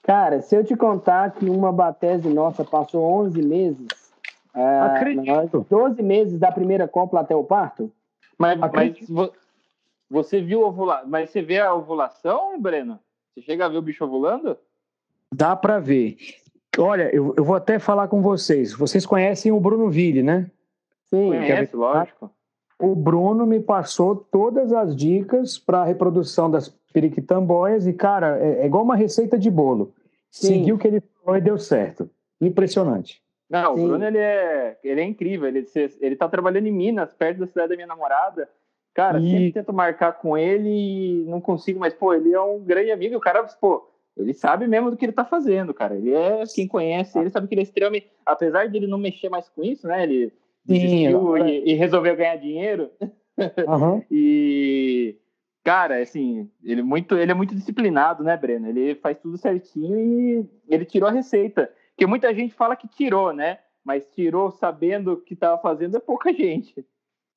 Cara, 0.04 0.42
se 0.42 0.56
eu 0.56 0.64
te 0.64 0.76
contar 0.76 1.32
que 1.32 1.50
uma 1.50 1.72
batese 1.72 2.30
nossa 2.30 2.64
passou 2.64 3.04
11 3.04 3.42
meses, 3.42 3.88
é, 4.56 4.80
Acredito. 4.80 5.66
12 5.70 6.02
meses 6.02 6.40
da 6.40 6.52
primeira 6.52 6.88
cópula 6.88 7.22
até 7.22 7.36
o 7.36 7.44
parto, 7.44 7.92
Mas, 8.38 8.58
mas 8.58 8.70
Acredito. 8.70 9.34
você 10.10 10.42
viu 10.42 10.62
ovula... 10.62 11.04
Mas 11.06 11.30
você 11.30 11.42
vê 11.42 11.60
a 11.60 11.74
ovulação, 11.74 12.60
Breno? 12.60 13.00
Você 13.34 13.42
chega 13.42 13.66
a 13.66 13.70
ver 13.70 13.78
o 13.78 13.82
bicho 13.82 14.04
ovulando? 14.04 14.58
Dá 15.34 15.56
pra 15.56 15.80
ver. 15.80 16.18
Olha, 16.78 17.14
eu, 17.14 17.34
eu 17.38 17.44
vou 17.44 17.56
até 17.56 17.80
falar 17.80 18.08
com 18.08 18.22
vocês. 18.22 18.74
Vocês 18.74 19.06
conhecem 19.06 19.52
o 19.52 19.60
Bruno 19.60 19.90
Ville, 19.90 20.24
né? 20.24 20.50
sim, 21.10 21.28
Conhece, 21.28 21.76
lógico. 21.76 22.32
O 22.80 22.96
Bruno 22.96 23.46
me 23.46 23.60
passou 23.60 24.16
todas 24.16 24.72
as 24.72 24.96
dicas 24.96 25.58
para 25.58 25.82
a 25.82 25.86
reprodução 25.86 26.50
das 26.50 26.70
periquitambóias 26.94 27.86
e, 27.86 27.94
cara, 27.94 28.40
é, 28.40 28.62
é 28.62 28.66
igual 28.66 28.84
uma 28.84 28.96
receita 28.96 29.38
de 29.38 29.50
bolo. 29.50 29.94
Sim. 30.32 30.48
Seguiu 30.48 30.76
o 30.76 30.80
que 30.80 30.88
ele 30.88 31.02
falou 31.02 31.38
e 31.38 31.42
deu 31.42 31.58
certo. 31.58 32.10
Impressionante. 32.40 33.22
Não, 33.50 33.76
Sim. 33.76 33.84
o 33.84 33.88
Bruno, 33.88 34.06
ele 34.06 34.18
é, 34.18 34.78
ele 34.84 35.02
é 35.02 35.04
incrível. 35.04 35.48
Ele, 35.48 35.66
ele 36.00 36.16
tá 36.16 36.30
trabalhando 36.30 36.68
em 36.68 36.72
Minas, 36.72 37.14
perto 37.14 37.40
da 37.40 37.48
cidade 37.48 37.70
da 37.70 37.76
minha 37.76 37.88
namorada. 37.88 38.48
Cara, 38.94 39.20
E- 39.20 39.32
sempre 39.32 39.52
tento 39.54 39.74
marcar 39.74 40.14
com 40.14 40.38
ele 40.38 40.70
e 40.70 41.26
não 41.26 41.42
consigo, 41.42 41.80
mas, 41.80 41.94
pô, 41.94 42.14
ele 42.14 42.34
é 42.34 42.42
um 42.42 42.60
grande 42.60 42.92
amigo. 42.92 43.16
O 43.16 43.20
cara, 43.20 43.44
pô, 43.44 43.90
ele 44.16 44.34
sabe 44.34 44.68
mesmo 44.68 44.92
do 44.92 44.98
que 44.98 45.06
ele 45.06 45.12
tá 45.12 45.26
fazendo, 45.26 45.74
cara. 45.74 45.96
Ele 45.96 46.14
é, 46.14 46.44
quem 46.54 46.68
conhece, 46.68 47.18
ele 47.18 47.30
sabe 47.30 47.48
que 47.48 47.54
ele 47.54 47.62
é 47.62 47.64
extremamente... 47.64 48.08
Apesar 48.26 48.68
de 48.68 48.78
ele 48.78 48.88
não 48.88 48.98
mexer 48.98 49.30
mais 49.30 49.50
com 49.50 49.64
isso, 49.64 49.88
né? 49.88 50.04
Ele 50.04 50.32
desistiu 50.64 51.38
e, 51.38 51.72
e 51.72 51.74
resolveu 51.74 52.16
ganhar 52.16 52.36
dinheiro. 52.36 52.92
Aham. 53.68 54.04
E, 54.12 55.16
cara, 55.64 56.02
assim, 56.02 56.50
ele, 56.64 56.84
muito, 56.84 57.16
ele 57.18 57.32
é 57.32 57.36
muito 57.36 57.56
disciplinado, 57.56 58.24
né, 58.24 58.36
Breno? 58.36 58.68
Ele 58.68 58.96
faz 58.96 59.18
tudo 59.18 59.38
certinho 59.38 59.98
e 59.98 60.46
ele 60.68 60.84
tirou 60.84 61.08
a 61.08 61.12
receita. 61.12 61.72
Porque 62.00 62.08
muita 62.08 62.34
gente 62.34 62.54
fala 62.54 62.78
que 62.78 62.88
tirou, 62.88 63.34
né? 63.34 63.58
Mas 63.84 64.08
tirou 64.16 64.50
sabendo 64.52 65.12
o 65.12 65.18
que 65.18 65.34
estava 65.34 65.58
fazendo 65.58 65.98
é 65.98 66.00
pouca 66.00 66.32
gente. 66.32 66.86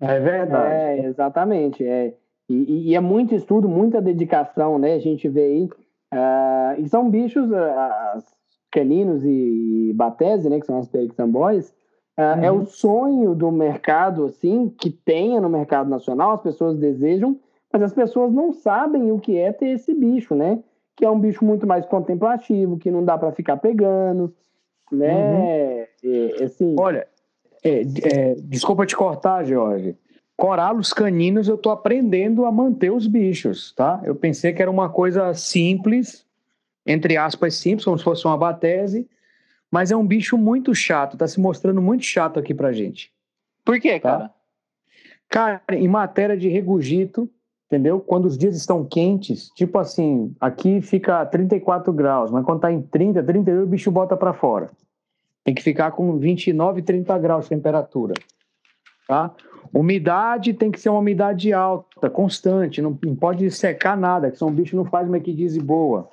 É 0.00 0.20
verdade. 0.20 0.72
É, 0.72 1.04
exatamente. 1.04 1.84
É. 1.84 2.14
E, 2.48 2.90
e 2.90 2.94
é 2.94 3.00
muito 3.00 3.34
estudo, 3.34 3.68
muita 3.68 4.00
dedicação, 4.00 4.78
né? 4.78 4.94
A 4.94 4.98
gente 5.00 5.28
vê 5.28 5.40
aí. 5.46 5.68
ah, 6.12 6.76
e 6.78 6.88
são 6.88 7.10
bichos, 7.10 7.52
ah, 7.52 8.12
as 8.14 8.24
caninos 8.70 9.24
e 9.24 9.92
batese, 9.96 10.48
né? 10.48 10.60
Que 10.60 10.66
são 10.66 10.78
as 10.78 10.86
periquitambóias. 10.86 11.74
ah, 12.16 12.38
É 12.40 12.48
Uhum. 12.52 12.60
o 12.60 12.64
sonho 12.66 13.34
do 13.34 13.50
mercado, 13.50 14.26
assim, 14.26 14.68
que 14.68 14.90
tenha 14.90 15.40
no 15.40 15.48
mercado 15.48 15.90
nacional, 15.90 16.34
as 16.34 16.40
pessoas 16.40 16.78
desejam, 16.78 17.36
mas 17.72 17.82
as 17.82 17.92
pessoas 17.92 18.32
não 18.32 18.52
sabem 18.52 19.10
o 19.10 19.18
que 19.18 19.36
é 19.36 19.50
ter 19.52 19.70
esse 19.70 19.92
bicho, 19.92 20.36
né? 20.36 20.60
Que 20.94 21.04
é 21.04 21.10
um 21.10 21.18
bicho 21.18 21.44
muito 21.44 21.66
mais 21.66 21.84
contemplativo, 21.86 22.78
que 22.78 22.92
não 22.92 23.04
dá 23.04 23.18
para 23.18 23.32
ficar 23.32 23.56
pegando, 23.56 24.32
né? 24.96 25.86
É, 26.04 26.44
assim, 26.44 26.74
Olha, 26.78 27.06
é, 27.62 27.80
é, 27.80 28.34
desculpa 28.38 28.86
te 28.86 28.96
cortar, 28.96 29.44
Jorge. 29.44 29.96
Coralos 30.36 30.92
caninos 30.92 31.46
eu 31.48 31.56
tô 31.56 31.70
aprendendo 31.70 32.44
a 32.44 32.52
manter 32.52 32.90
os 32.90 33.06
bichos, 33.06 33.72
tá? 33.72 34.00
Eu 34.04 34.14
pensei 34.14 34.52
que 34.52 34.60
era 34.60 34.70
uma 34.70 34.88
coisa 34.88 35.32
simples, 35.34 36.26
entre 36.86 37.16
aspas 37.16 37.54
simples, 37.54 37.84
como 37.84 37.98
se 37.98 38.04
fosse 38.04 38.26
uma 38.26 38.36
batese, 38.36 39.08
mas 39.70 39.90
é 39.90 39.96
um 39.96 40.06
bicho 40.06 40.36
muito 40.36 40.74
chato, 40.74 41.16
tá 41.16 41.26
se 41.28 41.38
mostrando 41.40 41.80
muito 41.80 42.04
chato 42.04 42.38
aqui 42.40 42.52
pra 42.52 42.72
gente. 42.72 43.12
Por 43.64 43.78
quê, 43.80 44.00
Tá. 44.00 44.10
cara? 44.18 44.30
Cara, 45.28 45.62
em 45.70 45.88
matéria 45.88 46.36
de 46.36 46.48
regurgito, 46.48 47.30
entendeu? 47.72 47.98
Quando 48.00 48.26
os 48.26 48.36
dias 48.36 48.54
estão 48.54 48.84
quentes, 48.84 49.50
tipo 49.54 49.78
assim, 49.78 50.34
aqui 50.38 50.82
fica 50.82 51.24
34 51.24 51.90
graus, 51.90 52.30
mas 52.30 52.44
quando 52.44 52.60
tá 52.60 52.70
em 52.70 52.82
30, 52.82 53.22
32, 53.22 53.64
o 53.64 53.66
bicho 53.66 53.90
bota 53.90 54.14
para 54.14 54.34
fora. 54.34 54.70
Tem 55.42 55.54
que 55.54 55.62
ficar 55.62 55.92
com 55.92 56.18
29, 56.18 56.82
30 56.82 57.18
graus 57.18 57.44
de 57.44 57.48
temperatura, 57.48 58.12
tá? 59.08 59.34
Umidade 59.72 60.52
tem 60.52 60.70
que 60.70 60.78
ser 60.78 60.90
uma 60.90 60.98
umidade 60.98 61.50
alta, 61.50 62.10
constante, 62.10 62.82
não, 62.82 62.98
não 63.02 63.16
pode 63.16 63.50
secar 63.50 63.96
nada, 63.96 64.30
que 64.30 64.36
senão 64.36 64.52
o 64.52 64.54
bicho 64.54 64.76
não 64.76 64.84
faz 64.84 65.08
uma 65.08 65.16
equidise 65.16 65.58
boa. 65.58 66.10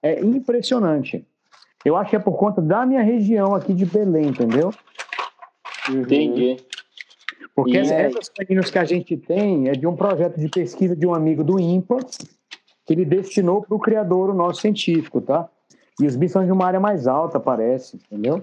É 0.00 0.20
impressionante. 0.20 1.26
Eu 1.84 1.96
acho 1.96 2.10
que 2.10 2.16
é 2.16 2.20
por 2.20 2.36
conta 2.36 2.62
da 2.62 2.86
minha 2.86 3.02
região 3.02 3.56
aqui 3.56 3.74
de 3.74 3.84
Belém, 3.84 4.28
entendeu? 4.28 4.72
uhum. 6.52 6.56
Porque 7.54 7.76
E 7.76 7.80
aí? 7.80 7.90
essas 7.90 8.28
caninos 8.28 8.70
que 8.70 8.78
a 8.78 8.84
gente 8.84 9.16
tem 9.16 9.68
é 9.68 9.72
de 9.72 9.86
um 9.86 9.94
projeto 9.94 10.38
de 10.38 10.48
pesquisa 10.48 10.96
de 10.96 11.06
um 11.06 11.14
amigo 11.14 11.44
do 11.44 11.60
INPA, 11.60 11.98
que 12.86 12.92
ele 12.94 13.04
destinou 13.04 13.62
para 13.62 13.74
o 13.74 13.78
criador, 13.78 14.30
o 14.30 14.34
nosso 14.34 14.60
científico, 14.60 15.20
tá? 15.20 15.48
E 16.00 16.06
os 16.06 16.16
bichos 16.16 16.32
são 16.32 16.44
de 16.44 16.50
uma 16.50 16.66
área 16.66 16.80
mais 16.80 17.06
alta, 17.06 17.38
parece, 17.38 17.96
entendeu? 17.96 18.42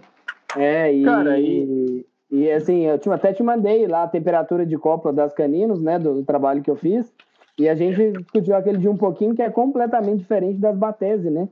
É, 0.55 0.93
e, 0.93 1.03
Cara, 1.03 1.39
e, 1.39 2.05
e, 2.29 2.51
assim, 2.51 2.85
eu 2.85 2.97
te- 2.99 3.09
até 3.09 3.33
te 3.33 3.41
mandei 3.41 3.87
lá 3.87 4.03
a 4.03 4.07
temperatura 4.07 4.65
de 4.65 4.77
cópula 4.77 5.13
das 5.13 5.33
caninos, 5.33 5.81
né, 5.81 5.97
do, 5.97 6.15
do 6.15 6.23
trabalho 6.23 6.61
que 6.61 6.69
eu 6.69 6.75
fiz, 6.75 7.11
e 7.57 7.67
a 7.67 7.75
gente 7.75 8.11
discutiu 8.13 8.55
aquele 8.55 8.77
dia 8.77 8.89
um 8.89 8.97
pouquinho 8.97 9.35
que 9.35 9.41
é 9.41 9.49
completamente 9.49 10.19
diferente 10.19 10.59
das 10.59 10.77
batese, 10.77 11.29
né? 11.29 11.49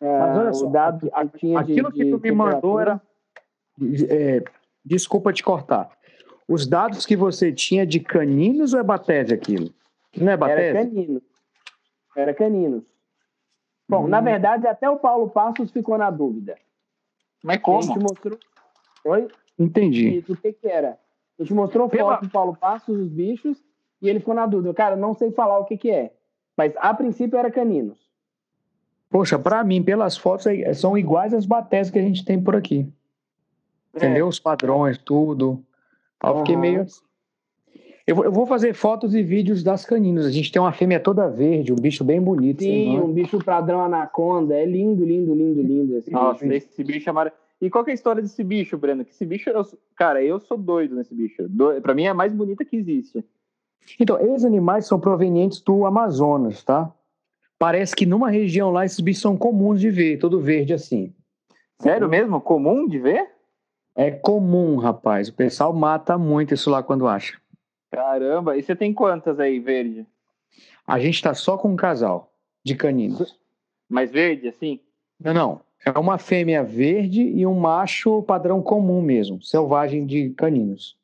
Mas 0.00 0.36
olha 0.36 0.52
só, 0.52 0.66
dado, 0.66 1.10
aquilo 1.12 1.92
de, 1.92 2.04
que 2.04 2.10
tu 2.10 2.20
me 2.20 2.32
mandou 2.32 2.80
era. 2.80 3.00
É, 4.08 4.42
desculpa 4.84 5.32
te 5.32 5.42
cortar. 5.42 5.90
Os 6.48 6.66
dados 6.66 7.06
que 7.06 7.16
você 7.16 7.52
tinha 7.52 7.86
de 7.86 8.00
caninos 8.00 8.74
ou 8.74 8.80
é 8.80 8.82
batese 8.82 9.32
aquilo? 9.32 9.72
Não 10.16 10.32
é 10.32 10.36
batese? 10.36 10.60
Era 10.60 10.84
caninos. 10.84 11.22
Era 12.16 12.34
caninos. 12.34 12.84
Bom, 13.88 14.04
hum. 14.04 14.08
na 14.08 14.20
verdade, 14.20 14.66
até 14.66 14.88
o 14.88 14.98
Paulo 14.98 15.30
Passos 15.30 15.70
ficou 15.70 15.98
na 15.98 16.10
dúvida. 16.10 16.56
Mas 17.42 17.58
como? 17.58 17.78
A 17.78 17.82
gente 17.82 17.98
mostrou. 17.98 18.38
Oi? 19.04 19.28
Entendi. 19.58 20.08
E, 20.26 20.32
o 20.32 20.36
que 20.36 20.52
que 20.52 20.68
era? 20.68 20.98
A 21.38 21.42
gente 21.42 21.54
mostrou 21.54 21.88
Pela... 21.88 22.14
foto 22.14 22.26
do 22.26 22.30
Paulo 22.30 22.56
Passos, 22.56 22.96
os 22.96 23.08
bichos, 23.08 23.62
e 24.00 24.08
ele 24.08 24.20
ficou 24.20 24.34
na 24.34 24.46
dúvida. 24.46 24.72
Cara, 24.74 24.96
não 24.96 25.14
sei 25.14 25.30
falar 25.30 25.58
o 25.58 25.64
que 25.64 25.76
que 25.76 25.90
é. 25.90 26.12
Mas 26.56 26.72
a 26.76 26.92
princípio 26.94 27.38
era 27.38 27.50
caninos. 27.50 27.98
Poxa, 29.10 29.38
para 29.38 29.62
mim, 29.62 29.82
pelas 29.82 30.16
fotos, 30.16 30.46
é, 30.46 30.72
são 30.72 30.96
iguais 30.96 31.34
as 31.34 31.44
bateses 31.44 31.90
que 31.90 31.98
a 31.98 32.02
gente 32.02 32.24
tem 32.24 32.42
por 32.42 32.56
aqui. 32.56 32.90
É. 33.94 33.98
Entendeu? 33.98 34.26
Os 34.26 34.40
padrões, 34.40 34.96
tudo. 34.96 35.62
Eu 36.22 36.38
fiquei 36.38 36.56
meio 36.56 36.82
assim. 36.82 37.00
Eu 38.04 38.16
vou, 38.16 38.24
eu 38.24 38.32
vou, 38.32 38.46
fazer 38.46 38.74
fotos 38.74 39.14
e 39.14 39.22
vídeos 39.22 39.62
das 39.62 39.84
caninas. 39.84 40.26
A 40.26 40.30
gente 40.30 40.50
tem 40.50 40.60
uma 40.60 40.72
fêmea 40.72 40.98
toda 40.98 41.28
verde, 41.28 41.72
um 41.72 41.76
bicho 41.76 42.02
bem 42.02 42.20
bonito. 42.20 42.62
Sim, 42.62 42.98
um 42.98 43.12
bicho 43.12 43.38
padrão 43.38 43.80
anaconda. 43.80 44.54
É 44.56 44.64
lindo, 44.64 45.04
lindo, 45.04 45.32
lindo, 45.32 45.62
lindo. 45.62 45.96
Esse 45.96 46.10
Nossa, 46.10 46.44
bicho. 46.44 46.66
esse 46.68 46.82
bicho 46.82 47.08
é 47.08 47.12
maravilhoso. 47.12 47.42
E 47.60 47.70
qual 47.70 47.86
é 47.86 47.92
a 47.92 47.94
história 47.94 48.20
desse 48.20 48.42
bicho, 48.42 48.76
Breno? 48.76 49.04
Que 49.04 49.12
esse 49.12 49.24
bicho, 49.24 49.48
eu, 49.48 49.62
cara, 49.96 50.22
eu 50.22 50.40
sou 50.40 50.58
doido 50.58 50.96
nesse 50.96 51.14
bicho. 51.14 51.48
Do, 51.48 51.80
pra 51.80 51.94
mim 51.94 52.02
é 52.02 52.08
a 52.08 52.14
mais 52.14 52.32
bonita 52.32 52.64
que 52.64 52.74
existe. 52.74 53.24
Então, 54.00 54.18
esses 54.18 54.44
animais 54.44 54.84
são 54.84 54.98
provenientes 54.98 55.60
do 55.60 55.86
Amazonas, 55.86 56.64
tá? 56.64 56.92
Parece 57.56 57.94
que 57.94 58.04
numa 58.04 58.28
região 58.28 58.72
lá 58.72 58.84
esses 58.84 58.98
bichos 58.98 59.22
são 59.22 59.36
comuns 59.36 59.80
de 59.80 59.90
ver, 59.90 60.18
todo 60.18 60.40
verde 60.40 60.74
assim. 60.74 61.14
Sério 61.80 62.08
mesmo? 62.08 62.40
Comum 62.40 62.88
de 62.88 62.98
ver? 62.98 63.28
É 63.94 64.10
comum, 64.10 64.76
rapaz. 64.76 65.28
O 65.28 65.34
pessoal 65.34 65.72
mata 65.72 66.16
muito 66.16 66.54
isso 66.54 66.70
lá 66.70 66.82
quando 66.82 67.06
acha. 67.06 67.38
Caramba, 67.90 68.56
e 68.56 68.62
você 68.62 68.74
tem 68.74 68.92
quantas 68.92 69.38
aí, 69.38 69.60
verde? 69.60 70.06
A 70.86 70.98
gente 70.98 71.22
tá 71.22 71.34
só 71.34 71.58
com 71.58 71.68
um 71.68 71.76
casal 71.76 72.32
de 72.64 72.74
caninos. 72.74 73.38
Mas 73.88 74.10
verde, 74.10 74.48
assim? 74.48 74.80
Não, 75.20 75.34
não. 75.34 75.60
É 75.84 75.98
uma 75.98 76.16
fêmea 76.16 76.62
verde 76.62 77.22
e 77.22 77.46
um 77.46 77.58
macho 77.58 78.22
padrão 78.22 78.62
comum 78.62 79.02
mesmo, 79.02 79.42
selvagem 79.42 80.06
de 80.06 80.30
caninos. 80.30 80.96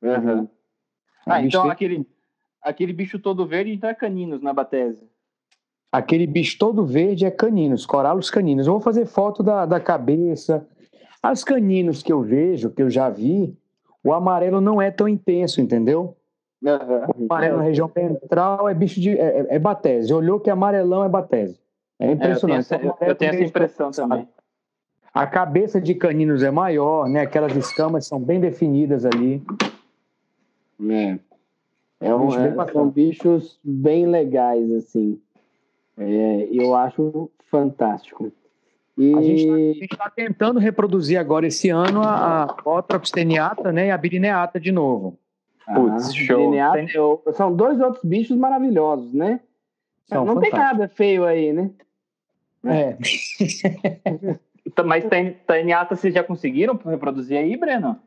Uhum. 0.00 0.48
Ah, 1.26 1.42
então 1.42 1.68
aquele, 1.68 2.06
aquele 2.62 2.92
bicho 2.92 3.18
todo 3.18 3.46
verde 3.46 3.72
então 3.72 3.90
é 3.90 3.94
caninos 3.94 4.40
na 4.40 4.52
batese. 4.52 5.02
Aquele 5.90 6.26
bicho 6.26 6.56
todo 6.56 6.86
verde 6.86 7.26
é 7.26 7.30
caninos, 7.30 7.84
coralos 7.84 8.30
caninos. 8.30 8.66
Eu 8.66 8.72
vou 8.72 8.80
fazer 8.80 9.04
foto 9.06 9.42
da, 9.42 9.66
da 9.66 9.78
cabeça. 9.78 10.66
As 11.22 11.44
caninos 11.44 12.02
que 12.02 12.12
eu 12.12 12.20
vejo, 12.20 12.70
que 12.70 12.82
eu 12.82 12.90
já 12.90 13.08
vi, 13.08 13.56
o 14.02 14.12
amarelo 14.12 14.60
não 14.60 14.82
é 14.82 14.90
tão 14.90 15.06
intenso, 15.06 15.60
entendeu? 15.60 16.16
Uhum. 16.60 17.26
O 17.28 17.32
amarelo 17.32 17.58
na 17.58 17.62
região 17.64 17.88
central 17.88 18.68
é 18.68 18.74
bicho 18.74 19.00
de. 19.00 19.10
É, 19.10 19.40
é, 19.40 19.46
é 19.56 19.58
batese. 19.58 20.12
Olhou 20.12 20.40
que 20.40 20.50
amarelão 20.50 21.04
é 21.04 21.08
batese. 21.08 21.60
É 21.98 22.10
impressionante. 22.10 22.72
É, 22.72 22.76
eu 22.76 22.80
tenho 22.80 22.92
essa, 22.92 23.04
eu 23.04 23.14
tenho 23.14 23.34
essa 23.34 23.44
impressão 23.44 23.90
também. 23.90 24.28
A 25.14 25.26
cabeça 25.26 25.80
de 25.80 25.94
caninos 25.94 26.42
é 26.42 26.50
maior, 26.50 27.08
né? 27.08 27.20
Aquelas 27.20 27.54
escamas 27.54 28.06
são 28.06 28.18
bem 28.18 28.40
definidas 28.40 29.04
ali. 29.04 29.42
É. 30.90 31.18
é 32.00 32.14
um, 32.14 32.34
é, 32.34 32.72
são 32.72 32.88
bichos 32.88 33.60
bem 33.62 34.06
legais, 34.06 34.70
assim. 34.72 35.20
É, 35.98 36.48
eu 36.50 36.74
acho 36.74 37.30
fantástico. 37.50 38.32
E... 39.02 39.14
A 39.14 39.22
gente 39.22 39.84
está 39.92 40.04
tá 40.04 40.10
tentando 40.10 40.60
reproduzir 40.60 41.18
agora 41.18 41.46
esse 41.46 41.68
ano 41.70 42.00
a, 42.02 42.44
a 42.44 42.70
Otrops 42.70 43.10
teniata 43.10 43.72
né, 43.72 43.88
e 43.88 43.90
a 43.90 43.98
Birineata 43.98 44.60
de 44.60 44.70
novo. 44.70 45.18
Ah, 45.66 45.74
Putz, 45.74 46.14
show. 46.14 46.52
Tem... 46.72 46.88
São 47.32 47.54
dois 47.54 47.80
outros 47.80 48.04
bichos 48.04 48.36
maravilhosos, 48.36 49.12
né? 49.12 49.40
São 50.04 50.24
Não 50.24 50.40
tem 50.40 50.50
nada 50.50 50.88
feio 50.88 51.24
aí, 51.24 51.52
né? 51.52 51.70
É. 52.64 52.96
Mas 54.84 55.04
teniata 55.46 55.96
vocês 55.96 56.14
já 56.14 56.22
conseguiram 56.22 56.78
reproduzir 56.84 57.36
aí, 57.38 57.56
Breno? 57.56 57.98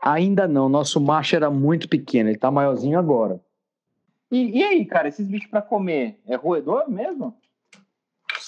Ainda 0.00 0.48
não. 0.48 0.68
Nosso 0.68 1.00
macho 1.00 1.36
era 1.36 1.50
muito 1.50 1.88
pequeno. 1.88 2.28
Ele 2.28 2.36
está 2.36 2.50
maiorzinho 2.50 2.98
agora. 2.98 3.40
E, 4.30 4.58
e 4.58 4.62
aí, 4.62 4.84
cara, 4.84 5.08
esses 5.08 5.26
bichos 5.26 5.50
para 5.50 5.62
comer, 5.62 6.20
é 6.26 6.36
roedor 6.36 6.88
mesmo? 6.90 7.34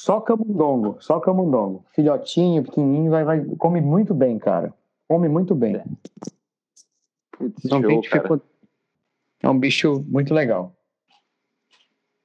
Só 0.00 0.18
camundongo, 0.18 0.96
só 0.98 1.20
camundongo. 1.20 1.84
Filhotinho, 1.92 2.62
pequenininho, 2.62 3.10
vai, 3.10 3.22
vai, 3.22 3.44
come 3.58 3.82
muito 3.82 4.14
bem, 4.14 4.38
cara. 4.38 4.72
Come 5.06 5.28
muito 5.28 5.54
bem. 5.54 5.82
Putz, 7.32 7.64
Não 7.64 7.82
show, 7.82 8.00
tem 8.00 8.40
É 9.42 9.48
um 9.50 9.58
bicho 9.58 10.02
muito 10.08 10.32
legal. 10.32 10.72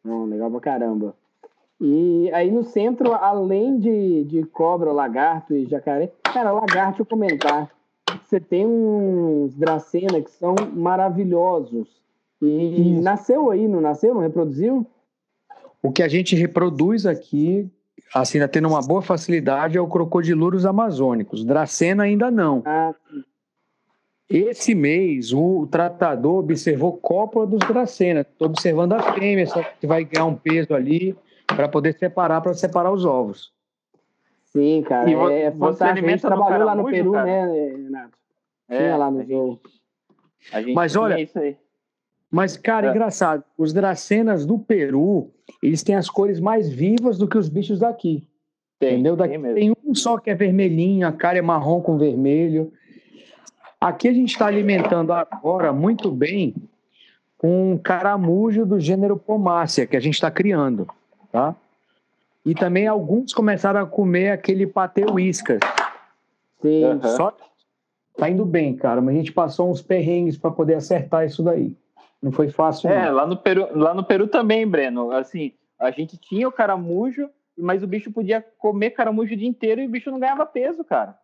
Hum, 0.06 0.24
legal 0.24 0.50
pra 0.52 0.62
caramba. 0.62 1.16
E 1.82 2.32
aí 2.34 2.50
no 2.50 2.64
centro, 2.64 3.12
além 3.14 3.78
de, 3.78 4.24
de 4.24 4.46
cobra, 4.46 4.94
lagarto 4.94 5.54
e 5.54 5.66
jacaré, 5.66 6.14
cara, 6.24 6.54
lagarto 6.54 7.02
eu 7.02 7.06
comentar. 7.06 7.70
Você 8.24 8.40
tem 8.40 8.66
uns 8.66 9.54
dracena 9.54 10.22
que 10.22 10.32
são 10.32 10.56
maravilhosos. 10.74 12.02
E 12.42 12.94
Isso. 12.94 13.04
nasceu 13.04 13.52
aí, 13.52 13.68
não 13.68 13.82
nasceu? 13.82 14.14
Não 14.14 14.22
reproduziu? 14.22 14.88
O 15.86 15.92
que 15.92 16.02
a 16.02 16.08
gente 16.08 16.36
reproduz 16.36 17.06
aqui, 17.06 17.70
assim, 18.12 18.40
tá 18.40 18.48
tendo 18.48 18.68
uma 18.68 18.82
boa 18.82 19.04
facilidade, 19.04 19.78
é 19.78 19.82
o 19.82 19.88
crocodiluros 19.88 20.66
amazônicos. 20.66 21.46
Dracena 21.46 22.04
ainda 22.04 22.32
não. 22.32 22.64
Ah. 22.66 22.96
Esse 24.28 24.74
mês, 24.74 25.32
o 25.32 25.68
tratador 25.68 26.40
observou 26.40 26.94
cópula 26.94 27.46
dos 27.46 27.60
dracena. 27.60 28.22
Estou 28.22 28.48
observando 28.48 28.94
a 28.94 29.14
fêmea, 29.14 29.46
que 29.80 29.86
vai 29.86 30.04
ganhar 30.04 30.26
um 30.26 30.36
peso 30.36 30.74
ali 30.74 31.16
para 31.46 31.70
poder 31.70 31.94
separar, 32.00 32.42
para 32.42 32.56
separar 32.56 32.92
os 32.92 33.06
ovos. 33.06 33.54
Sim, 34.46 34.82
cara. 34.82 35.08
E 35.08 35.14
é, 35.14 35.42
é 35.44 35.52
você 35.52 35.60
fantástico. 35.60 36.08
A 36.08 36.10
gente 36.10 36.22
trabalhou 36.22 36.66
lá 36.66 36.74
no 36.74 36.86
Peru, 36.86 37.12
cara? 37.12 37.26
né, 37.26 37.76
Renato? 37.76 38.18
É, 38.68 38.78
Tinha 38.78 38.98
lá 38.98 39.12
no 39.12 39.24
jogo. 39.24 39.62
Mas 40.74 40.96
olha, 40.96 41.18
mas, 42.32 42.58
cara, 42.58 42.88
é. 42.88 42.90
engraçado. 42.92 43.44
Os 43.58 43.74
dracenas 43.74 44.46
do 44.46 44.60
Peru, 44.60 45.32
eles 45.62 45.84
têm 45.84 45.96
as 45.96 46.10
cores 46.10 46.40
mais 46.40 46.70
vivas 46.70 47.18
do 47.18 47.28
que 47.28 47.38
os 47.38 47.50
bichos 47.50 47.80
daqui. 47.80 48.28
Tem, 48.80 48.94
entendeu? 48.94 49.16
Daqui 49.16 49.40
tem, 49.40 49.54
tem, 49.54 49.74
um 49.86 49.96
só 49.96 50.18
que 50.18 50.30
é 50.30 50.36
vermelhinho, 50.36 51.08
a 51.08 51.12
cara 51.12 51.38
é 51.38 51.42
marrom 51.42 51.82
com 51.82 51.98
vermelho. 51.98 52.72
Aqui 53.80 54.08
a 54.08 54.14
gente 54.14 54.32
está 54.32 54.48
alimentando 54.48 55.14
agora 55.14 55.72
muito 55.72 56.12
bem 56.12 56.56
um 57.44 57.78
caramujo 57.78 58.66
do 58.66 58.80
gênero 58.80 59.18
Pomácia, 59.18 59.86
que 59.86 59.96
a 59.96 60.00
gente 60.00 60.16
está 60.16 60.32
criando, 60.32 60.88
tá? 61.32 61.56
E 62.44 62.54
também 62.56 62.88
alguns 62.88 63.34
começaram 63.34 63.80
a 63.80 63.86
comer 63.86 64.32
aquele 64.32 64.66
patê 64.66 65.06
whiskas. 65.06 65.60
Sim. 66.62 66.86
Uhum. 66.86 67.02
Só 67.16 67.36
tá 68.18 68.30
indo 68.30 68.46
bem, 68.46 68.76
cara, 68.76 69.02
mas 69.02 69.16
a 69.16 69.18
gente 69.18 69.32
passou 69.32 69.70
uns 69.70 69.82
perrengues 69.82 70.38
para 70.38 70.52
poder 70.52 70.76
acertar 70.76 71.26
isso 71.26 71.44
daí. 71.44 71.76
Não 72.26 72.32
foi 72.32 72.50
fácil. 72.50 72.90
É, 72.90 73.12
lá 73.12 73.28
no, 73.28 73.38
Peru, 73.38 73.68
lá 73.78 73.94
no 73.94 74.04
Peru 74.04 74.28
também, 74.28 74.68
Breno. 74.68 75.12
Assim, 75.12 75.54
a 75.78 75.92
gente 75.92 76.18
tinha 76.18 76.48
o 76.48 76.52
caramujo, 76.52 77.30
mas 77.56 77.84
o 77.84 77.88
bicho 77.88 78.12
podia 78.12 78.44
comer 78.58 78.90
caramujo 78.90 79.36
o 79.36 79.38
dia 79.38 79.48
inteiro 79.48 79.80
e 79.80 79.86
o 79.86 79.90
bicho 79.90 80.10
não 80.10 80.20
ganhava 80.20 80.44
peso, 80.44 80.84
cara. 80.84 81.16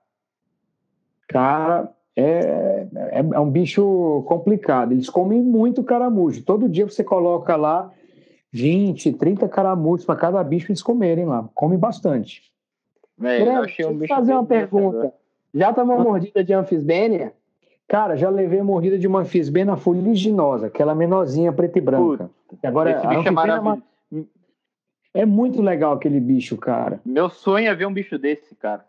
Cara, 1.28 1.92
é, 2.16 2.86
é, 2.94 3.20
é 3.34 3.40
um 3.40 3.50
bicho 3.50 4.24
complicado. 4.28 4.92
Eles 4.92 5.10
comem 5.10 5.42
muito 5.42 5.84
caramujo. 5.84 6.44
Todo 6.44 6.70
dia 6.70 6.86
você 6.86 7.04
coloca 7.04 7.56
lá 7.56 7.92
20, 8.52 9.14
30 9.14 9.50
caramujos 9.50 10.06
para 10.06 10.16
cada 10.16 10.44
bicho 10.44 10.72
eles 10.72 10.84
comerem 10.84 11.26
lá. 11.26 11.50
Come 11.56 11.78
bastante. 11.78 12.44
É, 13.20 13.40
Breno, 13.40 13.52
eu 13.54 13.64
achei 13.64 13.86
um 13.88 13.98
bicho 13.98 14.14
fazer 14.14 14.34
uma 14.34 14.46
pergunta. 14.46 15.12
Já 15.52 15.74
tomou 15.74 16.00
mordida 16.00 16.44
de 16.44 16.54
anfisbênia? 16.54 17.34
Cara, 17.92 18.16
já 18.16 18.30
levei 18.30 18.62
mordida 18.62 18.98
de 18.98 19.06
uma 19.06 19.26
fisbena 19.26 19.76
fuliginosa, 19.76 20.68
aquela 20.68 20.96
menorzinha 20.96 21.52
preta 21.52 21.78
e 21.78 21.82
branca. 21.82 22.30
Puta, 22.48 22.66
Agora, 22.66 22.92
esse 22.92 23.06
bicho 23.06 23.28
é 23.28 23.32
maravilhoso. 23.32 23.84
É 25.14 25.26
muito 25.26 25.62
legal 25.62 25.92
aquele 25.92 26.22
bicho, 26.22 26.56
cara. 26.56 27.02
Meu 27.04 27.30
sonho 27.30 27.68
é 27.68 27.76
ver 27.76 27.86
um 27.86 27.94
bicho 27.94 28.18
desse, 28.18 28.56
cara. 28.56 28.86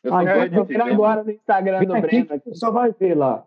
Eu 0.00 0.14
ah, 0.14 0.22
então 0.22 0.64
procurar 0.64 0.86
agora 0.86 1.24
no 1.24 1.32
Instagram 1.32 1.78
Vem 1.80 1.88
do 1.88 2.00
Breno. 2.00 2.26
Aqui, 2.34 2.54
só 2.54 2.70
vai 2.70 2.92
ver 2.92 3.16
lá. 3.16 3.44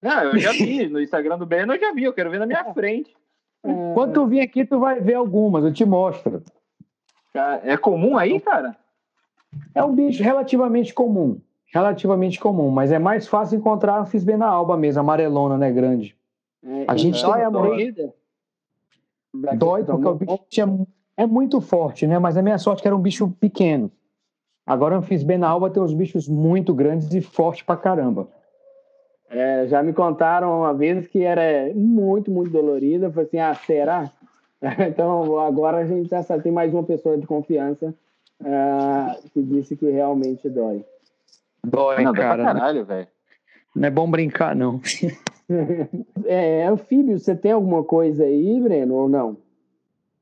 Não, 0.00 0.22
eu 0.22 0.38
já 0.38 0.52
vi. 0.52 0.88
No 0.88 1.02
Instagram 1.02 1.36
do 1.36 1.44
Breno 1.44 1.74
eu 1.74 1.78
já 1.78 1.92
vi. 1.92 2.04
Eu 2.04 2.14
quero 2.14 2.30
ver 2.30 2.38
na 2.38 2.46
minha 2.46 2.64
frente. 2.72 3.14
É... 3.62 3.68
Quando 3.92 4.14
tu 4.14 4.26
vir 4.26 4.40
aqui, 4.40 4.64
tu 4.64 4.80
vai 4.80 5.00
ver 5.00 5.16
algumas. 5.16 5.62
Eu 5.62 5.72
te 5.74 5.84
mostro. 5.84 6.42
É 7.62 7.76
comum 7.76 8.16
aí, 8.16 8.40
cara? 8.40 8.74
É 9.74 9.84
um 9.84 9.94
bicho 9.94 10.22
relativamente 10.22 10.94
comum 10.94 11.38
relativamente 11.72 12.38
comum, 12.40 12.70
mas 12.70 12.92
é 12.92 12.98
mais 12.98 13.28
fácil 13.28 13.58
encontrar 13.58 14.00
a 14.00 14.06
Fisbena 14.06 14.46
alba 14.46 14.76
mesmo, 14.76 15.00
amarelona, 15.00 15.56
né, 15.56 15.70
grande. 15.70 16.16
É, 16.62 16.84
a 16.88 16.96
gente 16.96 17.22
dói 17.22 17.42
a 17.42 17.50
mordida? 17.50 18.14
Dói 19.56 19.84
porque 19.84 20.08
o 20.08 20.14
bicho 20.14 20.86
é, 21.16 21.22
é 21.22 21.26
muito 21.26 21.60
forte, 21.60 22.06
né? 22.06 22.18
Mas 22.18 22.36
a 22.36 22.42
minha 22.42 22.58
sorte 22.58 22.80
é 22.80 22.82
que 22.82 22.88
era 22.88 22.96
um 22.96 23.00
bicho 23.00 23.30
pequeno. 23.40 23.90
Agora, 24.66 24.96
Anfisbenal 24.96 25.68
tem 25.70 25.82
uns 25.82 25.94
bichos 25.94 26.28
muito 26.28 26.74
grandes 26.74 27.12
e 27.14 27.20
fortes 27.20 27.62
pra 27.62 27.76
caramba. 27.76 28.28
É, 29.28 29.66
já 29.68 29.82
me 29.82 29.92
contaram 29.92 30.58
uma 30.58 30.74
vez 30.74 31.06
que 31.06 31.22
era 31.22 31.72
muito, 31.74 32.30
muito 32.30 32.50
dolorida. 32.50 33.06
Eu 33.06 33.12
falei 33.12 33.26
assim, 33.26 33.38
ah, 33.38 33.54
será? 33.54 34.12
Então, 34.86 35.38
agora 35.38 35.78
a 35.78 35.86
gente 35.86 36.10
já 36.10 36.22
tem 36.38 36.52
mais 36.52 36.74
uma 36.74 36.82
pessoa 36.82 37.16
de 37.16 37.26
confiança 37.26 37.94
uh, 38.42 39.30
que 39.30 39.40
disse 39.42 39.74
que 39.74 39.90
realmente 39.90 40.50
dói. 40.50 40.84
Dói, 41.64 42.02
Não, 42.02 42.12
cara. 42.12 42.42
Pra 42.42 42.54
caralho, 42.54 42.84
velho. 42.84 43.08
Não 43.74 43.86
é 43.86 43.90
bom 43.90 44.10
brincar, 44.10 44.56
não. 44.56 44.80
é, 46.24 46.66
anfíbio, 46.66 47.18
você 47.18 47.34
tem 47.34 47.52
alguma 47.52 47.84
coisa 47.84 48.24
aí, 48.24 48.60
Breno, 48.60 48.94
ou 48.94 49.08
não? 49.08 49.36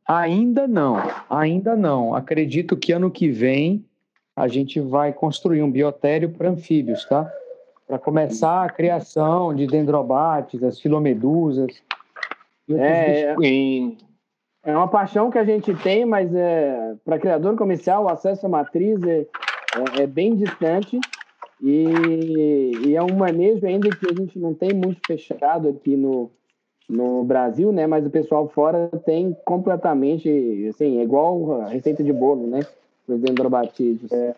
Ainda 0.06 0.66
não, 0.66 0.96
ainda 1.28 1.76
não. 1.76 2.14
Acredito 2.14 2.76
que 2.76 2.92
ano 2.92 3.10
que 3.10 3.30
vem 3.30 3.84
a 4.34 4.48
gente 4.48 4.80
vai 4.80 5.12
construir 5.12 5.62
um 5.62 5.70
biotério 5.70 6.30
para 6.30 6.48
anfíbios, 6.48 7.04
tá? 7.04 7.30
Para 7.86 7.98
começar 7.98 8.64
a 8.64 8.70
criação 8.70 9.54
de 9.54 9.66
dendrobates, 9.66 10.62
as 10.62 10.80
filomedusas. 10.80 11.82
É, 12.70 13.34
é 14.62 14.76
uma 14.76 14.88
paixão 14.88 15.30
que 15.30 15.38
a 15.38 15.44
gente 15.44 15.74
tem, 15.74 16.04
mas 16.04 16.34
é, 16.34 16.94
para 17.04 17.18
criador 17.18 17.56
comercial 17.56 18.04
o 18.04 18.08
acesso 18.08 18.46
à 18.46 18.48
matriz 18.48 19.02
é, 19.02 19.26
é, 19.98 20.02
é 20.02 20.06
bem 20.06 20.36
distante 20.36 21.00
e, 21.60 22.72
e, 22.86 22.96
é 22.96 23.02
um 23.02 23.16
manejo 23.16 23.66
ainda 23.66 23.88
que 23.90 24.06
a 24.06 24.14
gente 24.14 24.38
não 24.38 24.54
tem 24.54 24.72
muito 24.72 25.00
fechado 25.06 25.68
aqui 25.68 25.96
no, 25.96 26.30
no 26.88 27.24
Brasil, 27.24 27.72
né? 27.72 27.86
Mas 27.86 28.06
o 28.06 28.10
pessoal 28.10 28.48
fora 28.48 28.88
tem 29.04 29.36
completamente, 29.44 30.28
assim, 30.68 30.98
é 30.98 31.02
igual 31.02 31.64
receita 31.66 32.02
de 32.02 32.12
bolo, 32.12 32.46
né? 32.46 32.60
Os 33.08 33.20
dendrobatídeos. 33.20 34.12
É. 34.12 34.34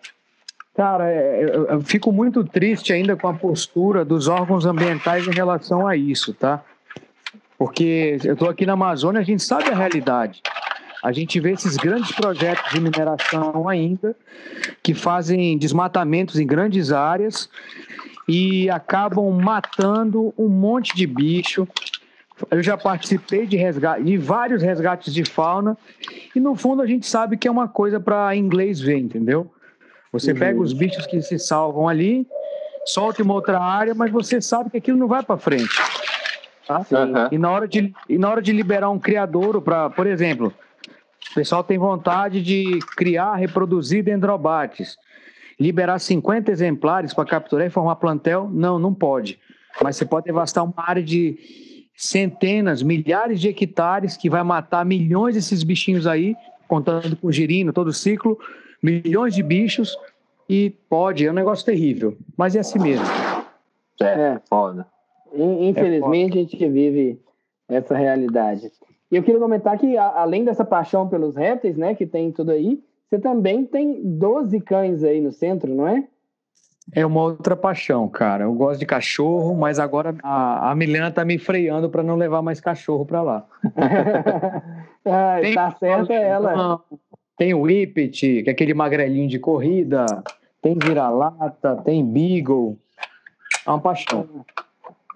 Cara, 0.74 1.10
é, 1.10 1.44
eu, 1.44 1.66
eu 1.66 1.80
fico 1.82 2.10
muito 2.10 2.42
triste 2.42 2.92
ainda 2.92 3.16
com 3.16 3.28
a 3.28 3.34
postura 3.34 4.04
dos 4.04 4.28
órgãos 4.28 4.64
ambientais 4.64 5.26
em 5.26 5.32
relação 5.32 5.86
a 5.86 5.96
isso, 5.96 6.32
tá? 6.32 6.64
Porque 7.58 8.18
eu 8.24 8.32
estou 8.32 8.48
aqui 8.48 8.64
na 8.64 8.72
Amazônia, 8.72 9.20
a 9.20 9.24
gente 9.24 9.42
sabe 9.42 9.64
a 9.64 9.76
realidade. 9.76 10.40
A 11.02 11.12
gente 11.12 11.40
vê 11.40 11.52
esses 11.52 11.76
grandes 11.76 12.12
projetos 12.12 12.70
de 12.72 12.80
mineração 12.80 13.68
ainda, 13.68 14.14
que 14.82 14.92
fazem 14.92 15.56
desmatamentos 15.56 16.38
em 16.38 16.46
grandes 16.46 16.92
áreas 16.92 17.48
e 18.28 18.68
acabam 18.70 19.30
matando 19.30 20.34
um 20.36 20.48
monte 20.48 20.94
de 20.94 21.06
bicho. 21.06 21.66
Eu 22.50 22.62
já 22.62 22.76
participei 22.76 23.46
de, 23.46 23.56
resgate, 23.56 24.04
de 24.04 24.16
vários 24.16 24.62
resgates 24.62 25.12
de 25.12 25.24
fauna 25.24 25.76
e 26.34 26.40
no 26.40 26.54
fundo 26.54 26.82
a 26.82 26.86
gente 26.86 27.06
sabe 27.06 27.36
que 27.36 27.48
é 27.48 27.50
uma 27.50 27.68
coisa 27.68 27.98
para 27.98 28.34
inglês 28.36 28.80
ver, 28.80 28.98
entendeu? 28.98 29.50
Você 30.12 30.34
pega 30.34 30.58
os 30.60 30.72
bichos 30.72 31.06
que 31.06 31.22
se 31.22 31.38
salvam 31.38 31.88
ali, 31.88 32.26
solta 32.84 33.22
em 33.22 33.24
uma 33.24 33.34
outra 33.34 33.60
área, 33.60 33.94
mas 33.94 34.10
você 34.10 34.40
sabe 34.40 34.70
que 34.70 34.76
aquilo 34.76 34.98
não 34.98 35.06
vai 35.06 35.22
para 35.22 35.36
frente. 35.36 35.70
Tá? 36.66 36.78
Uhum. 36.78 37.28
E, 37.30 37.38
na 37.38 37.50
hora 37.50 37.68
de, 37.68 37.92
e 38.08 38.18
na 38.18 38.28
hora 38.28 38.42
de 38.42 38.52
liberar 38.52 38.90
um 38.90 38.98
criadouro 38.98 39.62
para, 39.62 39.90
por 39.90 40.06
exemplo, 40.06 40.52
o 41.30 41.34
pessoal 41.34 41.62
tem 41.62 41.78
vontade 41.78 42.42
de 42.42 42.80
criar, 42.96 43.36
reproduzir 43.36 44.02
dendrobates. 44.02 44.96
Liberar 45.58 45.98
50 45.98 46.50
exemplares 46.50 47.14
para 47.14 47.24
capturar 47.24 47.66
e 47.66 47.70
formar 47.70 47.96
plantel? 47.96 48.48
Não, 48.50 48.78
não 48.78 48.92
pode. 48.92 49.38
Mas 49.82 49.96
você 49.96 50.04
pode 50.04 50.26
devastar 50.26 50.64
uma 50.64 50.74
área 50.76 51.02
de 51.02 51.38
centenas, 51.94 52.82
milhares 52.82 53.40
de 53.40 53.48
hectares 53.48 54.16
que 54.16 54.30
vai 54.30 54.42
matar 54.42 54.84
milhões 54.84 55.34
desses 55.34 55.62
bichinhos 55.62 56.06
aí, 56.06 56.34
contando 56.66 57.14
com 57.16 57.30
girino, 57.30 57.72
todo 57.72 57.88
o 57.88 57.92
ciclo, 57.92 58.38
milhões 58.82 59.34
de 59.34 59.42
bichos 59.42 59.96
e 60.48 60.70
pode, 60.88 61.26
é 61.26 61.30
um 61.30 61.34
negócio 61.34 61.64
terrível. 61.64 62.16
Mas 62.36 62.56
é 62.56 62.60
assim 62.60 62.78
mesmo. 62.78 63.04
É, 64.00 64.40
foda. 64.48 64.86
Infelizmente, 65.32 66.38
é 66.38 66.40
a 66.40 66.44
gente 66.44 66.68
vive 66.68 67.20
essa 67.68 67.96
realidade. 67.96 68.72
E 69.10 69.16
eu 69.16 69.22
queria 69.22 69.40
comentar 69.40 69.76
que, 69.76 69.96
além 69.96 70.44
dessa 70.44 70.64
paixão 70.64 71.08
pelos 71.08 71.34
répteis, 71.34 71.76
né, 71.76 71.94
que 71.94 72.06
tem 72.06 72.30
tudo 72.30 72.52
aí, 72.52 72.80
você 73.08 73.18
também 73.18 73.64
tem 73.64 74.00
12 74.02 74.60
cães 74.60 75.02
aí 75.02 75.20
no 75.20 75.32
centro, 75.32 75.74
não 75.74 75.88
é? 75.88 76.04
É 76.92 77.04
uma 77.04 77.22
outra 77.22 77.56
paixão, 77.56 78.08
cara. 78.08 78.44
Eu 78.44 78.54
gosto 78.54 78.80
de 78.80 78.86
cachorro, 78.86 79.54
mas 79.54 79.78
agora 79.78 80.14
a, 80.22 80.70
a 80.70 80.74
Milena 80.74 81.10
tá 81.10 81.24
me 81.24 81.38
freando 81.38 81.88
para 81.88 82.02
não 82.02 82.16
levar 82.16 82.42
mais 82.42 82.60
cachorro 82.60 83.04
para 83.04 83.22
lá. 83.22 83.46
ah, 85.04 85.38
tem, 85.40 85.54
tá 85.54 85.70
certa 85.72 86.12
ela. 86.12 86.80
Tem 87.36 87.54
o 87.54 87.62
Whippet, 87.62 88.42
que 88.42 88.50
é 88.50 88.52
aquele 88.52 88.74
magrelinho 88.74 89.28
de 89.28 89.38
corrida. 89.38 90.04
Tem 90.60 90.76
vira-lata, 90.76 91.76
tem 91.84 92.04
Beagle. 92.04 92.76
É 93.66 93.70
uma 93.70 93.80
paixão. 93.80 94.44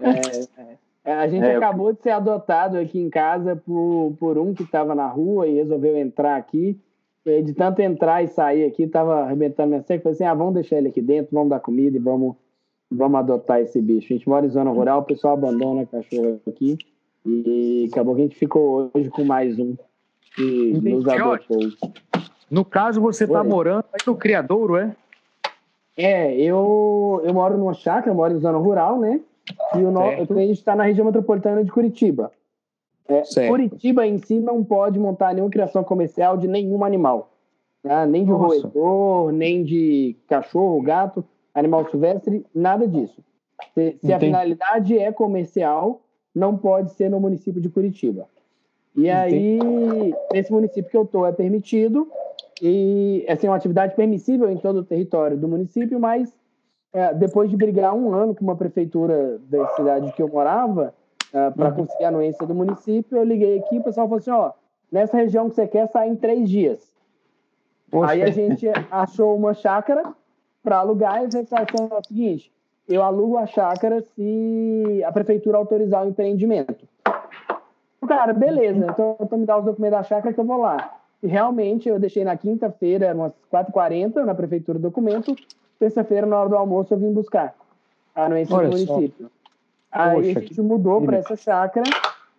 É, 0.00 0.62
é. 0.62 0.73
A 1.04 1.28
gente 1.28 1.44
é, 1.44 1.56
acabou 1.56 1.92
de 1.92 2.00
ser 2.00 2.10
adotado 2.10 2.78
aqui 2.78 2.98
em 2.98 3.10
casa 3.10 3.54
por, 3.54 4.16
por 4.18 4.38
um 4.38 4.54
que 4.54 4.62
estava 4.62 4.94
na 4.94 5.06
rua 5.06 5.46
e 5.46 5.54
resolveu 5.54 5.96
entrar 5.98 6.36
aqui. 6.36 6.78
De 7.26 7.54
tanto 7.54 7.80
entrar 7.80 8.22
e 8.22 8.28
sair 8.28 8.64
aqui, 8.66 8.82
estava 8.82 9.22
arrebentando 9.22 9.70
minha 9.70 9.82
seca. 9.82 10.02
Falei 10.02 10.14
assim: 10.14 10.24
ah, 10.24 10.34
vamos 10.34 10.54
deixar 10.54 10.76
ele 10.76 10.88
aqui 10.88 11.00
dentro, 11.00 11.30
vamos 11.32 11.48
dar 11.50 11.60
comida 11.60 11.96
e 11.96 12.00
vamos, 12.00 12.36
vamos 12.90 13.18
adotar 13.18 13.60
esse 13.60 13.80
bicho. 13.80 14.12
A 14.12 14.16
gente 14.16 14.28
mora 14.28 14.44
em 14.44 14.50
zona 14.50 14.70
rural, 14.70 15.00
o 15.00 15.04
pessoal 15.04 15.34
abandona 15.34 15.86
cachorro 15.86 16.40
aqui. 16.46 16.76
E 17.24 17.88
acabou 17.90 18.14
que 18.14 18.20
a 18.20 18.24
gente 18.24 18.36
ficou 18.36 18.90
hoje 18.92 19.08
com 19.08 19.24
mais 19.24 19.58
um 19.58 19.74
que 20.34 20.70
Entendi. 20.70 20.90
nos 20.90 21.08
adotou. 21.08 21.58
No 22.50 22.64
caso, 22.64 23.00
você 23.00 23.24
está 23.24 23.42
morando 23.42 23.84
aí 23.92 24.00
no 24.06 24.16
Criadouro, 24.16 24.76
é? 24.76 24.94
É, 25.96 26.36
eu, 26.36 27.22
eu 27.24 27.32
moro 27.32 27.56
numa 27.56 27.72
chácara, 27.72 28.14
moro 28.14 28.34
em 28.34 28.40
zona 28.40 28.58
rural, 28.58 28.98
né? 28.98 29.20
E 29.74 29.78
o 29.78 29.90
no... 29.90 30.02
a 30.02 30.16
gente 30.16 30.52
está 30.52 30.74
na 30.74 30.84
região 30.84 31.04
metropolitana 31.04 31.64
de 31.64 31.70
Curitiba. 31.70 32.32
É, 33.06 33.22
Curitiba 33.48 34.06
em 34.06 34.18
si 34.18 34.40
não 34.40 34.64
pode 34.64 34.98
montar 34.98 35.34
nenhuma 35.34 35.50
criação 35.50 35.84
comercial 35.84 36.36
de 36.36 36.48
nenhum 36.48 36.84
animal. 36.84 37.30
Tá? 37.82 38.06
Nem 38.06 38.24
de 38.24 38.30
Nossa. 38.30 38.62
roedor, 38.62 39.32
nem 39.32 39.62
de 39.62 40.16
cachorro, 40.26 40.80
gato, 40.80 41.22
animal 41.54 41.88
silvestre, 41.90 42.46
nada 42.54 42.88
disso. 42.88 43.22
Se, 43.74 43.98
se 44.00 44.12
a 44.12 44.18
finalidade 44.18 44.98
é 44.98 45.12
comercial, 45.12 46.00
não 46.34 46.56
pode 46.56 46.92
ser 46.92 47.10
no 47.10 47.20
município 47.20 47.60
de 47.60 47.68
Curitiba. 47.68 48.26
E 48.96 49.08
Entendi. 49.08 49.58
aí, 49.60 50.14
nesse 50.32 50.50
município 50.50 50.90
que 50.90 50.96
eu 50.96 51.02
estou 51.02 51.26
é 51.26 51.32
permitido, 51.32 52.08
e 52.62 53.24
assim, 53.28 53.46
é 53.46 53.50
uma 53.50 53.56
atividade 53.56 53.94
permissível 53.94 54.48
em 54.48 54.56
todo 54.56 54.78
o 54.78 54.84
território 54.84 55.36
do 55.36 55.48
município, 55.48 56.00
mas 56.00 56.34
é, 56.94 57.12
depois 57.12 57.50
de 57.50 57.56
brigar 57.56 57.92
um 57.92 58.14
ano 58.14 58.34
com 58.34 58.44
uma 58.44 58.54
prefeitura 58.54 59.38
da 59.50 59.66
cidade 59.70 60.12
que 60.12 60.22
eu 60.22 60.28
morava, 60.28 60.94
é, 61.32 61.50
para 61.50 61.70
uhum. 61.70 61.74
conseguir 61.74 62.04
a 62.04 62.08
anuência 62.08 62.46
do 62.46 62.54
município, 62.54 63.18
eu 63.18 63.24
liguei 63.24 63.58
aqui 63.58 63.74
e 63.74 63.78
o 63.80 63.82
pessoal 63.82 64.06
falou 64.06 64.18
assim: 64.18 64.30
ó, 64.30 64.52
nessa 64.92 65.16
região 65.16 65.48
que 65.50 65.56
você 65.56 65.66
quer 65.66 65.88
sair 65.88 66.10
em 66.10 66.16
três 66.16 66.48
dias. 66.48 66.94
Poxa. 67.90 68.12
Aí 68.12 68.22
a 68.22 68.30
gente 68.30 68.66
achou 68.90 69.36
uma 69.36 69.52
chácara 69.52 70.04
para 70.62 70.78
alugar 70.78 71.24
e 71.24 71.30
fez 71.32 71.52
assim, 71.52 71.64
o 71.90 72.04
seguinte: 72.06 72.52
eu 72.88 73.02
alugo 73.02 73.36
a 73.38 73.46
chácara 73.46 74.00
se 74.00 75.02
a 75.04 75.10
prefeitura 75.10 75.58
autorizar 75.58 76.04
o 76.04 76.08
empreendimento. 76.08 76.86
Cara, 78.06 78.32
beleza, 78.32 78.86
então, 78.88 79.16
então 79.20 79.38
me 79.38 79.46
dá 79.46 79.58
os 79.58 79.64
documentos 79.64 79.98
da 79.98 80.02
chácara 80.04 80.32
que 80.32 80.38
eu 80.38 80.44
vou 80.44 80.58
lá. 80.58 81.00
E 81.24 81.26
realmente 81.26 81.88
eu 81.88 81.98
deixei 81.98 82.22
na 82.22 82.36
quinta-feira, 82.36 83.14
umas 83.14 83.32
4h40, 83.50 84.26
na 84.26 84.34
prefeitura 84.34 84.76
o 84.76 84.80
documento, 84.82 85.34
terça-feira, 85.78 86.26
na 86.26 86.38
hora 86.38 86.50
do 86.50 86.56
almoço, 86.56 86.92
eu 86.92 86.98
vim 86.98 87.14
buscar 87.14 87.54
a 88.14 88.26
anuência 88.26 88.54
do 88.54 88.62
município. 88.62 89.26
Só. 89.26 89.30
Aí 89.90 90.16
Poxa, 90.16 90.38
a 90.38 90.42
gente 90.42 90.60
mudou 90.60 91.00
para 91.00 91.16
essa 91.16 91.34
chácara 91.34 91.86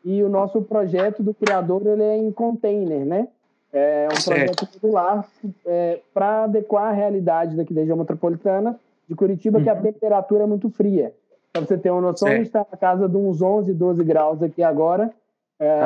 e 0.04 0.22
o 0.22 0.30
nosso 0.30 0.62
projeto 0.62 1.24
do 1.24 1.34
criador 1.34 1.82
ele 1.88 2.04
é 2.04 2.16
em 2.16 2.32
container, 2.32 3.04
né? 3.04 3.28
É 3.74 4.08
um 4.12 4.16
certo. 4.18 4.56
projeto 4.56 4.70
modular 4.76 5.26
é, 5.66 6.00
para 6.14 6.44
adequar 6.44 6.90
a 6.90 6.92
realidade 6.92 7.56
daqui 7.56 7.74
da 7.74 7.82
região 7.82 7.98
metropolitana 7.98 8.80
de 9.10 9.16
Curitiba, 9.16 9.58
uhum. 9.58 9.64
que 9.64 9.70
a 9.70 9.74
uhum. 9.74 9.82
temperatura 9.82 10.44
é 10.44 10.48
muito 10.48 10.70
fria. 10.70 11.12
Para 11.52 11.66
você 11.66 11.76
ter 11.76 11.90
uma 11.90 12.02
noção, 12.02 12.28
certo. 12.28 12.34
a 12.34 12.38
gente 12.38 12.48
está 12.48 12.68
na 12.72 12.78
casa 12.78 13.10
de 13.10 13.18
uns 13.18 13.42
11, 13.42 13.74
12 13.74 14.04
graus 14.04 14.44
aqui 14.44 14.62
agora. 14.62 15.12
É, 15.60 15.80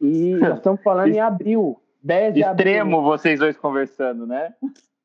e 0.00 0.34
nós 0.40 0.56
estamos 0.56 0.82
falando 0.82 1.12
em 1.12 1.20
abril, 1.20 1.80
10 2.02 2.34
de 2.34 2.40
Extremo 2.42 2.96
abril. 2.96 3.10
vocês 3.10 3.38
dois 3.38 3.56
conversando, 3.56 4.26
né? 4.26 4.54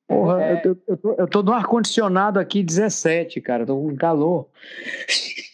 Porra, 0.08 0.44
é. 0.44 0.62
eu, 0.64 0.78
eu, 0.88 0.98
tô, 0.98 1.14
eu 1.14 1.28
tô 1.28 1.44
no 1.44 1.52
ar-condicionado 1.52 2.40
aqui 2.40 2.64
17, 2.64 3.42
cara, 3.42 3.66
tô 3.66 3.76
com 3.76 3.96
calor. 3.96 4.48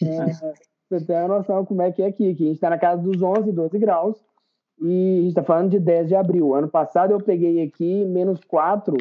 É, 0.02 0.54
você 0.90 1.06
tem 1.06 1.16
a 1.16 1.28
noção 1.28 1.64
como 1.64 1.80
é 1.80 1.90
que 1.90 2.02
é 2.02 2.06
aqui, 2.06 2.34
que 2.34 2.44
a 2.44 2.46
gente 2.48 2.60
tá 2.60 2.68
na 2.68 2.78
casa 2.78 3.00
dos 3.00 3.22
11, 3.22 3.50
12 3.50 3.78
graus, 3.78 4.22
e 4.80 5.18
a 5.20 5.22
gente 5.22 5.34
tá 5.34 5.42
falando 5.42 5.70
de 5.70 5.78
10 5.78 6.08
de 6.08 6.14
abril. 6.14 6.54
Ano 6.54 6.68
passado 6.68 7.12
eu 7.12 7.18
peguei 7.18 7.62
aqui 7.62 8.04
menos 8.04 8.44
4, 8.44 8.94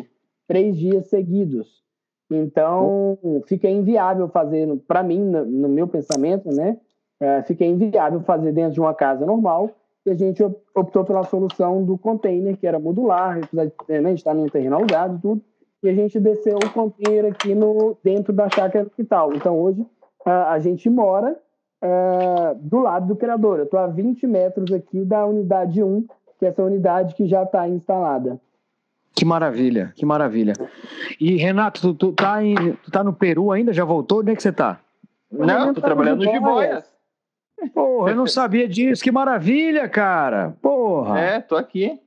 três 0.48 0.78
dias 0.78 1.08
seguidos. 1.08 1.82
Então, 2.30 3.18
fica 3.46 3.70
inviável 3.70 4.30
fazer, 4.30 4.66
para 4.88 5.04
mim, 5.04 5.20
no, 5.20 5.44
no, 5.44 5.68
meu 5.68 5.86
pensamento, 5.88 6.50
né? 6.50 6.78
É, 7.20 7.44
fica 7.44 7.66
inviável 7.66 8.22
fazer 8.22 8.54
dentro 8.54 8.74
de 8.74 8.80
uma 8.80 8.94
casa 8.94 9.26
normal, 9.26 9.70
e 10.06 10.10
a 10.10 10.16
gente 10.16 10.44
optou 10.76 11.04
pela 11.04 11.24
solução 11.24 11.84
do 11.84 11.98
container, 11.98 12.58
que 12.58 12.66
era 12.66 12.80
modular, 12.80 13.40
apesar 13.44 13.66
de 13.66 14.02
né, 14.02 14.14
estar 14.14 14.34
num 14.34 14.48
terreno 14.48 14.76
alugado 14.76 15.18
e 15.18 15.22
tudo, 15.22 15.42
e 15.84 15.90
a 15.90 15.94
gente 15.94 16.20
desceu 16.20 16.58
o 16.58 16.70
container 16.70 17.32
aqui 17.32 17.56
no, 17.56 17.98
dentro 18.04 18.34
da 18.34 18.50
chácara 18.50 18.86
do 18.86 18.88
hospital. 18.88 19.34
Então 19.34 19.60
hoje 19.60 19.86
a, 20.26 20.54
a 20.54 20.60
gente 20.60 20.90
mora 20.90 21.36
uh, 21.82 22.56
do 22.60 22.80
lado 22.80 23.08
do 23.08 23.16
criador. 23.16 23.60
Eu 23.60 23.66
estou 23.66 23.80
a 23.80 23.88
20 23.88 24.26
metros 24.28 24.72
aqui 24.72 25.04
da 25.04 25.26
unidade 25.26 25.84
1, 25.84 26.06
que 26.40 26.46
é 26.46 26.50
essa 26.50 26.64
unidade 26.64 27.16
que 27.16 27.26
já 27.26 27.44
está 27.44 27.68
instalada. 27.68 28.40
Que 29.14 29.26
maravilha, 29.26 29.92
que 29.96 30.06
maravilha. 30.06 30.54
E 31.20 31.36
Renato, 31.36 31.82
tu, 31.82 31.94
tu, 31.94 32.14
tá 32.14 32.44
em, 32.44 32.56
tu 32.56 32.90
tá 32.92 33.04
no 33.04 33.14
Peru 33.14 33.52
ainda? 33.52 33.74
Já 33.74 33.84
voltou? 33.84 34.20
Onde 34.20 34.32
é 34.32 34.36
que 34.36 34.42
você 34.42 34.52
tá? 34.52 34.80
Não, 35.32 35.74
tô 35.74 35.82
trabalhando 35.82 36.24
no 36.24 36.32
Jiboias. 36.32 36.91
Porra, 37.70 38.12
eu 38.12 38.16
não 38.16 38.26
sabia 38.28 38.68
disso. 38.68 39.04
Que 39.04 39.12
maravilha, 39.12 39.88
cara. 39.88 40.56
Porra. 40.62 41.20
É, 41.20 41.40
tô 41.40 41.56
aqui. 41.56 42.00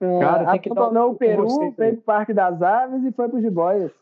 É, 0.00 0.18
cara, 0.20 0.50
tem 0.52 0.60
que 0.60 0.70
abandonou 0.70 1.12
o 1.12 1.14
Peru, 1.14 1.46
veio 1.76 1.94
pro 1.94 2.02
Parque 2.02 2.34
das 2.34 2.60
Aves 2.60 3.04
e 3.04 3.12
foi 3.12 3.28
pro 3.28 3.40
Jiboias. 3.40 3.92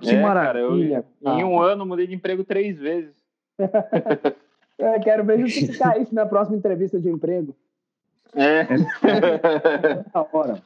Que 0.00 0.10
é, 0.10 0.20
maravilha. 0.20 1.04
Cara, 1.24 1.36
eu, 1.36 1.38
em 1.38 1.44
um 1.44 1.60
ano 1.60 1.84
mudei 1.84 2.06
de 2.06 2.14
emprego 2.14 2.44
três 2.44 2.78
vezes. 2.78 3.12
é, 4.78 4.98
quero 5.00 5.24
ver 5.24 5.40
justificar 5.40 6.00
isso 6.00 6.14
na 6.14 6.24
próxima 6.24 6.56
entrevista 6.56 7.00
de 7.00 7.08
emprego. 7.08 7.54
É. 8.34 8.60
é. 8.60 8.66
hora. 10.32 10.62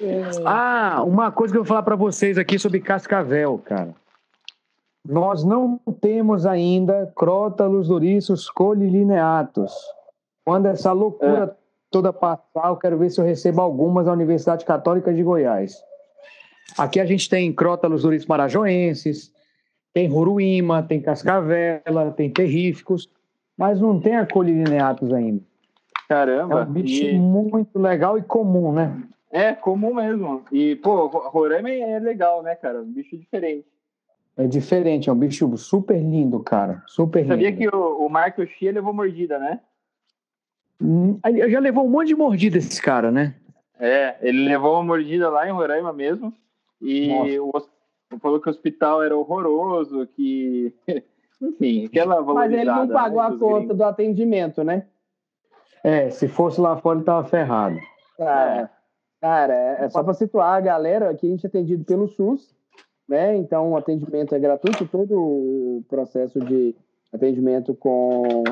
É. 0.00 0.22
Ah, 0.44 1.02
uma 1.06 1.30
coisa 1.30 1.52
que 1.52 1.58
eu 1.58 1.62
vou 1.62 1.68
falar 1.68 1.82
para 1.82 1.96
vocês 1.96 2.36
aqui 2.36 2.58
sobre 2.58 2.80
Cascavel, 2.80 3.58
cara. 3.58 3.94
Nós 5.08 5.44
não 5.44 5.78
temos 6.00 6.46
ainda 6.46 7.12
crótalos 7.14 7.90
ouriços 7.90 8.50
colilineatos. 8.50 9.72
Quando 10.44 10.66
essa 10.66 10.92
loucura 10.92 11.44
é. 11.44 11.56
toda 11.90 12.12
passar, 12.12 12.68
eu 12.68 12.76
quero 12.76 12.98
ver 12.98 13.10
se 13.10 13.20
eu 13.20 13.24
recebo 13.24 13.60
algumas 13.60 14.06
da 14.06 14.12
Universidade 14.12 14.64
Católica 14.64 15.12
de 15.12 15.22
Goiás. 15.22 15.76
Aqui 16.76 17.00
a 17.00 17.06
gente 17.06 17.28
tem 17.28 17.52
crótalos 17.52 18.04
ouriços 18.04 18.26
marajoenses, 18.26 19.32
tem 19.92 20.08
Ruruíma, 20.08 20.82
tem 20.82 21.00
Cascavela, 21.00 22.12
tem 22.16 22.30
terríficos, 22.30 23.08
mas 23.56 23.80
não 23.80 24.00
tem 24.00 24.16
a 24.16 24.26
colilineatos 24.26 25.12
ainda. 25.12 25.42
Caramba! 26.08 26.60
É 26.60 26.64
um 26.64 26.72
bicho 26.72 27.04
e... 27.04 27.18
muito 27.18 27.78
legal 27.78 28.18
e 28.18 28.22
comum, 28.22 28.72
né? 28.72 29.02
É, 29.30 29.54
comum 29.54 29.94
mesmo. 29.94 30.44
E, 30.52 30.76
pô, 30.76 31.06
Roraima 31.06 31.70
é 31.70 31.98
legal, 31.98 32.42
né, 32.42 32.54
cara? 32.54 32.80
Um 32.80 32.92
bicho 32.92 33.16
diferente. 33.16 33.66
É 34.36 34.46
diferente, 34.46 35.08
é 35.08 35.12
um 35.12 35.18
bicho 35.18 35.56
super 35.56 35.98
lindo, 35.98 36.40
cara. 36.40 36.82
Super 36.86 37.20
lindo. 37.20 37.32
Sabia 37.32 37.56
que 37.56 37.68
o, 37.68 38.06
o 38.06 38.08
Marco 38.08 38.46
Xia 38.46 38.70
levou 38.70 38.92
mordida, 38.92 39.38
né? 39.38 39.60
Hum, 40.80 41.18
já 41.48 41.58
levou 41.58 41.86
um 41.86 41.88
monte 41.88 42.08
de 42.08 42.14
mordida 42.14 42.58
esse 42.58 42.80
cara, 42.82 43.10
né? 43.10 43.34
É, 43.78 44.16
ele 44.20 44.46
levou 44.46 44.74
uma 44.74 44.82
mordida 44.82 45.30
lá 45.30 45.48
em 45.48 45.52
Roraima 45.52 45.92
mesmo. 45.92 46.34
E 46.82 47.38
o, 47.38 47.50
falou 48.20 48.40
que 48.40 48.48
o 48.48 48.50
hospital 48.50 49.02
era 49.02 49.16
horroroso, 49.16 50.06
que. 50.08 50.74
Enfim, 51.40 51.86
aquela 51.86 52.22
Mas 52.22 52.52
ele 52.52 52.64
não 52.64 52.88
pagou 52.88 53.22
né, 53.22 53.28
a 53.28 53.38
conta 53.38 53.58
gringos. 53.58 53.76
do 53.76 53.84
atendimento, 53.84 54.64
né? 54.64 54.86
É, 55.84 56.08
se 56.08 56.28
fosse 56.28 56.60
lá 56.60 56.76
fora, 56.78 56.98
ele 56.98 57.04
tava 57.04 57.28
ferrado. 57.28 57.78
é. 58.18 58.68
Cara, 59.20 59.54
é, 59.54 59.84
é 59.84 59.88
só 59.88 60.02
para 60.02 60.14
situar 60.14 60.56
a 60.56 60.60
galera, 60.60 61.10
aqui 61.10 61.26
a 61.26 61.30
gente 61.30 61.44
é 61.44 61.48
atendido 61.48 61.84
pelo 61.84 62.06
SUS, 62.06 62.54
né? 63.08 63.36
Então 63.36 63.72
o 63.72 63.76
atendimento 63.76 64.34
é 64.34 64.38
gratuito, 64.38 64.86
todo 64.86 65.14
o 65.16 65.84
processo 65.88 66.40
de 66.40 66.74
atendimento 67.12 67.74
com 67.74 68.44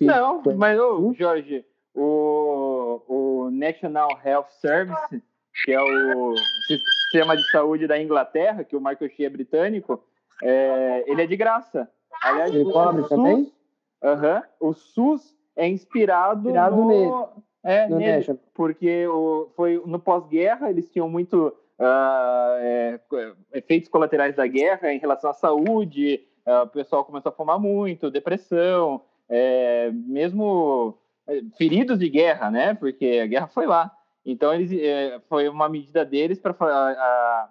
Não, 0.00 0.42
mas 0.56 0.78
ô, 0.78 1.12
Jorge, 1.14 1.64
o, 1.94 3.02
o 3.08 3.50
National 3.50 4.08
Health 4.24 4.48
Service, 4.60 5.22
que 5.64 5.72
é 5.72 5.80
o 5.80 6.34
sistema 6.66 7.36
de 7.36 7.50
saúde 7.50 7.86
da 7.86 8.00
Inglaterra, 8.00 8.64
que 8.64 8.76
o 8.76 8.80
Michael 8.80 9.10
Shea 9.10 9.26
é 9.26 9.30
britânico, 9.30 10.02
é, 10.42 11.04
ele 11.06 11.22
é 11.22 11.26
de 11.26 11.36
graça. 11.36 11.90
Aliás, 12.22 12.54
ele 12.54 12.70
cobre 12.70 13.02
SUS, 13.02 13.08
também? 13.08 13.52
Uh 14.02 14.08
-huh, 14.08 14.42
o 14.60 14.72
SUS 14.74 15.34
é 15.56 15.66
inspirado, 15.66 16.40
inspirado 16.40 16.76
no, 16.76 16.88
nele. 16.88 17.12
É, 17.64 17.88
nele, 17.88 18.38
porque 18.54 19.06
o, 19.08 19.50
foi 19.56 19.82
no 19.84 19.98
pós-guerra, 19.98 20.70
eles 20.70 20.90
tinham 20.90 21.08
muito 21.08 21.52
uh, 21.78 22.56
é, 22.58 23.00
efeitos 23.54 23.88
colaterais 23.88 24.34
da 24.34 24.46
guerra 24.46 24.92
em 24.92 24.98
relação 24.98 25.30
à 25.30 25.34
saúde, 25.34 26.26
uh, 26.46 26.64
o 26.64 26.68
pessoal 26.68 27.04
começou 27.04 27.30
a 27.30 27.34
fumar 27.34 27.58
muito, 27.58 28.10
depressão, 28.10 29.02
é, 29.28 29.90
mesmo 29.92 30.96
é, 31.26 31.42
feridos 31.56 31.98
de 31.98 32.08
guerra, 32.08 32.50
né? 32.50 32.74
Porque 32.74 33.20
a 33.22 33.26
guerra 33.26 33.48
foi 33.48 33.66
lá. 33.66 33.92
Então, 34.24 34.52
eles, 34.52 34.72
é, 34.72 35.20
foi 35.28 35.48
uma 35.48 35.68
medida 35.68 36.04
deles 36.04 36.38
para 36.38 37.50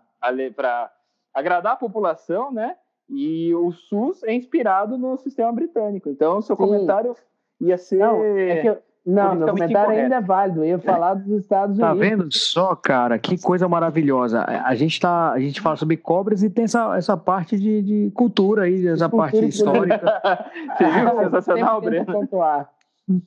agradar 1.34 1.74
a 1.74 1.78
população, 1.78 2.52
né? 2.52 2.76
E 3.10 3.54
o 3.54 3.72
SUS 3.72 4.24
é 4.24 4.34
inspirado 4.34 4.98
no 4.98 5.16
sistema 5.18 5.52
britânico. 5.52 6.10
Então, 6.10 6.42
seu 6.42 6.56
Sim. 6.56 6.64
comentário 6.64 7.16
ia 7.62 7.78
ser. 7.78 8.00
Não, 8.00 8.24
é 8.24 8.62
que 8.62 8.68
eu 8.68 8.82
não, 9.06 9.36
meu 9.36 9.48
comentário 9.50 9.92
incorreto. 9.92 10.04
ainda 10.04 10.16
é 10.16 10.22
válido. 10.22 10.60
Eu 10.62 10.66
ia 10.66 10.80
falar 10.80 11.14
dos 11.14 11.42
Estados 11.42 11.78
tá 11.78 11.92
Unidos. 11.92 12.10
Tá 12.10 12.16
vendo 12.16 12.34
só, 12.34 12.76
cara? 12.76 13.20
Que 13.20 13.40
coisa 13.40 13.68
maravilhosa. 13.68 14.44
A 14.44 14.74
gente, 14.74 15.00
tá, 15.00 15.32
a 15.32 15.40
gente 15.40 15.62
fala 15.62 15.76
sobre 15.76 15.96
cobras 15.96 16.42
e 16.42 16.50
tem 16.50 16.64
essa, 16.66 16.98
essa 16.98 17.16
parte 17.16 17.58
de, 17.58 17.82
de 17.84 18.12
cultura 18.16 18.64
aí, 18.64 18.88
essa 18.88 19.08
cultura 19.08 19.32
parte 19.32 19.46
histórica. 19.46 20.22
Você 20.78 20.86
viu? 20.86 21.20
Sensacional, 21.24 21.82
Breno. 21.82 22.28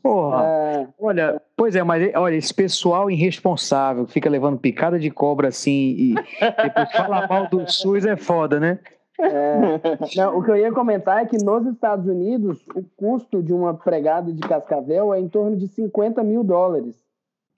Porra. 0.02 0.44
É... 0.44 0.88
Olha, 0.98 1.40
pois 1.56 1.76
é, 1.76 1.82
mas 1.84 2.12
olha, 2.16 2.34
esse 2.34 2.52
pessoal 2.52 3.08
irresponsável 3.08 4.04
que 4.06 4.12
fica 4.12 4.28
levando 4.28 4.58
picada 4.58 4.98
de 4.98 5.08
cobra 5.10 5.48
assim 5.48 5.94
e 5.96 6.14
depois 6.62 6.90
fala 6.90 7.26
mal 7.28 7.46
do 7.48 7.70
SUS 7.70 8.04
é 8.04 8.16
foda, 8.16 8.58
né? 8.58 8.80
É, 9.20 9.80
não, 10.16 10.38
o 10.38 10.44
que 10.44 10.50
eu 10.50 10.56
ia 10.56 10.72
comentar 10.72 11.22
é 11.22 11.26
que 11.26 11.36
nos 11.42 11.66
Estados 11.66 12.06
Unidos 12.06 12.64
o 12.74 12.84
custo 12.96 13.42
de 13.42 13.52
uma 13.52 13.74
pregada 13.74 14.32
de 14.32 14.40
cascavel 14.40 15.12
é 15.12 15.18
em 15.18 15.28
torno 15.28 15.56
de 15.56 15.66
50 15.66 16.22
mil 16.22 16.44
dólares. 16.44 16.94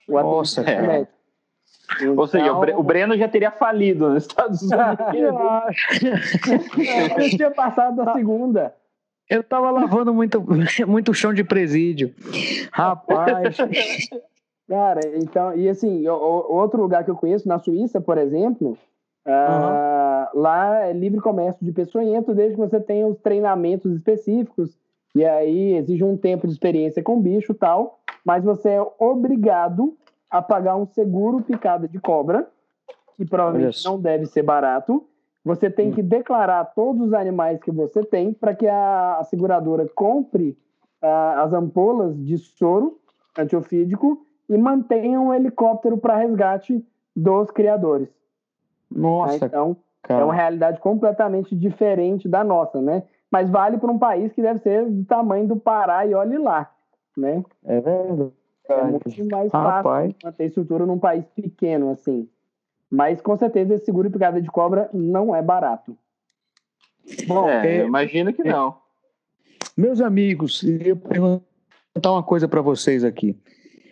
O 0.07 0.19
Nossa, 0.19 0.61
é. 0.61 1.07
Então... 2.01 2.15
Ou 2.17 2.27
seja, 2.27 2.51
o 2.53 2.83
Breno 2.83 3.15
já 3.15 3.27
teria 3.27 3.51
falido 3.51 4.09
nos 4.09 4.23
Estados 4.23 4.61
Unidos. 4.63 5.41
eu 7.17 7.29
tinha 7.29 7.51
passado 7.51 8.03
da 8.03 8.13
segunda. 8.13 8.73
Eu 9.29 9.43
tava 9.43 9.69
lavando 9.69 10.13
muito, 10.13 10.43
muito 10.87 11.13
chão 11.13 11.31
de 11.33 11.43
presídio. 11.43 12.13
Rapaz. 12.71 13.57
Cara, 14.67 15.01
então, 15.15 15.55
e 15.55 15.69
assim, 15.69 16.07
outro 16.07 16.81
lugar 16.81 17.03
que 17.03 17.11
eu 17.11 17.15
conheço, 17.15 17.47
na 17.47 17.59
Suíça, 17.59 18.01
por 18.01 18.17
exemplo, 18.17 18.77
Uh, 19.23 20.10
lá 20.33 20.85
é 20.85 20.93
livre 20.93 21.19
comércio 21.19 21.65
de 21.65 21.71
peçonhento, 21.71 22.33
desde 22.33 22.55
que 22.55 22.61
você 22.61 22.79
tenha 22.79 23.07
os 23.07 23.17
treinamentos 23.19 23.93
específicos, 23.93 24.77
e 25.13 25.25
aí 25.25 25.75
exige 25.75 26.03
um 26.03 26.17
tempo 26.17 26.47
de 26.47 26.53
experiência 26.53 27.03
com 27.03 27.21
bicho 27.21 27.53
tal, 27.53 27.99
mas 28.25 28.43
você 28.43 28.69
é 28.69 28.87
obrigado 28.99 29.97
a 30.29 30.41
pagar 30.41 30.77
um 30.77 30.85
seguro 30.85 31.41
picada 31.41 31.87
de 31.87 31.99
cobra, 31.99 32.47
que 33.17 33.25
provavelmente 33.25 33.83
não 33.83 33.99
deve 33.99 34.25
ser 34.25 34.43
barato. 34.43 35.05
Você 35.43 35.69
tem 35.69 35.89
hum. 35.89 35.91
que 35.91 36.01
declarar 36.01 36.65
todos 36.73 37.07
os 37.07 37.13
animais 37.13 37.59
que 37.59 37.71
você 37.71 38.03
tem 38.03 38.33
para 38.33 38.55
que 38.55 38.67
a, 38.67 39.17
a, 39.17 39.23
seguradora 39.23 39.87
compre 39.93 40.57
uh, 41.01 41.39
as 41.39 41.51
ampolas 41.51 42.17
de 42.17 42.37
soro 42.37 42.99
antiofídico 43.37 44.25
e 44.47 44.57
mantenha 44.57 45.19
um 45.19 45.33
helicóptero 45.33 45.97
para 45.97 46.15
resgate 46.15 46.85
dos 47.15 47.49
criadores. 47.51 48.09
Nossa, 48.89 49.45
então 49.45 49.77
cara. 50.01 50.21
é 50.21 50.25
uma 50.25 50.33
realidade 50.33 50.79
completamente 50.79 51.55
diferente 51.55 52.27
da 52.27 52.43
nossa, 52.43 52.81
né? 52.81 53.03
Mas 53.29 53.49
vale 53.49 53.77
para 53.77 53.91
um 53.91 53.99
país 53.99 54.31
que 54.33 54.41
deve 54.41 54.59
ser 54.59 54.85
do 54.85 55.05
tamanho 55.05 55.47
do 55.47 55.55
Pará 55.55 56.05
e 56.05 56.13
olhe 56.13 56.37
lá, 56.37 56.69
né? 57.17 57.43
É 57.63 57.79
verdade. 57.79 58.31
É 58.69 58.83
muito 58.83 59.25
mais 59.29 59.51
fácil 59.51 60.15
manter 60.23 60.45
estrutura 60.45 60.85
num 60.85 60.99
país 60.99 61.25
pequeno 61.35 61.91
assim. 61.91 62.29
Mas 62.89 63.21
com 63.21 63.37
certeza 63.37 63.75
esse 63.75 63.85
seguro 63.85 64.07
e 64.07 64.11
picada 64.11 64.41
de 64.41 64.49
cobra 64.49 64.89
não 64.93 65.35
é 65.35 65.41
barato. 65.41 65.97
Bom, 67.27 67.49
é, 67.49 67.77
é, 67.79 67.85
imagino 67.85 68.33
que 68.33 68.43
não. 68.43 68.77
Meus 69.75 70.01
amigos, 70.01 70.63
eu 70.63 70.95
perguntar 70.95 71.41
uma 72.05 72.23
coisa 72.23 72.47
para 72.47 72.61
vocês 72.61 73.03
aqui 73.03 73.37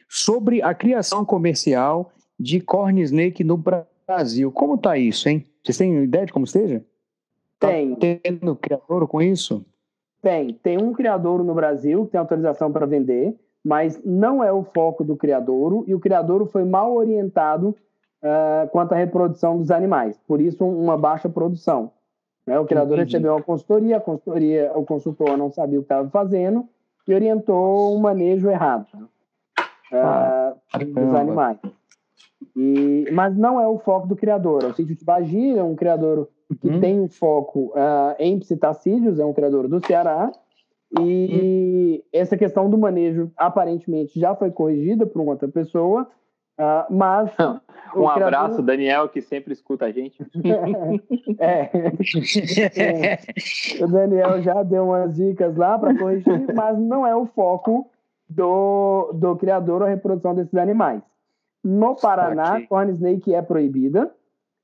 sobre 0.07 0.61
a 0.61 0.73
criação 0.73 1.25
comercial 1.25 2.11
de 2.39 2.61
corn 2.61 3.01
snake 3.01 3.43
no 3.43 3.57
Brasil 3.57 3.89
Brasil. 4.09 4.51
Como 4.51 4.73
está 4.73 4.97
isso, 4.97 5.29
hein? 5.29 5.45
Vocês 5.63 5.77
têm 5.77 6.03
ideia 6.03 6.25
de 6.25 6.33
como 6.33 6.45
esteja? 6.45 6.83
Tá 7.59 7.67
tem. 7.67 7.95
Tá 7.95 8.07
tendo 8.23 8.55
criador 8.55 9.07
com 9.07 9.21
isso? 9.21 9.65
Tem. 10.21 10.53
Tem 10.53 10.81
um 10.81 10.93
criador 10.93 11.43
no 11.43 11.53
Brasil 11.53 12.05
que 12.05 12.11
tem 12.11 12.19
autorização 12.19 12.71
para 12.71 12.85
vender, 12.85 13.35
mas 13.63 14.01
não 14.03 14.43
é 14.43 14.51
o 14.51 14.63
foco 14.63 15.03
do 15.03 15.15
criadouro 15.15 15.83
e 15.87 15.93
o 15.93 15.99
criadouro 15.99 16.45
foi 16.45 16.63
mal 16.63 16.93
orientado 16.95 17.75
uh, 18.23 18.69
quanto 18.71 18.93
à 18.93 18.95
reprodução 18.95 19.57
dos 19.57 19.71
animais. 19.71 20.19
Por 20.27 20.41
isso, 20.41 20.65
uma 20.65 20.97
baixa 20.97 21.29
produção. 21.29 21.91
Né? 22.45 22.59
O 22.59 22.65
criador 22.65 22.97
Entendi. 22.97 23.13
recebeu 23.13 23.33
uma 23.33 23.43
consultoria, 23.43 23.97
a 23.97 24.01
consultoria, 24.01 24.71
o 24.75 24.85
consultor 24.85 25.37
não 25.37 25.51
sabia 25.51 25.79
o 25.79 25.81
que 25.81 25.85
estava 25.85 26.09
fazendo 26.09 26.67
e 27.07 27.13
orientou 27.13 27.95
um 27.95 27.99
manejo 27.99 28.49
errado 28.49 28.87
uh, 29.91 29.95
ah, 29.95 30.55
dos 30.77 31.15
animais. 31.15 31.57
E, 32.61 33.09
mas 33.13 33.37
não 33.37 33.61
é 33.61 33.65
o 33.65 33.79
foco 33.79 34.05
do 34.05 34.17
criador. 34.17 34.65
O 34.65 34.73
sítio 34.73 34.93
de 34.93 35.05
Bagir 35.05 35.57
é 35.57 35.63
um 35.63 35.75
criador 35.75 36.27
que 36.59 36.67
uhum. 36.67 36.81
tem 36.81 36.99
um 36.99 37.07
foco 37.07 37.71
uh, 37.73 38.13
em 38.19 38.37
psitacídeos, 38.37 39.17
é 39.17 39.23
um 39.23 39.31
criador 39.31 39.69
do 39.69 39.85
Ceará. 39.85 40.29
E 40.99 42.03
uhum. 42.03 42.19
essa 42.19 42.35
questão 42.35 42.69
do 42.69 42.77
manejo 42.77 43.31
aparentemente 43.37 44.19
já 44.19 44.35
foi 44.35 44.51
corrigida 44.51 45.05
por 45.05 45.21
uma 45.21 45.31
outra 45.31 45.47
pessoa, 45.47 46.09
uh, 46.59 46.93
mas. 46.93 47.31
um 47.95 48.07
criador... 48.07 48.23
abraço, 48.23 48.61
Daniel, 48.61 49.07
que 49.07 49.21
sempre 49.21 49.53
escuta 49.53 49.85
a 49.85 49.91
gente. 49.93 50.21
é. 51.39 51.69
é. 52.77 53.19
O 53.81 53.87
Daniel 53.87 54.41
já 54.41 54.63
deu 54.63 54.83
umas 54.83 55.15
dicas 55.15 55.55
lá 55.55 55.79
para 55.79 55.97
corrigir, 55.97 56.53
mas 56.53 56.77
não 56.77 57.07
é 57.07 57.15
o 57.15 57.25
foco 57.25 57.89
do, 58.27 59.13
do 59.13 59.37
criador 59.37 59.81
a 59.83 59.87
reprodução 59.87 60.35
desses 60.35 60.55
animais. 60.55 61.01
No 61.63 61.95
Paraná, 61.95 62.53
okay. 62.53 62.67
corn 62.67 62.91
snake 62.93 63.33
é 63.33 63.41
proibida, 63.41 64.11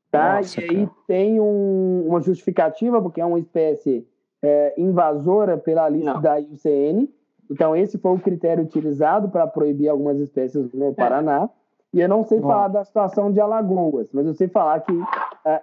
tá? 0.09 0.37
Nossa, 0.37 0.61
e 0.61 0.63
aí 0.63 0.87
cara. 0.87 0.91
tem 1.07 1.39
um, 1.39 2.05
uma 2.07 2.21
justificativa, 2.21 3.01
porque 3.01 3.19
é 3.19 3.25
uma 3.25 3.39
espécie 3.39 4.07
é, 4.41 4.73
invasora 4.77 5.57
pela 5.57 5.89
lista 5.89 6.13
Não. 6.13 6.21
da 6.21 6.37
IUCN. 6.37 7.09
Então, 7.49 7.75
esse 7.75 7.97
foi 7.97 8.13
o 8.13 8.19
critério 8.19 8.63
utilizado 8.63 9.29
para 9.29 9.45
proibir 9.45 9.89
algumas 9.89 10.19
espécies 10.19 10.71
no 10.73 10.89
é. 10.89 10.93
Paraná. 10.93 11.49
E 11.93 12.01
eu 12.01 12.09
não 12.09 12.23
sei 12.23 12.39
Bom. 12.39 12.47
falar 12.47 12.67
da 12.67 12.83
situação 12.83 13.31
de 13.31 13.39
Alagoas, 13.39 14.09
mas 14.11 14.25
eu 14.25 14.33
sei 14.33 14.47
falar 14.47 14.81
que 14.81 14.91
uh, 14.91 15.05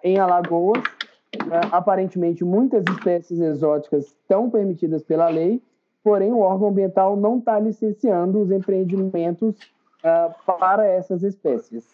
em 0.02 0.18
Alagoas, 0.18 0.78
uh, 0.78 1.68
aparentemente, 1.70 2.42
muitas 2.42 2.84
espécies 2.88 3.38
exóticas 3.38 4.06
estão 4.06 4.48
permitidas 4.48 5.02
pela 5.02 5.28
lei, 5.28 5.60
porém 6.02 6.32
o 6.32 6.38
órgão 6.38 6.68
ambiental 6.68 7.16
não 7.16 7.38
está 7.38 7.58
licenciando 7.60 8.40
os 8.40 8.50
empreendimentos 8.50 9.56
uh, 10.02 10.34
para 10.58 10.86
essas 10.86 11.22
espécies. 11.22 11.84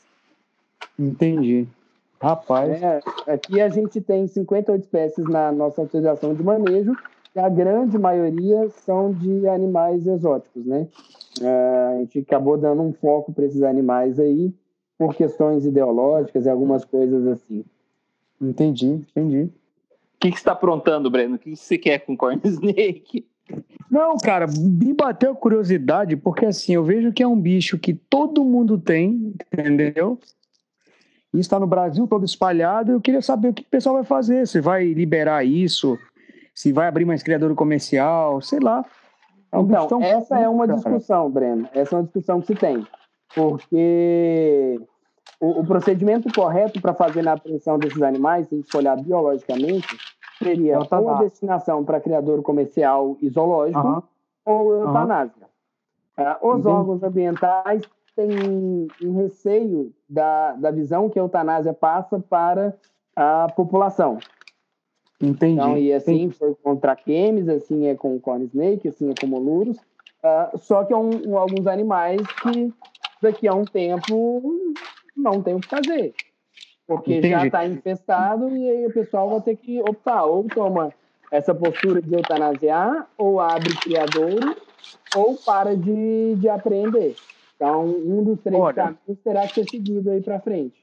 Entendi. 0.99 1.67
Rapaz. 2.21 2.83
É, 2.83 3.01
aqui 3.29 3.61
a 3.61 3.69
gente 3.69 4.01
tem 4.01 4.27
58 4.27 4.83
espécies 4.83 5.25
na 5.27 5.53
nossa 5.53 5.81
autorização 5.81 6.35
de 6.35 6.43
manejo, 6.43 6.97
e 7.35 7.39
a 7.39 7.49
grande 7.49 7.97
maioria 7.97 8.69
são 8.71 9.13
de 9.13 9.47
animais 9.47 10.07
exóticos, 10.07 10.65
né? 10.67 10.89
Uh, 11.41 11.95
a 11.95 11.99
gente 12.01 12.19
acabou 12.21 12.59
dando 12.59 12.83
um 12.83 12.93
foco 12.93 13.33
para 13.33 13.45
esses 13.45 13.63
animais 13.63 14.19
aí, 14.19 14.53
por 14.99 15.15
questões 15.15 15.65
ideológicas 15.65 16.47
e 16.47 16.51
algumas 16.51 16.85
coisas 16.85 17.27
assim. 17.29 17.65
Entendi, 18.41 18.87
entendi. 18.87 19.43
O 19.43 20.21
que, 20.21 20.31
que 20.31 20.37
você 20.37 20.41
está 20.41 20.53
aprontando, 20.53 21.09
Breno? 21.09 21.37
O 21.37 21.39
que 21.39 21.55
você 21.55 21.79
quer 21.79 22.01
com 22.01 22.17
corn 22.17 22.41
snake? 22.45 23.25
Não, 23.91 24.17
cara, 24.19 24.47
me 24.47 24.93
bateu 24.93 25.33
a 25.33 25.37
curiosidade, 25.37 26.17
porque 26.17 26.47
assim, 26.47 26.75
eu 26.75 26.85
vejo 26.85 27.13
que 27.13 27.23
é 27.23 27.27
um 27.27 27.41
bicho 27.41 27.79
que 27.79 27.95
todo 27.95 28.45
mundo 28.45 28.79
tem, 28.79 29.35
entendeu? 29.53 30.19
E 31.33 31.41
está 31.41 31.59
no 31.59 31.67
Brasil 31.67 32.07
todo 32.07 32.25
espalhado. 32.25 32.93
Eu 32.93 33.01
queria 33.01 33.23
saber 33.23 33.49
o 33.49 33.55
que 33.55 33.63
o 33.63 33.67
pessoal 33.71 33.97
vai 33.97 34.05
fazer. 34.05 34.47
Se 34.47 34.61
vai 34.61 34.93
liberar 34.93 35.45
isso, 35.45 35.99
se 36.55 36.73
vai 36.73 36.89
abrir 36.89 37.05
mais 37.05 37.23
criador 37.23 37.55
comercial, 37.55 38.41
sei 38.41 38.61
lá. 38.61 38.85
É 39.53 39.59
então, 39.59 40.03
essa 40.03 40.39
é 40.39 40.49
uma 40.49 40.67
cara. 40.67 40.77
discussão, 40.77 41.31
Breno. 41.31 41.69
Essa 41.73 41.95
é 41.95 41.99
uma 41.99 42.05
discussão 42.05 42.41
que 42.41 42.49
se 42.49 42.55
tem. 42.55 42.87
Porque 43.35 44.81
o, 45.41 45.61
o 45.61 45.67
procedimento 45.67 46.33
correto 46.35 46.81
para 46.81 46.95
fazer 46.95 47.23
na 47.23 47.33
apreensão 47.33 47.79
desses 47.79 48.03
animais, 48.03 48.49
se 48.49 48.55
a 48.55 48.59
gente 48.59 48.77
olhar 48.77 48.97
biologicamente, 48.97 49.97
seria 50.43 50.75
é 50.75 50.79
ou 50.79 51.11
a 51.11 51.23
destinação 51.23 51.85
para 51.85 52.01
criador 52.01 52.43
comercial 52.43 53.17
e 53.21 53.29
zoológico 53.29 53.87
uhum. 53.87 54.03
ou 54.45 54.75
eutanásia. 54.75 55.49
Uhum. 56.19 56.57
os 56.57 56.67
órgãos 56.67 57.03
ambientais 57.03 57.83
têm 58.17 58.89
um 59.03 59.17
receio 59.17 59.93
da, 60.09 60.53
da 60.53 60.71
visão 60.71 61.09
que 61.09 61.19
a 61.19 61.23
eutanásia 61.23 61.73
passa 61.73 62.19
para 62.19 62.75
a 63.15 63.49
população. 63.55 64.19
Entendi. 65.21 65.55
Então, 65.55 65.77
e 65.77 65.93
assim 65.93 66.23
Entendi. 66.23 66.37
foi 66.37 66.55
com 66.55 66.77
traquemes, 66.77 67.49
assim 67.49 67.87
é 67.87 67.95
com 67.95 68.19
corn 68.21 68.45
snake, 68.45 68.89
assim 68.89 69.11
é 69.11 69.15
com 69.21 69.27
moluros. 69.27 69.77
Uh, 69.77 70.59
só 70.59 70.85
que 70.85 70.93
é 70.93 70.97
um, 70.97 71.11
um, 71.29 71.39
alguns 71.39 71.67
animais 71.67 72.21
que 72.43 72.73
daqui 73.23 73.47
a 73.47 73.55
um 73.55 73.65
tempo 73.65 74.53
não 75.17 75.43
tem 75.43 75.55
o 75.55 75.61
que 75.61 75.69
fazer. 75.69 76.15
Porque 76.89 77.19
Entendi. 77.19 77.35
já 77.35 77.47
está 77.47 77.67
infestado 77.67 78.49
e 78.57 78.71
aí 78.71 78.87
o 78.87 78.91
pessoal 78.91 79.29
vai 79.29 79.43
ter 79.43 79.57
que 79.57 79.79
optar, 79.83 80.25
ou 80.25 80.45
toma 80.45 80.91
essa 81.31 81.55
postura 81.55 82.01
de 82.01 82.15
eutanasiar, 82.15 83.07
ou 83.19 83.39
abre 83.39 83.77
criadouro, 83.77 84.57
ou 85.15 85.37
para 85.37 85.77
de, 85.77 86.35
de 86.37 86.49
apreender. 86.49 87.15
Então, 87.55 87.85
um 87.85 88.25
dos 88.25 88.41
três 88.41 88.59
Olha, 88.59 88.75
caminhos 88.75 89.19
terá 89.23 89.47
que 89.47 89.55
ser 89.57 89.69
seguido 89.69 90.11
aí 90.11 90.23
para 90.23 90.41
frente. 90.41 90.77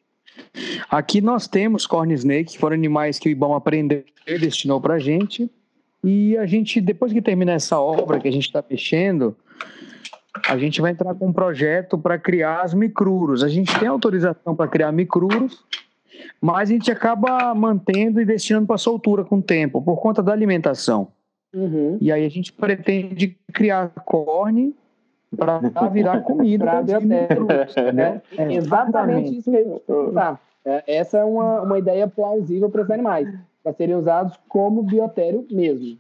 Aqui 0.92 1.22
nós 1.22 1.48
temos 1.48 1.88
corn 1.88 2.14
snake, 2.14 2.54
que 2.54 2.60
foram 2.60 2.76
animais 2.76 3.18
que 3.18 3.28
o 3.28 3.32
Ibama 3.32 3.58
aprender 3.58 4.06
destinou 4.28 4.80
para 4.80 4.96
a 4.96 5.00
gente. 5.00 5.50
E 6.04 6.38
a 6.38 6.46
gente, 6.46 6.80
depois 6.80 7.12
que 7.12 7.22
terminar 7.22 7.54
essa 7.54 7.80
obra 7.80 8.20
que 8.20 8.28
a 8.28 8.32
gente 8.32 8.46
está 8.46 8.64
mexendo, 8.70 9.36
a 10.48 10.56
gente 10.56 10.82
vai 10.82 10.92
entrar 10.92 11.16
com 11.16 11.30
um 11.30 11.34
projeto 11.34 11.98
para 11.98 12.20
criar 12.20 12.62
as 12.62 12.76
micruros. 12.76 13.44
A 13.44 13.48
gente 13.48 13.78
tem 13.80 13.88
autorização 13.88 14.56
para 14.56 14.68
criar 14.68 14.92
micruros, 14.92 15.64
mas 16.42 16.70
a 16.70 16.74
gente 16.74 16.92
acaba 16.92 17.54
mantendo 17.54 18.22
e 18.22 18.26
destinando 18.26 18.68
para 18.68 18.78
soltura 18.78 19.24
com 19.24 19.38
o 19.38 19.42
tempo, 19.42 19.82
por 19.82 19.98
conta 19.98 20.22
da 20.22 20.32
alimentação. 20.32 21.08
Uhum. 21.54 21.98
E 22.02 22.12
aí 22.12 22.26
a 22.26 22.30
gente 22.30 22.52
pretende 22.52 23.38
criar 23.54 23.90
corne 24.06 24.76
para 25.36 25.60
virar 25.90 26.22
comida. 26.24 26.66
para 26.66 26.82
biotério, 26.82 27.46
né? 27.94 28.22
É, 28.38 28.54
exatamente 28.54 29.38
isso 29.38 29.52
que 29.52 30.14
tá. 30.14 30.40
Essa 30.88 31.20
é 31.20 31.24
uma, 31.24 31.62
uma 31.62 31.80
ideia 31.80 32.08
plausível 32.08 32.70
para 32.70 32.82
os 32.82 32.92
animais, 32.92 33.28
para 33.64 33.74
serem 33.74 33.96
usados 33.96 34.38
como 34.50 34.82
biotério 34.84 35.46
mesmo. 35.50 35.98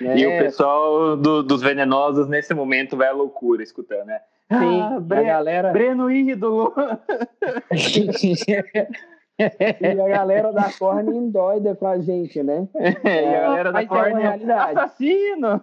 Né? 0.00 0.18
E 0.18 0.26
o 0.26 0.30
pessoal 0.44 1.16
do, 1.16 1.42
dos 1.42 1.60
venenosos 1.60 2.28
nesse 2.28 2.54
momento 2.54 2.96
vai 2.96 3.08
à 3.08 3.12
loucura 3.12 3.62
escutando, 3.62 4.06
né? 4.06 4.20
Sim, 4.50 4.80
ah, 4.80 4.98
Bre 5.00 5.24
galera... 5.24 5.72
Breno 5.72 6.10
ídolo! 6.10 6.72
e 9.38 10.00
a 10.00 10.08
galera 10.08 10.52
da 10.52 10.72
Corne 10.72 11.16
endoida 11.16 11.74
com 11.76 11.86
a 11.86 11.98
gente, 12.00 12.42
né? 12.42 12.66
É, 12.74 12.90
e 13.30 13.34
a 13.36 13.40
galera 13.40 13.72
da 13.72 13.86
Corne 13.86 14.22
é 14.22 14.52
assassino! 14.52 15.60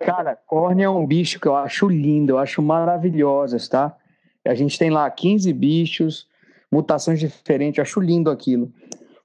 Cara, 0.00 0.36
Corne 0.46 0.82
é 0.82 0.90
um 0.90 1.06
bicho 1.06 1.40
que 1.40 1.48
eu 1.48 1.56
acho 1.56 1.88
lindo, 1.88 2.32
eu 2.32 2.38
acho 2.38 2.60
maravilhosas, 2.60 3.68
tá? 3.68 3.96
A 4.44 4.54
gente 4.54 4.78
tem 4.78 4.90
lá 4.90 5.10
15 5.10 5.50
bichos, 5.52 6.28
mutações 6.70 7.18
diferentes, 7.18 7.78
eu 7.78 7.82
acho 7.82 8.00
lindo 8.00 8.30
aquilo. 8.30 8.70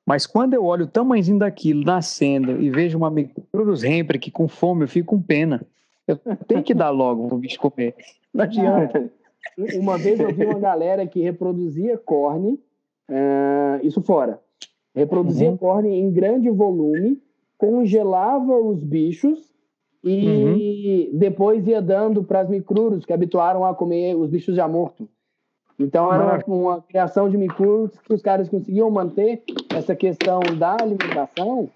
Mas 0.06 0.26
quando 0.26 0.54
eu 0.54 0.66
olho 0.66 0.86
o 0.86 0.88
tamanhozinho 0.88 1.40
daquilo 1.40 1.84
nascendo 1.84 2.62
e 2.62 2.70
vejo 2.70 2.98
uma 2.98 3.12
Micrurus 3.12 3.84
Hemprick 3.84 4.32
com 4.32 4.48
fome, 4.48 4.84
eu 4.84 4.88
fico 4.88 5.16
com 5.16 5.22
pena. 5.22 5.62
Eu 6.08 6.18
tenho 6.48 6.64
que 6.64 6.74
dar 6.74 6.90
logo 6.90 7.28
pro 7.28 7.38
bicho 7.38 7.60
comer. 7.60 7.96
Não 8.34 8.44
adianta. 8.44 9.12
Uma 9.76 9.98
vez 9.98 10.20
eu 10.20 10.34
vi 10.34 10.46
uma 10.46 10.60
galera 10.60 11.06
que 11.06 11.22
reproduzia 11.22 11.98
corne 11.98 12.60
Uh, 13.12 13.86
isso 13.86 14.02
fora. 14.02 14.40
Reproduzia 14.96 15.50
uhum. 15.50 15.58
corne 15.58 16.00
em 16.00 16.10
grande 16.10 16.50
volume, 16.50 17.22
congelava 17.58 18.58
os 18.58 18.82
bichos 18.82 19.52
e 20.02 21.12
uhum. 21.12 21.20
depois 21.20 21.68
ia 21.68 21.82
dando 21.82 22.24
para 22.24 22.40
as 22.40 22.50
micruros 22.50 23.06
que 23.06 23.12
habituaram 23.12 23.66
a 23.66 23.76
comer 23.76 24.16
os 24.16 24.30
bichos 24.30 24.56
já 24.56 24.66
mortos. 24.66 25.08
Então 25.78 26.14
era 26.14 26.42
uma, 26.48 26.56
uma, 26.56 26.82
criação 26.82 27.30
de 27.30 27.38
micruros 27.38 28.00
que 28.00 28.14
os 28.14 28.22
caras 28.22 28.48
conseguiam 28.48 28.90
manter 28.90 29.44
essa 29.76 29.96
questão 29.96 30.40
da 30.58 30.78
alimentação 30.80 31.70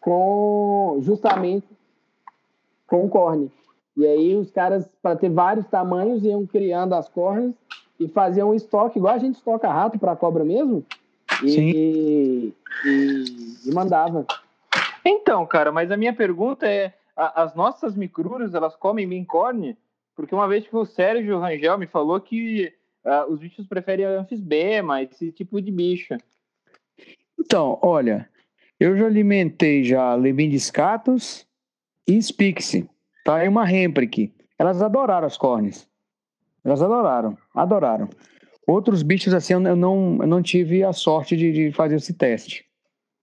com 0.00 0.98
justamente 1.00 1.66
com 2.86 3.08
corne. 3.08 3.50
E 3.96 4.06
aí 4.06 4.36
os 4.36 4.50
caras, 4.50 4.88
para 5.02 5.16
ter 5.16 5.30
vários 5.30 5.66
tamanhos, 5.66 6.24
iam 6.24 6.46
criando 6.46 6.94
as 6.94 7.08
cornes 7.08 7.54
e 7.98 8.08
fazia 8.08 8.46
um 8.46 8.54
estoque, 8.54 8.98
igual 8.98 9.14
a 9.14 9.18
gente 9.18 9.36
estoca 9.36 9.68
rato 9.68 9.98
para 9.98 10.16
cobra 10.16 10.44
mesmo, 10.44 10.84
e, 11.42 12.52
e, 12.84 13.34
e, 13.64 13.74
mandava. 13.74 14.26
Então, 15.04 15.46
cara, 15.46 15.72
mas 15.72 15.90
a 15.90 15.96
minha 15.96 16.14
pergunta 16.14 16.66
é: 16.66 16.92
a, 17.16 17.42
as 17.42 17.54
nossas 17.54 17.94
micruras 17.94 18.54
elas 18.54 18.76
comem 18.76 19.06
mincorne? 19.06 19.76
Porque 20.14 20.34
uma 20.34 20.48
vez 20.48 20.66
que 20.66 20.74
o 20.74 20.86
Sérgio 20.86 21.38
Rangel 21.38 21.76
me 21.76 21.86
falou 21.86 22.18
que 22.20 22.72
uh, 23.04 23.30
os 23.30 23.38
bichos 23.38 23.66
preferem 23.66 24.06
anfisbema, 24.06 25.02
esse 25.02 25.30
tipo 25.30 25.60
de 25.60 25.70
bicho. 25.70 26.16
Então, 27.38 27.78
olha, 27.82 28.28
eu 28.80 28.96
já 28.96 29.06
alimentei 29.06 29.84
já 29.84 30.14
lebindiscatus 30.14 31.46
e 32.06 32.20
spixi, 32.20 32.88
tá? 33.24 33.44
E 33.44 33.48
uma 33.48 33.70
hemprick. 33.70 34.32
Elas 34.58 34.80
adoraram 34.80 35.26
as 35.26 35.36
cornes. 35.36 35.86
Elas 36.64 36.82
adoraram, 36.82 37.36
adoraram. 37.56 38.08
Outros 38.66 39.02
bichos 39.02 39.32
assim 39.32 39.54
eu 39.54 39.60
não, 39.60 40.18
eu 40.20 40.26
não 40.26 40.42
tive 40.42 40.84
a 40.84 40.92
sorte 40.92 41.36
de, 41.36 41.52
de 41.52 41.72
fazer 41.72 41.96
esse 41.96 42.12
teste. 42.14 42.64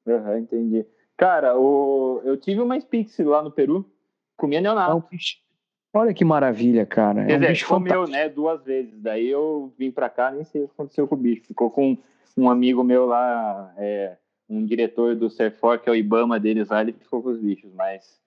Uhum, 0.06 0.38
entendi. 0.38 0.86
Cara, 1.16 1.58
o... 1.58 2.22
eu 2.26 2.36
tive 2.38 2.62
uma 2.62 2.80
Spix 2.80 3.20
lá 3.20 3.44
no 3.44 3.52
Peru, 3.52 3.86
comia 4.36 4.60
neonato. 4.60 5.06
Olha 5.96 6.14
que 6.14 6.26
maravilha, 6.26 6.86
cara. 6.86 7.26
Quer 7.26 7.34
é 7.34 7.38
um 7.38 7.54
dizer, 7.54 7.66
comeu, 7.68 8.08
né, 8.08 8.28
duas 8.28 8.64
vezes. 8.64 9.00
Daí 9.00 9.30
eu 9.30 9.72
vim 9.78 9.92
pra 9.92 10.10
cá, 10.10 10.32
nem 10.32 10.44
sei 10.44 10.64
o 10.64 10.68
que 10.68 10.74
aconteceu 10.74 11.08
com 11.08 11.14
o 11.14 11.18
bicho. 11.18 11.46
Ficou 11.46 11.70
com 11.70 11.96
um 12.36 12.50
amigo 12.50 12.84
meu 12.84 13.06
lá, 13.06 13.72
é, 13.78 14.18
um 14.50 14.66
diretor 14.66 15.16
do 15.16 15.30
Cerfor, 15.30 15.80
que 15.80 15.88
é 15.88 15.92
o 15.92 15.96
Ibama 15.96 16.40
deles 16.40 16.70
lá, 16.70 16.82
ele 16.82 16.94
ficou 16.94 17.22
com 17.22 17.30
os 17.30 17.40
bichos, 17.40 17.72
mas 17.74 18.20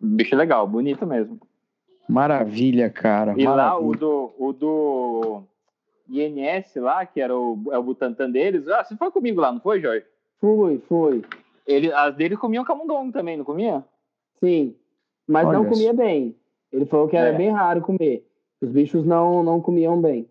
bicho 0.00 0.34
é 0.34 0.38
legal, 0.38 0.66
bonito 0.66 1.06
mesmo. 1.06 1.40
Maravilha, 2.08 2.88
cara. 2.90 3.34
E 3.36 3.44
maravilha. 3.44 3.54
lá 3.54 3.78
o 3.78 3.96
do, 3.96 4.32
o 4.38 4.52
do 4.52 5.42
INS 6.08 6.76
lá, 6.76 7.04
que 7.04 7.20
era 7.20 7.36
o, 7.36 7.58
é 7.70 7.78
o 7.78 7.82
Butantan 7.82 8.30
deles, 8.30 8.68
ah, 8.68 8.84
você 8.84 8.96
foi 8.96 9.10
comigo 9.10 9.40
lá, 9.40 9.52
não 9.52 9.60
foi, 9.60 9.80
Jorge? 9.80 10.06
Fui, 10.40 10.78
fui. 10.88 11.24
Ele, 11.66 11.92
as 11.92 12.14
dele 12.14 12.36
comiam 12.36 12.64
camundongo 12.64 13.12
também, 13.12 13.36
não 13.36 13.44
comia? 13.44 13.84
Sim, 14.38 14.76
mas 15.26 15.46
Olha 15.46 15.58
não 15.58 15.64
comia 15.64 15.88
isso. 15.88 15.96
bem. 15.96 16.36
Ele 16.72 16.86
falou 16.86 17.08
que 17.08 17.16
era 17.16 17.30
é. 17.30 17.36
bem 17.36 17.50
raro 17.50 17.80
comer. 17.80 18.26
Os 18.60 18.70
bichos 18.70 19.04
não, 19.04 19.42
não 19.42 19.60
comiam 19.60 20.00
bem. 20.00 20.28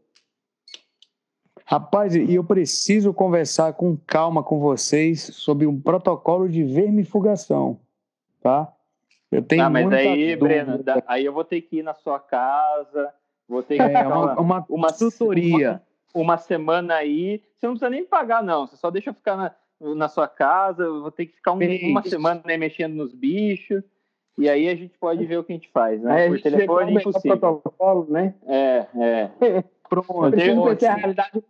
Rapaz, 1.65 2.15
e 2.15 2.35
eu 2.35 2.43
preciso 2.43 3.11
conversar 3.11 3.73
com 3.73 3.97
calma 4.05 4.43
com 4.43 4.59
vocês 4.59 5.21
sobre 5.21 5.65
um 5.65 5.81
protocolo 5.81 6.47
de 6.47 6.63
vermifugação, 6.63 7.79
tá? 8.39 8.71
Eu 9.31 9.41
tenho 9.41 9.63
ah, 9.63 9.69
mas 9.69 9.91
aí, 9.91 10.35
Breno, 10.35 10.79
aí 11.07 11.25
eu 11.25 11.33
vou 11.33 11.43
ter 11.43 11.61
que 11.61 11.77
ir 11.77 11.83
na 11.83 11.93
sua 11.93 12.19
casa, 12.19 13.13
vou 13.47 13.63
ter 13.63 13.77
que 13.77 13.81
é, 13.81 14.07
uma, 14.07 14.39
uma, 14.39 14.65
uma 14.69 14.93
tutoria. 14.93 15.81
Uma, 16.13 16.23
uma, 16.23 16.37
semana 16.37 16.95
aí. 16.95 17.41
Você 17.57 17.65
não 17.65 17.73
precisa 17.73 17.89
nem 17.89 18.05
pagar, 18.05 18.43
não. 18.43 18.67
Você 18.67 18.77
só 18.77 18.89
deixa 18.89 19.09
eu 19.09 19.13
ficar 19.13 19.35
na, 19.35 19.51
na 19.95 20.07
sua 20.07 20.27
casa. 20.27 20.83
Eu 20.83 21.01
vou 21.01 21.11
ter 21.11 21.25
que 21.25 21.35
ficar 21.35 21.53
um, 21.53 21.59
uma 21.89 22.03
semana 22.03 22.41
né, 22.45 22.55
mexendo 22.55 22.93
nos 22.93 23.13
bichos. 23.13 23.83
E 24.37 24.49
aí 24.49 24.67
a 24.67 24.75
gente 24.75 24.97
pode 24.97 25.25
ver 25.25 25.37
o 25.37 25.43
que 25.43 25.53
a 25.53 25.55
gente 25.55 25.69
faz, 25.69 26.01
né? 26.01 26.27
Por 26.27 26.41
telefone 26.41 26.95
é 26.95 26.99
impossível. 26.99 27.37
Protocolo, 27.37 28.07
né? 28.09 28.35
É, 28.45 28.85
é. 28.95 29.31
Pronto. 29.89 30.25
Eu 30.25 30.31
tenho, 30.31 30.91
a 30.91 30.95
realidade. 30.95 31.43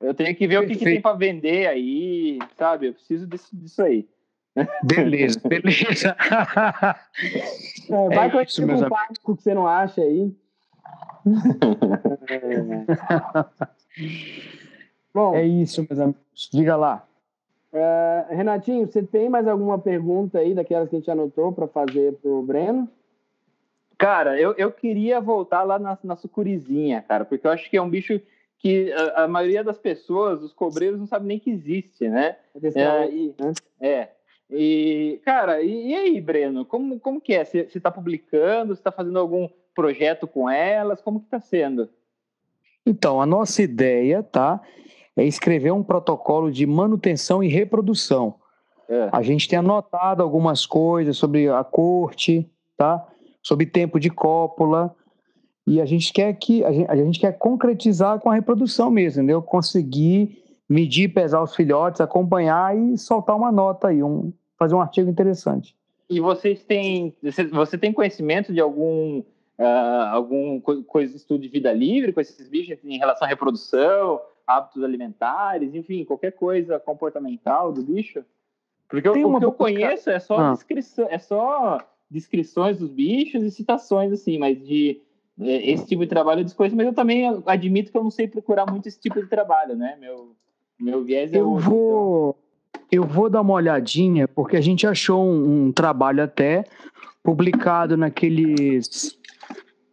eu 0.00 0.14
tenho 0.14 0.34
que 0.34 0.46
ver 0.46 0.60
Perfeito. 0.60 0.64
o 0.64 0.66
que, 0.66 0.78
que 0.78 0.84
tem 0.84 1.00
para 1.00 1.16
vender 1.16 1.66
aí, 1.66 2.38
sabe? 2.56 2.88
Eu 2.88 2.94
preciso 2.94 3.26
disso, 3.26 3.54
disso 3.54 3.82
aí. 3.82 4.08
Beleza, 4.82 5.40
beleza. 5.46 6.16
É, 7.88 8.08
vai 8.14 8.28
é 8.28 8.30
com 8.30 8.40
isso, 8.40 8.62
um 8.62 8.88
básico 8.88 9.36
que 9.36 9.42
você 9.42 9.54
não 9.54 9.66
acha 9.66 10.00
aí. 10.00 10.34
é. 12.28 12.84
Bom, 15.12 15.34
é 15.34 15.44
isso, 15.44 15.84
meus 15.88 15.98
amigos. 16.00 16.50
Diga 16.52 16.76
lá. 16.76 17.06
Uh, 17.72 18.34
Renatinho, 18.34 18.86
você 18.86 19.02
tem 19.02 19.28
mais 19.28 19.46
alguma 19.46 19.78
pergunta 19.78 20.38
aí 20.38 20.54
daquelas 20.54 20.88
que 20.88 20.96
a 20.96 20.98
gente 20.98 21.10
anotou 21.10 21.52
para 21.52 21.68
fazer 21.68 22.14
para 22.14 22.30
o 22.30 22.42
Breno? 22.42 22.88
Cara, 23.96 24.40
eu, 24.40 24.54
eu 24.56 24.72
queria 24.72 25.20
voltar 25.20 25.62
lá 25.62 25.78
na, 25.78 25.98
na 26.02 26.16
sucurizinha, 26.16 27.02
cara, 27.02 27.24
porque 27.24 27.46
eu 27.46 27.50
acho 27.50 27.68
que 27.68 27.76
é 27.76 27.82
um 27.82 27.90
bicho 27.90 28.20
que 28.58 28.92
a, 28.92 29.24
a 29.24 29.28
maioria 29.28 29.62
das 29.62 29.78
pessoas, 29.78 30.42
os 30.42 30.52
cobreiros, 30.52 30.98
não 30.98 31.06
sabe 31.06 31.26
nem 31.26 31.38
que 31.38 31.50
existe, 31.50 32.08
né? 32.08 32.36
É, 32.74 33.10
e, 33.10 33.34
né? 33.38 33.52
é. 33.80 34.08
E, 34.50 35.20
cara, 35.24 35.62
e, 35.62 35.90
e, 35.90 35.94
aí, 35.94 36.20
Breno, 36.20 36.64
como, 36.64 36.98
como 36.98 37.20
que 37.20 37.34
é? 37.34 37.44
Você 37.44 37.68
está 37.74 37.90
publicando, 37.90 38.74
você 38.74 38.80
está 38.80 38.90
fazendo 38.90 39.18
algum 39.18 39.48
projeto 39.74 40.26
com 40.26 40.50
elas? 40.50 41.00
Como 41.00 41.20
que 41.20 41.26
está 41.26 41.40
sendo? 41.40 41.88
Então, 42.84 43.20
a 43.20 43.26
nossa 43.26 43.62
ideia, 43.62 44.22
tá? 44.22 44.60
é 45.16 45.24
escrever 45.24 45.72
um 45.72 45.82
protocolo 45.82 46.50
de 46.50 46.66
manutenção 46.66 47.42
e 47.42 47.48
reprodução. 47.48 48.34
É. 48.88 49.08
A 49.12 49.22
gente 49.22 49.48
tem 49.48 49.58
anotado 49.58 50.22
algumas 50.22 50.66
coisas 50.66 51.16
sobre 51.16 51.48
a 51.48 51.62
corte, 51.62 52.50
tá? 52.76 53.06
Sobre 53.42 53.66
tempo 53.66 54.00
de 54.00 54.10
cópula. 54.10 54.94
E 55.66 55.80
a 55.80 55.84
gente 55.84 56.12
quer 56.12 56.32
que 56.34 56.64
a 56.64 56.72
gente, 56.72 56.90
a 56.90 56.96
gente 56.96 57.20
quer 57.20 57.36
concretizar 57.38 58.18
com 58.18 58.30
a 58.30 58.34
reprodução 58.34 58.90
mesmo, 58.90 59.22
entendeu? 59.22 59.42
Conseguir 59.42 60.42
medir, 60.70 61.08
pesar 61.08 61.42
os 61.42 61.56
filhotes, 61.56 62.00
acompanhar 62.00 62.78
e 62.78 62.96
soltar 62.96 63.34
uma 63.34 63.50
nota 63.50 63.88
aí, 63.88 64.04
um, 64.04 64.32
fazer 64.56 64.76
um 64.76 64.80
artigo 64.80 65.10
interessante. 65.10 65.76
E 66.08 66.20
vocês 66.20 66.62
têm, 66.62 67.12
você 67.50 67.76
tem 67.76 67.92
conhecimento 67.92 68.52
de 68.52 68.60
algum 68.60 69.18
uh, 69.18 70.06
algum 70.12 70.60
coisa 70.60 71.16
estudo 71.16 71.42
de 71.42 71.48
vida 71.48 71.72
livre 71.72 72.12
com 72.12 72.20
esses 72.20 72.48
bichos 72.48 72.78
em 72.84 72.98
relação 72.98 73.26
à 73.26 73.28
reprodução, 73.28 74.20
hábitos 74.46 74.84
alimentares, 74.84 75.74
enfim, 75.74 76.04
qualquer 76.04 76.32
coisa 76.32 76.78
comportamental 76.78 77.72
do 77.72 77.82
bicho? 77.82 78.24
Porque 78.88 79.08
o, 79.08 79.12
o 79.12 79.38
que 79.38 79.44
eu 79.44 79.52
conheço 79.52 80.08
é 80.08 80.20
só, 80.20 80.38
ah. 80.38 80.52
descrição, 80.52 81.06
é 81.10 81.18
só 81.18 81.78
descrições 82.08 82.78
dos 82.78 82.90
bichos 82.90 83.42
e 83.42 83.50
citações, 83.50 84.12
assim, 84.12 84.38
mas 84.38 84.60
de 84.64 85.00
é, 85.40 85.70
esse 85.70 85.86
tipo 85.86 86.02
de 86.02 86.08
trabalho 86.08 86.40
eu 86.40 86.44
desconheço, 86.44 86.76
mas 86.76 86.86
eu 86.86 86.92
também 86.92 87.24
admito 87.46 87.90
que 87.90 87.98
eu 87.98 88.02
não 88.02 88.10
sei 88.10 88.26
procurar 88.28 88.70
muito 88.70 88.88
esse 88.88 89.00
tipo 89.00 89.20
de 89.20 89.28
trabalho, 89.28 89.76
né? 89.76 89.96
Meu, 90.00 90.36
meu 90.80 91.04
viés 91.04 91.32
é 91.32 91.38
eu 91.38 91.50
outro, 91.50 91.70
Vou... 91.70 92.30
Então... 92.30 92.50
Eu 92.92 93.04
vou 93.04 93.30
dar 93.30 93.40
uma 93.40 93.54
olhadinha, 93.54 94.26
porque 94.26 94.56
a 94.56 94.60
gente 94.60 94.84
achou 94.84 95.24
um, 95.24 95.66
um 95.66 95.72
trabalho 95.72 96.24
até 96.24 96.64
publicado 97.22 97.96
naqueles 97.96 99.16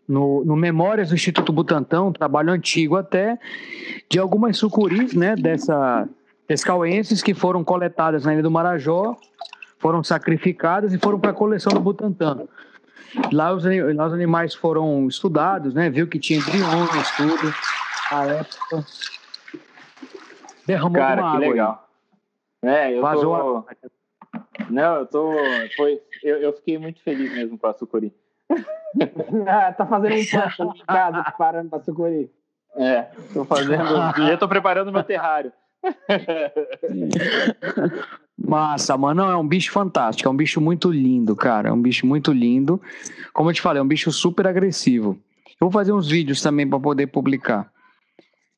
no, 0.07 0.43
no 0.43 0.55
Memórias 0.55 1.09
do 1.09 1.15
Instituto 1.15 1.51
Butantan, 1.51 2.03
um 2.03 2.13
trabalho 2.13 2.51
antigo 2.51 2.95
até, 2.95 3.37
de 4.09 4.17
algumas 4.17 4.57
sucuris, 4.57 5.13
né, 5.13 5.35
dessa, 5.35 6.07
pescauenses 6.47 7.21
que 7.21 7.33
foram 7.33 7.63
coletadas 7.63 8.23
na 8.23 8.33
Ilha 8.33 8.41
do 8.41 8.49
Marajó, 8.49 9.15
foram 9.77 10.03
sacrificadas 10.03 10.93
e 10.93 10.97
foram 10.97 11.19
para 11.19 11.31
a 11.31 11.33
coleção 11.33 11.73
do 11.73 11.79
Butantan. 11.79 12.47
Lá 13.31 13.53
os, 13.53 13.63
lá 13.95 14.07
os 14.07 14.13
animais 14.13 14.55
foram 14.55 15.07
estudados, 15.07 15.73
né, 15.73 15.89
viu 15.89 16.07
que 16.07 16.17
tinha 16.17 16.39
embriões, 16.39 17.11
tudo, 17.17 17.53
a 18.11 18.25
época. 18.25 18.85
Derramou 20.67 21.01
Cara, 21.01 21.21
uma 21.21 21.31
que 21.31 21.37
água 21.37 21.49
legal. 21.49 21.89
Aí. 22.61 22.69
É, 22.69 22.97
eu 22.97 23.01
Vazou 23.01 23.37
tô... 23.37 23.57
A... 23.57 23.65
Não, 24.69 24.95
eu 24.97 25.05
tô... 25.05 25.33
Foi... 25.77 26.01
Eu, 26.21 26.37
eu 26.37 26.53
fiquei 26.53 26.77
muito 26.77 27.01
feliz 27.01 27.33
mesmo 27.33 27.57
com 27.57 27.67
a 27.67 27.73
sucuri. 27.73 28.13
ah, 29.47 29.71
tá 29.71 29.85
fazendo 29.85 30.15
um 30.15 30.49
plano 30.57 30.73
em 30.75 30.85
casa, 30.85 31.23
preparando 31.23 31.69
pra 31.69 31.79
sucuri. 31.79 32.29
É, 32.75 33.03
tô 33.33 33.45
fazendo. 33.45 33.83
eu 34.29 34.37
tô 34.37 34.47
preparando 34.47 34.91
meu 34.91 35.03
terrário. 35.03 35.51
Massa, 38.37 38.97
mano. 38.97 39.23
Não, 39.23 39.31
é 39.31 39.37
um 39.37 39.47
bicho 39.47 39.71
fantástico. 39.71 40.27
É 40.27 40.31
um 40.31 40.35
bicho 40.35 40.61
muito 40.61 40.91
lindo, 40.91 41.35
cara. 41.35 41.69
É 41.69 41.71
um 41.71 41.81
bicho 41.81 42.05
muito 42.05 42.31
lindo. 42.31 42.79
Como 43.33 43.49
eu 43.49 43.53
te 43.53 43.61
falei, 43.61 43.79
é 43.79 43.83
um 43.83 43.87
bicho 43.87 44.11
super 44.11 44.45
agressivo. 44.45 45.17
Eu 45.59 45.69
vou 45.69 45.71
fazer 45.71 45.91
uns 45.91 46.07
vídeos 46.07 46.41
também 46.41 46.69
para 46.69 46.79
poder 46.79 47.07
publicar. 47.07 47.71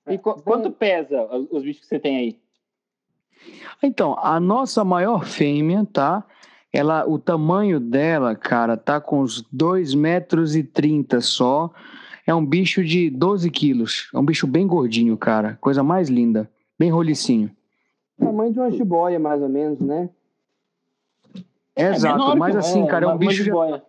E 0.09 0.17
qu 0.17 0.33
quanto 0.41 0.71
pesa 0.71 1.23
os 1.51 1.63
bichos 1.63 1.81
que 1.81 1.87
você 1.87 1.99
tem 1.99 2.17
aí? 2.17 2.39
Então, 3.81 4.17
a 4.19 4.39
nossa 4.39 4.83
maior 4.83 5.25
fêmea, 5.25 5.87
tá? 5.91 6.25
Ela, 6.71 7.07
o 7.07 7.17
tamanho 7.17 7.79
dela, 7.79 8.35
cara, 8.35 8.75
tá 8.75 8.99
com 8.99 9.21
uns 9.21 9.41
2 9.51 9.93
metros 9.95 10.55
e 10.55 10.63
30 10.63 11.21
só. 11.21 11.71
É 12.27 12.33
um 12.33 12.45
bicho 12.45 12.83
de 12.83 13.09
12 13.09 13.49
quilos. 13.49 14.09
É 14.13 14.19
um 14.19 14.25
bicho 14.25 14.45
bem 14.45 14.67
gordinho, 14.67 15.17
cara. 15.17 15.57
Coisa 15.61 15.81
mais 15.81 16.09
linda. 16.09 16.49
Bem 16.77 16.91
rolicinho. 16.91 17.49
Tamanho 18.19 18.53
de 18.53 18.59
uma 18.59 18.69
jiboia, 18.69 19.17
mais 19.17 19.41
ou 19.41 19.49
menos, 19.49 19.79
né? 19.79 20.09
É, 21.75 21.85
é 21.85 21.89
exato, 21.91 22.37
mas 22.37 22.55
assim, 22.55 22.85
cara, 22.85 23.05
é 23.05 23.07
um 23.07 23.17
bicho. 23.17 23.43
Já... 23.43 23.81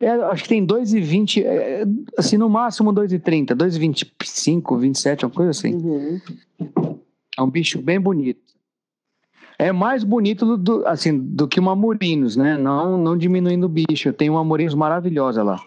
É, 0.00 0.10
acho 0.10 0.44
que 0.44 0.48
tem 0.48 0.66
2,20, 0.66 1.44
é, 1.44 1.84
assim, 2.16 2.38
no 2.38 2.48
máximo 2.48 2.92
2,30, 2.92 3.54
2,25, 3.54 4.78
27, 4.78 5.26
uma 5.26 5.30
coisa 5.30 5.50
assim. 5.50 5.74
Uhum. 5.74 6.20
É 7.38 7.42
um 7.42 7.50
bicho 7.50 7.80
bem 7.82 8.00
bonito 8.00 8.50
é 9.60 9.72
mais 9.72 10.02
bonito 10.02 10.46
do, 10.46 10.56
do, 10.56 10.86
assim, 10.86 11.18
do 11.18 11.46
que 11.46 11.60
uma 11.60 11.76
Murinos, 11.76 12.34
né? 12.34 12.56
Não, 12.56 12.96
não 12.96 13.14
diminuindo 13.14 13.66
o 13.66 13.68
bicho. 13.68 14.10
Tem 14.10 14.30
uma 14.30 14.42
Murinos 14.42 14.74
maravilhosa 14.74 15.42
lá. 15.42 15.60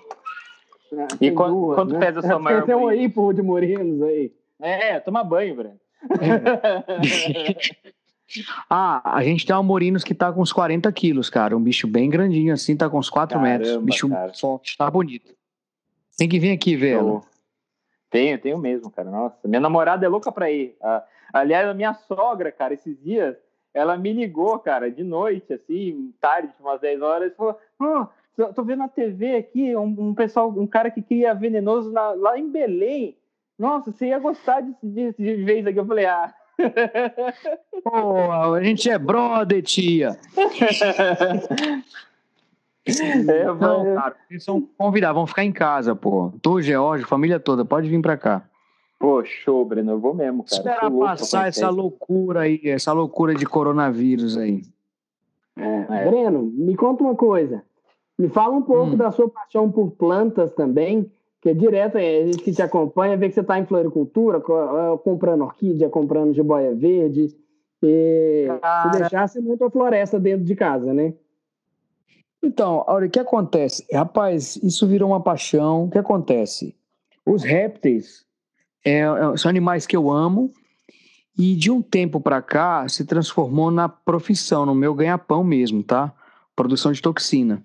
Ah, 0.97 1.07
e 1.21 1.29
quanto, 1.29 1.53
duas, 1.53 1.75
quanto 1.75 1.93
né? 1.93 1.99
pesa 1.99 2.19
a 2.19 2.23
sua 2.23 2.39
maior 2.41 2.65
Tem 2.65 2.73
um 2.73 2.87
aí, 2.87 3.07
pô, 3.07 3.31
de 3.31 3.43
Murinos 3.43 4.01
aí. 4.01 4.31
É, 4.59 4.99
toma 4.99 5.23
banho, 5.23 5.55
Breno. 5.55 5.79
ah, 8.69 9.15
a 9.17 9.23
gente 9.23 9.45
tem 9.45 9.55
uma 9.55 9.63
Morinos 9.63 10.03
que 10.03 10.13
tá 10.13 10.31
com 10.31 10.41
uns 10.41 10.53
40 10.53 10.91
quilos, 10.91 11.29
cara. 11.29 11.55
Um 11.55 11.61
bicho 11.61 11.87
bem 11.87 12.09
grandinho 12.09 12.53
assim, 12.53 12.75
tá 12.75 12.89
com 12.89 12.97
uns 12.97 13.09
4 13.09 13.37
Caramba, 13.37 13.57
metros. 13.57 13.83
Bicho 13.83 14.09
cara. 14.09 14.33
forte, 14.33 14.77
tá 14.77 14.89
bonito. 14.89 15.35
Tem 16.17 16.29
que 16.29 16.39
vir 16.39 16.51
aqui 16.51 16.75
ver 16.75 16.97
ela. 16.97 17.21
Tenho, 18.09 18.39
tenho 18.39 18.57
mesmo, 18.57 18.91
cara. 18.91 19.09
Nossa, 19.09 19.47
minha 19.47 19.59
namorada 19.59 20.05
é 20.05 20.09
louca 20.09 20.31
pra 20.31 20.51
ir. 20.51 20.75
Ah, 20.81 21.03
aliás, 21.33 21.67
a 21.67 21.73
minha 21.73 21.93
sogra, 21.93 22.51
cara, 22.51 22.73
esses 22.73 22.95
dias, 23.01 23.35
ela 23.73 23.97
me 23.97 24.13
ligou, 24.13 24.57
cara, 24.59 24.91
de 24.91 25.03
noite, 25.03 25.51
assim, 25.53 26.13
tarde, 26.21 26.53
umas 26.59 26.79
10 26.79 27.01
horas, 27.01 27.31
e 27.31 27.35
falou: 27.35 27.57
oh, 27.79 28.53
tô 28.53 28.63
vendo 28.63 28.79
na 28.79 28.87
TV 28.87 29.35
aqui 29.35 29.75
um, 29.75 29.95
um, 29.97 30.13
pessoal, 30.13 30.49
um 30.49 30.67
cara 30.67 30.91
que 30.91 31.01
cria 31.01 31.33
venenoso 31.33 31.91
na, 31.91 32.11
lá 32.11 32.37
em 32.37 32.49
Belém. 32.49 33.17
Nossa, 33.57 33.91
você 33.91 34.07
ia 34.07 34.19
gostar 34.19 34.61
de, 34.61 34.75
de, 34.81 35.13
de 35.13 35.59
isso 35.59 35.69
aqui. 35.69 35.79
Eu 35.79 35.85
falei, 35.85 36.05
ah. 36.05 36.33
Pô, 37.83 38.31
a 38.31 38.63
gente 38.63 38.89
é 38.89 38.97
brother, 38.97 39.61
tia. 39.61 40.17
É, 42.85 43.45
não, 43.45 43.95
cara, 43.95 44.15
vocês 44.27 44.43
são 44.43 44.61
convidados, 44.77 45.15
vão 45.15 45.25
ficar 45.25 45.43
em 45.43 45.51
casa, 45.51 45.95
pô. 45.95 46.33
Tu, 46.41 46.61
George, 46.61 47.05
família 47.05 47.39
toda, 47.39 47.63
pode 47.63 47.87
vir 47.87 48.01
pra 48.01 48.17
cá. 48.17 48.43
Pô, 48.99 49.23
show, 49.23 49.65
Breno, 49.65 49.91
eu 49.91 49.99
vou 49.99 50.13
mesmo, 50.13 50.43
cara. 50.43 50.55
Esperar 50.55 50.91
passar 50.91 51.47
essa 51.47 51.69
loucura 51.69 52.41
aí, 52.41 52.59
essa 52.63 52.91
loucura 52.93 53.33
de 53.33 53.45
coronavírus 53.45 54.37
aí. 54.37 54.61
É. 55.57 55.85
É. 55.89 56.09
Breno, 56.09 56.43
me 56.43 56.75
conta 56.75 57.03
uma 57.03 57.15
coisa. 57.15 57.63
Me 58.17 58.29
fala 58.29 58.53
um 58.53 58.61
pouco 58.61 58.93
hum. 58.93 58.97
da 58.97 59.11
sua 59.11 59.29
paixão 59.29 59.71
por 59.71 59.91
plantas 59.91 60.53
também, 60.53 61.09
que 61.43 61.49
é 61.49 61.53
direto, 61.53 61.97
é, 61.97 62.21
a 62.21 62.25
gente 62.25 62.41
que 62.41 62.53
te 62.53 62.61
acompanha 62.61 63.17
vê 63.17 63.27
que 63.27 63.35
você 63.35 63.41
está 63.41 63.59
em 63.59 63.65
floricultura, 63.65 64.37
é, 64.37 64.97
comprando 65.03 65.41
orquídea, 65.41 65.89
comprando 65.89 66.33
jiboia 66.33 66.73
verde. 66.73 67.35
E 67.83 68.47
Cara... 68.61 68.93
se 68.93 68.97
deixar, 68.97 69.27
você 69.27 69.41
monta 69.41 69.65
uma 69.65 69.69
floresta 69.69 70.17
dentro 70.17 70.45
de 70.45 70.55
casa, 70.55 70.93
né? 70.93 71.13
Então, 72.41 72.85
olha, 72.87 73.07
o 73.07 73.09
que 73.09 73.19
acontece? 73.19 73.85
Rapaz, 73.93 74.55
isso 74.63 74.87
virou 74.87 75.09
uma 75.09 75.21
paixão. 75.21 75.83
O 75.83 75.89
que 75.89 75.97
acontece? 75.97 76.73
Os 77.25 77.43
répteis 77.43 78.25
é 78.85 79.03
são 79.35 79.49
animais 79.49 79.85
que 79.85 79.97
eu 79.97 80.09
amo 80.09 80.49
e 81.37 81.55
de 81.55 81.69
um 81.69 81.81
tempo 81.81 82.21
para 82.21 82.41
cá 82.41 82.87
se 82.87 83.03
transformou 83.03 83.69
na 83.69 83.89
profissão, 83.89 84.65
no 84.65 84.73
meu 84.73 84.93
ganha-pão 84.93 85.43
mesmo, 85.43 85.83
tá? 85.83 86.13
Produção 86.55 86.93
de 86.93 87.01
toxina. 87.01 87.61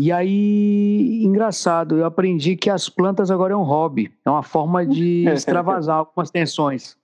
E 0.00 0.12
aí, 0.12 1.24
engraçado, 1.24 1.98
eu 1.98 2.04
aprendi 2.04 2.54
que 2.54 2.70
as 2.70 2.88
plantas 2.88 3.32
agora 3.32 3.52
é 3.52 3.56
um 3.56 3.64
hobby, 3.64 4.12
é 4.24 4.30
uma 4.30 4.44
forma 4.44 4.86
de 4.86 5.26
extravasar 5.34 5.96
algumas 5.96 6.30
tensões. 6.30 6.96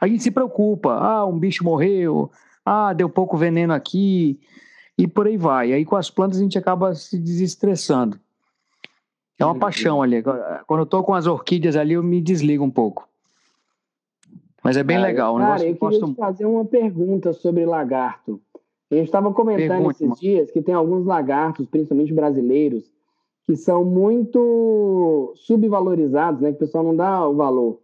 A 0.00 0.08
gente 0.08 0.24
se 0.24 0.32
preocupa, 0.32 0.92
ah, 0.94 1.24
um 1.24 1.38
bicho 1.38 1.62
morreu, 1.62 2.28
ah, 2.64 2.92
deu 2.92 3.08
pouco 3.08 3.36
veneno 3.36 3.72
aqui, 3.72 4.40
e 4.98 5.06
por 5.06 5.28
aí 5.28 5.36
vai. 5.36 5.72
Aí 5.72 5.84
com 5.84 5.94
as 5.94 6.10
plantas 6.10 6.38
a 6.38 6.42
gente 6.42 6.58
acaba 6.58 6.96
se 6.96 7.16
desestressando. 7.16 8.18
É 9.38 9.44
uma 9.44 9.54
paixão 9.54 10.02
ali. 10.02 10.20
Quando 10.66 10.80
eu 10.80 10.86
tô 10.86 11.04
com 11.04 11.14
as 11.14 11.28
orquídeas 11.28 11.76
ali, 11.76 11.92
eu 11.92 12.02
me 12.02 12.20
desligo 12.20 12.64
um 12.64 12.70
pouco. 12.70 13.08
Mas 14.64 14.76
é 14.76 14.82
bem 14.82 14.96
cara, 14.96 15.06
legal. 15.06 15.36
Cara, 15.38 15.64
eu 15.64 15.76
queria 15.76 16.00
te 16.00 16.14
fazer 16.16 16.44
uma 16.44 16.64
pergunta 16.64 17.32
sobre 17.32 17.64
lagarto. 17.64 18.42
A 18.90 18.94
gente 18.94 19.06
estava 19.06 19.32
comentando 19.32 19.68
Pergunte, 19.68 19.96
esses 19.96 20.08
mano. 20.08 20.20
dias 20.20 20.50
que 20.50 20.62
tem 20.62 20.74
alguns 20.74 21.04
lagartos, 21.04 21.66
principalmente 21.66 22.14
brasileiros, 22.14 22.90
que 23.44 23.56
são 23.56 23.84
muito 23.84 25.32
subvalorizados, 25.36 26.40
né? 26.40 26.50
Que 26.50 26.56
o 26.56 26.60
pessoal 26.60 26.84
não 26.84 26.96
dá 26.96 27.26
o 27.28 27.34
valor. 27.34 27.80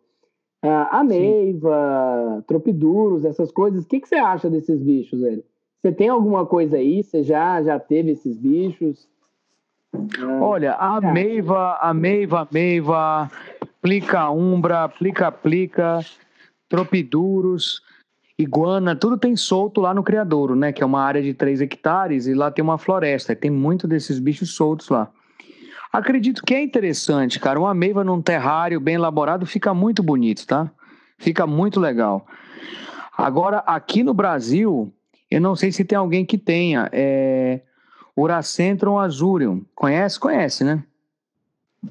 Ah, 0.63 1.01
ameiva, 1.01 2.45
tropiduros, 2.47 3.25
essas 3.25 3.51
coisas. 3.51 3.85
O 3.85 3.89
que, 3.89 4.01
que 4.01 4.09
você 4.09 4.15
acha 4.15 4.49
desses 4.49 4.81
bichos, 4.81 5.21
velho? 5.21 5.43
Você 5.81 5.91
tem 5.91 6.09
alguma 6.09 6.47
coisa 6.47 6.77
aí? 6.77 7.03
Você 7.03 7.25
já, 7.25 7.61
já 7.63 7.81
teve 7.81 8.13
esses 8.13 8.37
bichos? 8.37 9.09
Ah, 9.93 10.39
Olha, 10.41 10.77
a 10.79 11.01
é. 11.03 11.13
meiva, 11.13 11.79
a 11.81 11.93
meiva, 11.93 12.49
meiva, 12.53 13.29
plica 13.81 14.31
umbra, 14.31 14.89
plica 14.89 15.33
plica, 15.33 15.99
tropiduros, 16.69 17.83
iguana, 18.43 18.97
tudo 18.97 19.17
tem 19.17 19.37
solto 19.37 19.81
lá 19.81 19.95
no 19.95 20.03
criadouro, 20.03 20.55
né? 20.55 20.73
Que 20.73 20.83
é 20.83 20.87
uma 20.87 21.01
área 21.03 21.23
de 21.23 21.33
3 21.33 21.61
hectares 21.61 22.27
e 22.27 22.35
lá 22.35 22.51
tem 22.51 22.63
uma 22.63 22.79
floresta, 22.79 23.35
tem 23.35 23.51
muito 23.51 23.89
desses 23.89 24.19
bichos 24.19 24.55
soltos 24.55 24.89
lá. 24.89 25.11
Acredito 25.93 26.43
que 26.43 26.55
é 26.55 26.63
interessante, 26.63 27.39
cara. 27.39 27.61
Uma 27.61 27.75
meiva 27.75 28.03
num 28.03 28.23
terrário 28.23 28.81
bem 28.81 28.95
elaborado 28.95 29.45
fica 29.45 29.75
muito 29.75 30.03
bonito, 30.03 30.47
tá? 30.47 30.71
Fica 31.19 31.47
muito 31.47 31.79
legal. 31.79 32.27
Agora, 33.17 33.59
aqui 33.59 34.03
no 34.03 34.15
Brasil, 34.15 34.93
eu 35.31 35.41
não 35.41 35.55
sei 35.55 35.71
se 35.71 35.85
tem 35.85 35.99
alguém 35.99 36.25
que 36.25 36.39
tenha. 36.39 36.89
É... 36.93 37.61
Uracentrum 38.17 38.99
azurium. 38.99 39.65
Conhece? 39.75 40.19
Conhece, 40.19 40.65
né? 40.65 40.83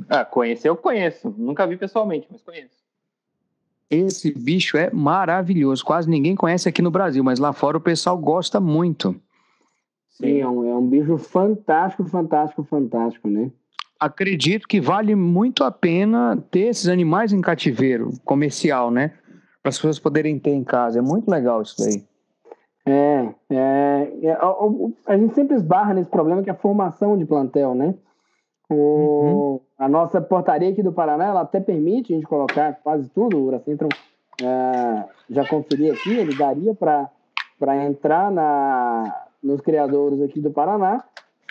Ah, 0.10 0.26
conhecer 0.26 0.70
eu 0.70 0.76
conheço. 0.76 1.34
Nunca 1.38 1.68
vi 1.68 1.78
pessoalmente, 1.78 2.28
mas 2.32 2.41
conheço. 2.41 2.80
Esse 3.91 4.31
bicho 4.33 4.77
é 4.77 4.89
maravilhoso. 4.89 5.83
Quase 5.83 6.09
ninguém 6.09 6.33
conhece 6.33 6.69
aqui 6.69 6.81
no 6.81 6.89
Brasil, 6.89 7.21
mas 7.21 7.39
lá 7.39 7.51
fora 7.51 7.77
o 7.77 7.81
pessoal 7.81 8.17
gosta 8.17 8.57
muito. 8.57 9.13
Sim, 10.11 10.39
é 10.39 10.47
um, 10.47 10.65
é 10.65 10.73
um 10.73 10.87
bicho 10.87 11.17
fantástico, 11.17 12.05
fantástico, 12.05 12.63
fantástico, 12.63 13.27
né? 13.27 13.51
Acredito 13.99 14.65
que 14.65 14.79
vale 14.79 15.13
muito 15.13 15.63
a 15.65 15.71
pena 15.71 16.41
ter 16.49 16.69
esses 16.69 16.87
animais 16.87 17.33
em 17.33 17.41
cativeiro 17.41 18.11
comercial, 18.23 18.89
né? 18.89 19.09
Para 19.61 19.69
as 19.69 19.75
pessoas 19.75 19.99
poderem 19.99 20.39
ter 20.39 20.51
em 20.51 20.63
casa. 20.63 20.99
É 20.99 21.01
muito 21.01 21.29
legal 21.29 21.61
isso 21.61 21.75
daí. 21.77 22.03
É, 22.85 23.29
é, 23.49 24.13
é 24.23 24.31
a, 24.31 24.55
a, 25.05 25.17
gente 25.17 25.35
sempre 25.35 25.55
esbarra 25.55 25.93
nesse 25.93 26.09
problema 26.09 26.41
que 26.41 26.49
é 26.49 26.53
a 26.53 26.55
formação 26.55 27.17
de 27.17 27.25
plantel, 27.25 27.75
né? 27.75 27.93
O, 28.72 28.76
uhum. 28.76 29.59
A 29.78 29.89
nossa 29.89 30.22
portaria 30.22 30.69
aqui 30.69 30.82
do 30.82 30.93
Paraná, 30.93 31.26
ela 31.26 31.41
até 31.41 31.59
permite 31.59 32.13
a 32.13 32.15
gente 32.15 32.26
colocar 32.26 32.74
quase 32.82 33.09
tudo, 33.09 33.38
o 33.38 33.47
Uracentron 33.47 33.89
é, 34.41 35.03
já 35.30 35.45
conferi 35.45 35.89
aqui, 35.89 36.15
ele 36.15 36.36
daria 36.36 36.74
para 36.74 37.86
entrar 37.86 38.32
na, 38.32 39.26
nos 39.43 39.59
criadores 39.59 40.22
aqui 40.22 40.39
do 40.39 40.51
Paraná, 40.51 41.03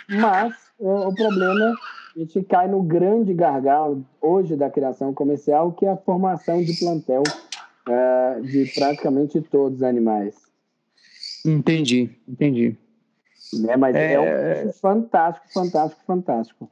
mas 0.09 0.55
o, 0.79 1.09
o 1.09 1.15
problema, 1.15 1.75
a 2.15 2.19
gente 2.19 2.41
cai 2.43 2.67
no 2.67 2.81
grande 2.81 3.33
gargalo 3.33 4.03
hoje 4.19 4.55
da 4.55 4.69
criação 4.69 5.13
comercial, 5.13 5.73
que 5.73 5.85
é 5.85 5.91
a 5.91 5.97
formação 5.97 6.63
de 6.63 6.73
plantel 6.79 7.21
é, 7.87 8.39
de 8.41 8.65
praticamente 8.73 9.41
todos 9.41 9.77
os 9.77 9.83
animais. 9.83 10.35
Entendi, 11.45 12.09
entendi. 12.27 12.77
Né? 13.61 13.75
Mas 13.75 13.95
é, 13.95 14.13
é 14.13 14.65
um 14.65 14.71
fantástico, 14.73 15.47
fantástico, 15.53 16.01
fantástico. 16.05 16.71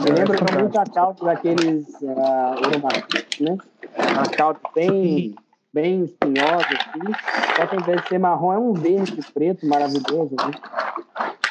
Me 0.00 0.10
lembra 0.10 0.36
é, 0.36 0.60
muito 0.60 0.78
a 0.78 0.84
cauda 0.84 1.24
daqueles 1.24 1.86
uh, 2.00 3.40
né? 3.40 3.58
A 3.96 4.28
cauda 4.34 4.60
bem, 4.74 5.34
bem 5.72 6.04
espinhosa, 6.04 6.66
assim. 6.66 7.12
Só 7.56 7.66
que 7.66 7.76
ao 7.76 7.80
invés 7.82 8.02
de 8.02 8.08
ser 8.08 8.18
marrom, 8.18 8.52
é 8.52 8.58
um 8.58 8.72
verde 8.72 9.20
preto 9.34 9.66
maravilhoso. 9.66 10.34
Né? 10.36 10.52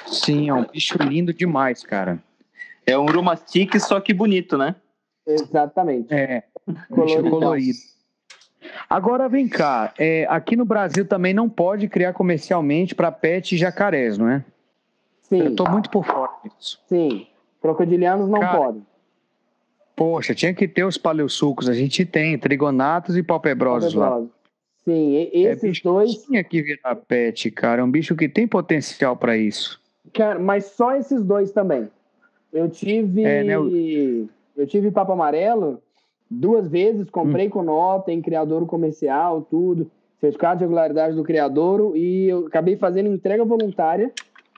Sim, 0.08 0.50
é 0.50 0.54
um 0.54 0.66
bicho 0.66 0.98
lindo 0.98 1.34
demais, 1.34 1.84
cara. 1.84 2.20
É 2.86 2.98
um 2.98 3.04
urumastic, 3.04 3.80
só 3.80 4.00
que 4.00 4.14
bonito, 4.14 4.58
né? 4.58 4.76
Exatamente. 5.28 6.12
É, 6.12 6.44
colorido. 6.90 7.30
colorido. 7.30 7.78
Agora 8.90 9.30
vem 9.30 9.48
cá, 9.48 9.94
é, 9.98 10.26
aqui 10.30 10.56
no 10.56 10.66
Brasil 10.66 11.08
também 11.08 11.34
não 11.34 11.48
pode 11.48 11.88
criar 11.88 12.14
comercialmente 12.14 12.96
para 12.96 13.12
pet 13.12 13.54
e 13.54 13.58
jacarés, 13.58 14.18
não 14.18 14.28
é? 14.28 14.44
Sim. 15.22 15.40
Eu 15.42 15.50
estou 15.52 15.70
muito 15.70 15.90
por 15.90 16.04
fora 16.04 16.32
disso. 16.44 16.82
Sim, 16.88 17.28
crocodilianos 17.62 18.30
não 18.30 18.40
Cara, 18.40 18.58
podem. 18.58 18.86
Poxa, 19.96 20.34
tinha 20.34 20.54
que 20.54 20.68
ter 20.68 20.84
os 20.84 20.98
paleosucos, 20.98 21.68
a 21.68 21.74
gente 21.74 22.06
tem, 22.06 22.38
trigonatos 22.38 23.18
e 23.18 23.24
palpebrosos 23.24 23.94
lá. 23.94 24.22
Sim, 24.86 25.30
esses 25.34 25.80
é, 25.80 25.84
dois. 25.84 26.24
Tinha 26.26 26.44
que 26.44 26.62
virar 26.62 26.96
pet, 26.96 27.52
cara. 27.52 27.82
É 27.82 27.84
um 27.84 27.92
bicho 27.92 28.16
que 28.16 28.30
tem 28.30 28.48
potencial 28.48 29.16
para 29.16 29.38
isso. 29.38 29.80
Cara, 30.14 30.40
mas 30.40 30.66
só 30.66 30.96
esses 30.96 31.24
dois 31.24 31.52
também. 31.52 31.90
Eu 32.52 32.70
tive. 32.70 33.24
É, 33.24 33.44
né? 33.44 33.54
Eu 33.56 34.68
tive 34.68 34.90
papo 34.90 35.12
amarelo 35.12 35.82
duas 36.30 36.68
vezes, 36.68 37.10
comprei 37.10 37.48
hum. 37.48 37.52
com 37.52 37.64
nota 37.64 38.12
em 38.12 38.22
criador 38.22 38.66
comercial, 38.66 39.42
tudo, 39.42 39.90
certificado 40.20 40.60
de 40.60 40.66
regularidade 40.66 41.16
do 41.16 41.24
criador 41.24 41.96
e 41.96 42.28
eu 42.28 42.48
acabei 42.48 42.76
fazendo 42.76 43.10
entrega 43.10 43.44
voluntária 43.44 44.12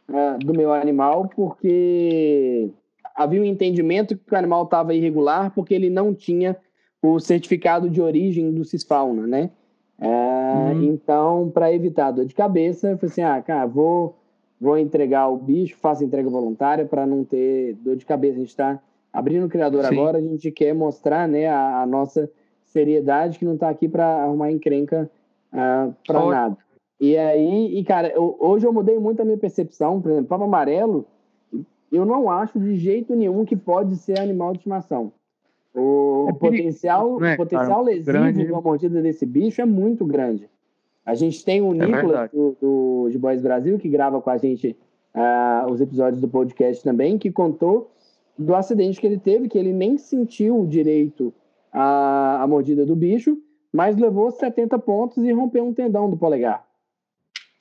uh, 0.09 0.37
do 0.39 0.53
meu 0.53 0.73
animal 0.73 1.29
porque 1.35 2.69
havia 3.15 3.41
um 3.41 3.45
entendimento 3.45 4.17
que 4.17 4.33
o 4.33 4.37
animal 4.37 4.63
estava 4.63 4.93
irregular 4.93 5.51
porque 5.53 5.73
ele 5.73 5.89
não 5.89 6.13
tinha 6.13 6.57
o 7.01 7.19
certificado 7.19 7.89
de 7.89 8.01
origem 8.01 8.51
do 8.51 8.63
Cisfauna, 8.63 9.25
né? 9.25 9.49
Uh, 9.99 10.75
hum. 10.75 10.83
Então, 10.83 11.51
para 11.53 11.73
evitar 11.73 12.11
dor 12.11 12.25
de 12.25 12.33
cabeça, 12.33 12.89
eu 12.89 12.97
falei 12.97 13.11
assim, 13.11 13.21
ah, 13.21 13.41
cara, 13.41 13.65
vou, 13.65 14.17
vou 14.59 14.77
entregar 14.77 15.27
o 15.27 15.37
bicho, 15.37 15.77
faço 15.77 16.03
entrega 16.03 16.29
voluntária 16.29 16.85
para 16.85 17.05
não 17.05 17.23
ter 17.23 17.75
dor 17.75 17.95
de 17.95 18.05
cabeça. 18.05 18.35
A 18.35 18.39
gente 18.39 18.49
está 18.49 18.79
abrindo 19.11 19.45
o 19.45 19.49
criador 19.49 19.83
Sim. 19.85 19.93
agora, 19.93 20.17
a 20.17 20.21
gente 20.21 20.51
quer 20.51 20.73
mostrar 20.73 21.27
né, 21.27 21.47
a, 21.47 21.81
a 21.81 21.85
nossa 21.85 22.29
seriedade, 22.65 23.37
que 23.37 23.45
não 23.45 23.55
está 23.55 23.69
aqui 23.69 23.87
para 23.87 24.23
arrumar 24.23 24.51
encrenca 24.51 25.09
uh, 25.53 25.57
ah, 25.57 25.89
para 26.05 26.25
nada. 26.25 26.57
E 26.99 27.17
aí, 27.17 27.77
e 27.77 27.83
cara, 27.83 28.09
eu, 28.09 28.37
hoje 28.39 28.65
eu 28.65 28.71
mudei 28.71 28.97
muito 28.97 29.21
a 29.21 29.25
minha 29.25 29.37
percepção, 29.37 30.01
por 30.01 30.11
exemplo, 30.11 30.27
Papa 30.29 30.45
Amarelo, 30.45 31.05
eu 31.91 32.05
não 32.05 32.29
acho 32.29 32.59
de 32.59 32.75
jeito 32.77 33.15
nenhum 33.15 33.43
que 33.43 33.55
pode 33.55 33.95
ser 33.97 34.19
animal 34.19 34.53
de 34.53 34.59
estimação. 34.59 35.11
O, 35.73 36.27
é 36.29 36.33
potencial, 36.33 37.19
né, 37.19 37.35
potencial 37.35 37.67
cara, 37.67 37.81
lesivo 37.81 38.11
grande... 38.11 38.45
de 38.45 38.51
uma 38.51 38.61
mordida 38.61 39.01
desse 39.01 39.25
bicho 39.25 39.61
é 39.61 39.65
muito 39.65 40.05
grande. 40.05 40.49
A 41.05 41.15
gente 41.15 41.43
tem 41.43 41.61
o 41.61 41.73
é 41.73 41.85
Nicolas 41.85 42.29
do, 42.31 42.55
do 42.61 43.09
de 43.09 43.17
Boys 43.17 43.41
Brasil, 43.41 43.77
que 43.79 43.89
grava 43.89 44.21
com 44.21 44.29
a 44.29 44.37
gente 44.37 44.75
uh, 45.15 45.71
os 45.71 45.81
episódios 45.81 46.21
do 46.21 46.27
podcast 46.27 46.83
também, 46.83 47.17
que 47.17 47.31
contou 47.31 47.91
do 48.37 48.55
acidente 48.55 48.99
que 48.99 49.07
ele 49.07 49.19
teve, 49.19 49.47
que 49.47 49.57
ele 49.57 49.73
nem 49.73 49.97
sentiu 49.97 50.65
direito 50.67 51.33
a, 51.71 52.43
a 52.43 52.47
mordida 52.47 52.85
do 52.85 52.95
bicho, 52.95 53.37
mas 53.71 53.97
levou 53.97 54.29
70 54.31 54.77
pontos 54.79 55.23
e 55.23 55.31
rompeu 55.31 55.63
um 55.63 55.73
tendão 55.73 56.09
do 56.09 56.17
polegar. 56.17 56.65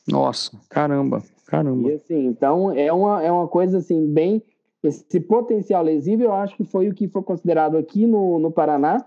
Nossa, 0.08 0.58
caramba, 0.68 1.22
caramba. 1.46 1.90
E 1.90 1.94
assim, 1.94 2.26
então 2.26 2.72
é 2.72 2.92
uma, 2.92 3.22
é 3.22 3.30
uma 3.30 3.48
coisa 3.48 3.78
assim, 3.78 4.06
bem. 4.12 4.42
Esse 4.82 5.20
potencial 5.20 5.82
lesivo, 5.82 6.22
eu 6.22 6.32
acho 6.32 6.56
que 6.56 6.64
foi 6.64 6.88
o 6.88 6.94
que 6.94 7.06
foi 7.06 7.22
considerado 7.22 7.76
aqui 7.76 8.06
no, 8.06 8.38
no 8.38 8.50
Paraná 8.50 9.04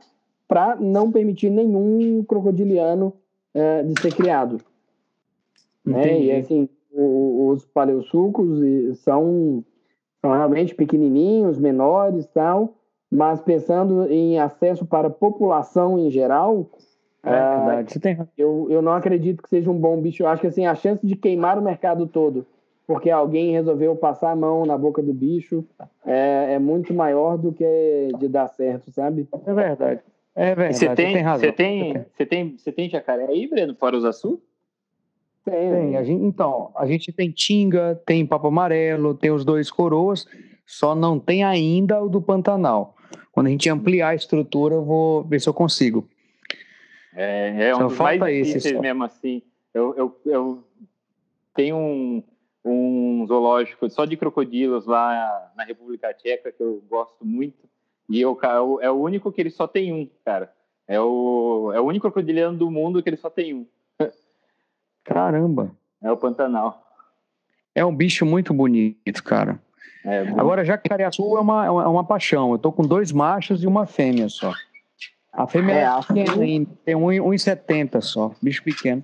para 0.47 0.75
não 0.75 1.11
permitir 1.11 1.49
nenhum 1.49 2.23
crocodiliano 2.23 3.13
é, 3.53 3.81
de 3.81 3.99
ser 3.99 4.13
criado. 4.13 4.59
Né? 5.83 6.21
E 6.21 6.31
assim, 6.31 6.69
o, 6.91 7.49
os 7.49 7.65
paleosucos 7.65 8.59
são, 8.99 9.63
são 10.21 10.31
realmente 10.31 10.75
pequenininhos, 10.75 11.57
menores 11.57 12.27
tal, 12.27 12.75
mas 13.11 13.41
pensando 13.41 14.05
em 14.11 14.39
acesso 14.39 14.85
para 14.85 15.07
a 15.07 15.11
população 15.11 15.97
em 15.97 16.09
geral, 16.09 16.69
é 17.23 17.29
verdade, 17.29 17.93
você 17.93 17.99
tem 17.99 18.17
eu, 18.37 18.67
eu 18.69 18.81
não 18.81 18.91
acredito 18.91 19.41
que 19.41 19.49
seja 19.49 19.71
um 19.71 19.77
bom 19.77 19.99
bicho. 20.01 20.23
Eu 20.23 20.27
acho 20.27 20.41
que 20.41 20.47
assim, 20.47 20.65
a 20.65 20.75
chance 20.75 21.05
de 21.05 21.15
queimar 21.15 21.57
o 21.57 21.61
mercado 21.61 22.05
todo 22.07 22.45
porque 22.85 23.09
alguém 23.09 23.51
resolveu 23.51 23.95
passar 23.95 24.31
a 24.31 24.35
mão 24.35 24.65
na 24.65 24.77
boca 24.77 25.01
do 25.01 25.13
bicho 25.13 25.63
é, 26.05 26.53
é 26.53 26.59
muito 26.59 26.93
maior 26.93 27.37
do 27.37 27.51
que 27.51 28.09
de 28.19 28.27
dar 28.27 28.47
certo, 28.49 28.91
sabe? 28.91 29.27
É 29.45 29.53
verdade. 29.53 30.01
É 30.35 30.55
verdade. 30.55 30.77
Você 30.77 30.95
tem, 30.95 31.23
você 31.23 31.23
tem, 31.23 31.23
você 31.23 31.51
tem, 31.51 31.93
você 31.93 32.25
tem, 32.25 32.57
você 32.57 32.71
tem 32.71 32.89
jacaré 32.89 33.25
aí, 33.25 33.47
Breno, 33.47 33.75
fora 33.75 33.95
os 33.95 34.03
açu? 34.03 34.41
Tem. 35.45 35.71
tem. 35.71 35.97
A 35.97 36.03
gente, 36.03 36.23
então, 36.23 36.71
a 36.75 36.85
gente 36.85 37.11
tem 37.11 37.29
tinga, 37.29 38.01
tem 38.05 38.25
papo 38.25 38.47
amarelo, 38.47 39.13
tem 39.13 39.31
os 39.31 39.45
dois 39.45 39.69
coroas, 39.69 40.25
só 40.65 40.95
não 40.95 41.19
tem 41.19 41.43
ainda 41.43 42.01
o 42.01 42.09
do 42.09 42.21
Pantanal. 42.21 42.95
Quando 43.31 43.47
a 43.47 43.49
gente 43.49 43.69
ampliar 43.69 44.09
a 44.09 44.15
estrutura, 44.15 44.75
eu 44.75 44.83
vou 44.83 45.23
ver 45.23 45.39
se 45.39 45.47
eu 45.47 45.53
consigo. 45.53 46.07
É, 47.15 47.69
é 47.69 47.75
um 47.75 47.87
dos 47.87 47.97
mais 47.97 48.19
difíceis 48.21 48.79
mesmo 48.79 49.03
assim. 49.03 49.41
Eu, 49.73 49.95
eu, 49.95 50.21
eu 50.25 50.63
tenho 51.53 51.75
um, 51.75 52.23
um 52.63 53.25
zoológico 53.27 53.89
só 53.89 54.05
de 54.05 54.17
crocodilos 54.17 54.85
lá 54.85 55.51
na 55.55 55.63
República 55.63 56.13
Tcheca 56.13 56.51
que 56.51 56.61
eu 56.61 56.83
gosto 56.89 57.25
muito. 57.25 57.67
E 58.09 58.19
eu, 58.21 58.37
é 58.81 58.91
o 58.91 58.95
único 58.95 59.31
que 59.31 59.41
ele 59.41 59.49
só 59.49 59.67
tem 59.67 59.93
um, 59.93 60.07
cara. 60.25 60.51
É 60.87 60.99
o, 60.99 61.71
é 61.73 61.79
o 61.79 61.85
único 61.85 62.03
crocodiliano 62.03 62.57
do 62.57 62.69
mundo 62.69 63.01
que 63.01 63.09
ele 63.09 63.17
só 63.17 63.29
tem 63.29 63.53
um. 63.53 63.65
Caramba. 65.03 65.71
É 66.01 66.11
o 66.11 66.17
Pantanal. 66.17 66.83
É 67.73 67.83
um 67.83 67.95
bicho 67.95 68.25
muito 68.25 68.53
bonito, 68.53 69.23
cara. 69.23 69.59
É, 70.05 70.19
Agora, 70.37 70.65
jacaré-azul 70.65 71.37
é 71.37 71.41
uma, 71.41 71.65
é 71.65 71.69
uma 71.69 72.03
paixão. 72.03 72.51
Eu 72.51 72.57
tô 72.57 72.71
com 72.71 72.83
dois 72.83 73.11
machos 73.11 73.63
e 73.63 73.67
uma 73.67 73.85
fêmea 73.85 74.27
só. 74.27 74.51
A 75.33 75.47
fêmea 75.47 75.73
é, 75.73 75.83
é 75.83 76.01
pequena 76.01 76.43
ainda, 76.43 76.69
tem 76.85 76.95
1,70 76.95 78.01
só, 78.01 78.31
bicho 78.39 78.63
pequeno. 78.63 79.03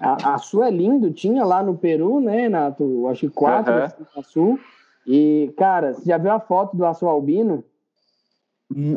A, 0.00 0.34
a 0.34 0.38
sua 0.38 0.66
é 0.66 0.70
lindo, 0.70 1.12
tinha 1.12 1.44
lá 1.44 1.62
no 1.62 1.76
Peru, 1.76 2.20
né, 2.20 2.48
Nato? 2.48 3.06
Acho 3.08 3.28
que 3.28 3.34
quatro 3.34 3.72
uhum. 3.72 4.22
sul. 4.24 4.60
E, 5.06 5.52
cara, 5.56 5.94
você 5.94 6.06
já 6.06 6.18
viu 6.18 6.32
a 6.32 6.40
foto 6.40 6.76
do 6.76 6.84
aço 6.84 7.06
albino? 7.06 7.62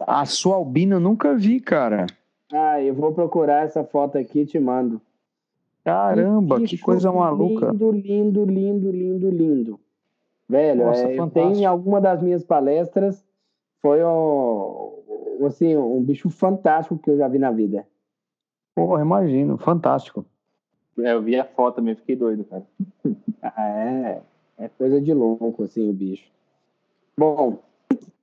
A 0.08 0.26
sua 0.26 0.56
albino 0.56 0.96
eu 0.96 1.00
nunca 1.00 1.36
vi, 1.36 1.60
cara. 1.60 2.08
Ah, 2.52 2.82
eu 2.82 2.96
vou 2.96 3.14
procurar 3.14 3.66
essa 3.66 3.84
foto 3.84 4.18
aqui 4.18 4.40
e 4.40 4.46
te 4.46 4.60
mando. 4.60 5.00
Caramba, 5.84 6.60
que, 6.62 6.68
que 6.68 6.78
coisa 6.78 7.12
maluca. 7.12 7.68
Lindo, 7.68 7.92
lindo, 7.92 8.46
lindo, 8.46 8.92
lindo, 8.92 9.30
lindo. 9.30 9.80
Velho, 10.50 10.86
Nossa, 10.86 11.08
é, 11.08 11.28
tem 11.28 11.62
em 11.62 11.66
alguma 11.66 12.00
das 12.00 12.22
minhas 12.22 12.44
palestras, 12.44 13.24
foi 13.82 14.04
um, 14.04 15.46
assim, 15.46 15.76
um 15.76 16.02
bicho 16.04 16.30
fantástico 16.30 16.98
que 16.98 17.10
eu 17.10 17.18
já 17.18 17.28
vi 17.28 17.40
na 17.40 17.52
vida. 17.52 17.88
Pô, 18.76 19.00
imagino, 19.00 19.58
fantástico. 19.58 20.26
É, 21.00 21.14
eu 21.14 21.22
vi 21.22 21.36
a 21.36 21.46
foto 21.46 21.76
também, 21.76 21.96
fiquei 21.96 22.16
doido, 22.16 22.44
cara. 22.46 22.66
ah, 23.42 23.70
é, 23.70 24.22
é 24.58 24.70
coisa 24.70 25.00
de 25.00 25.14
louco, 25.14 25.64
assim, 25.64 25.90
o 25.90 25.94
bicho. 25.94 26.30
Bom, 27.18 27.60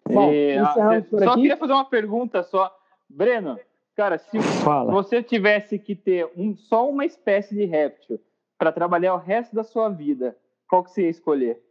bom 0.09 0.33
é, 0.33 0.63
só 0.65 1.31
aqui. 1.31 1.35
queria 1.35 1.57
fazer 1.57 1.73
uma 1.73 1.85
pergunta 1.85 2.43
só. 2.43 2.75
Breno, 3.09 3.59
Cara, 3.95 4.19
se 4.19 4.41
Fala. 4.65 4.91
você 4.91 5.23
tivesse 5.23 5.79
que 5.79 5.95
ter 5.95 6.29
um, 6.37 6.57
só 6.57 6.89
uma 6.89 7.05
espécie 7.05 7.55
de 7.55 7.65
réptil 7.65 8.21
para 8.59 8.73
trabalhar 8.73 9.15
o 9.15 9.19
resto 9.19 9.55
da 9.55 9.63
sua 9.63 9.89
vida, 9.89 10.37
qual 10.69 10.83
que 10.83 10.91
você 10.91 11.03
ia 11.03 11.11
escolher? 11.11 11.63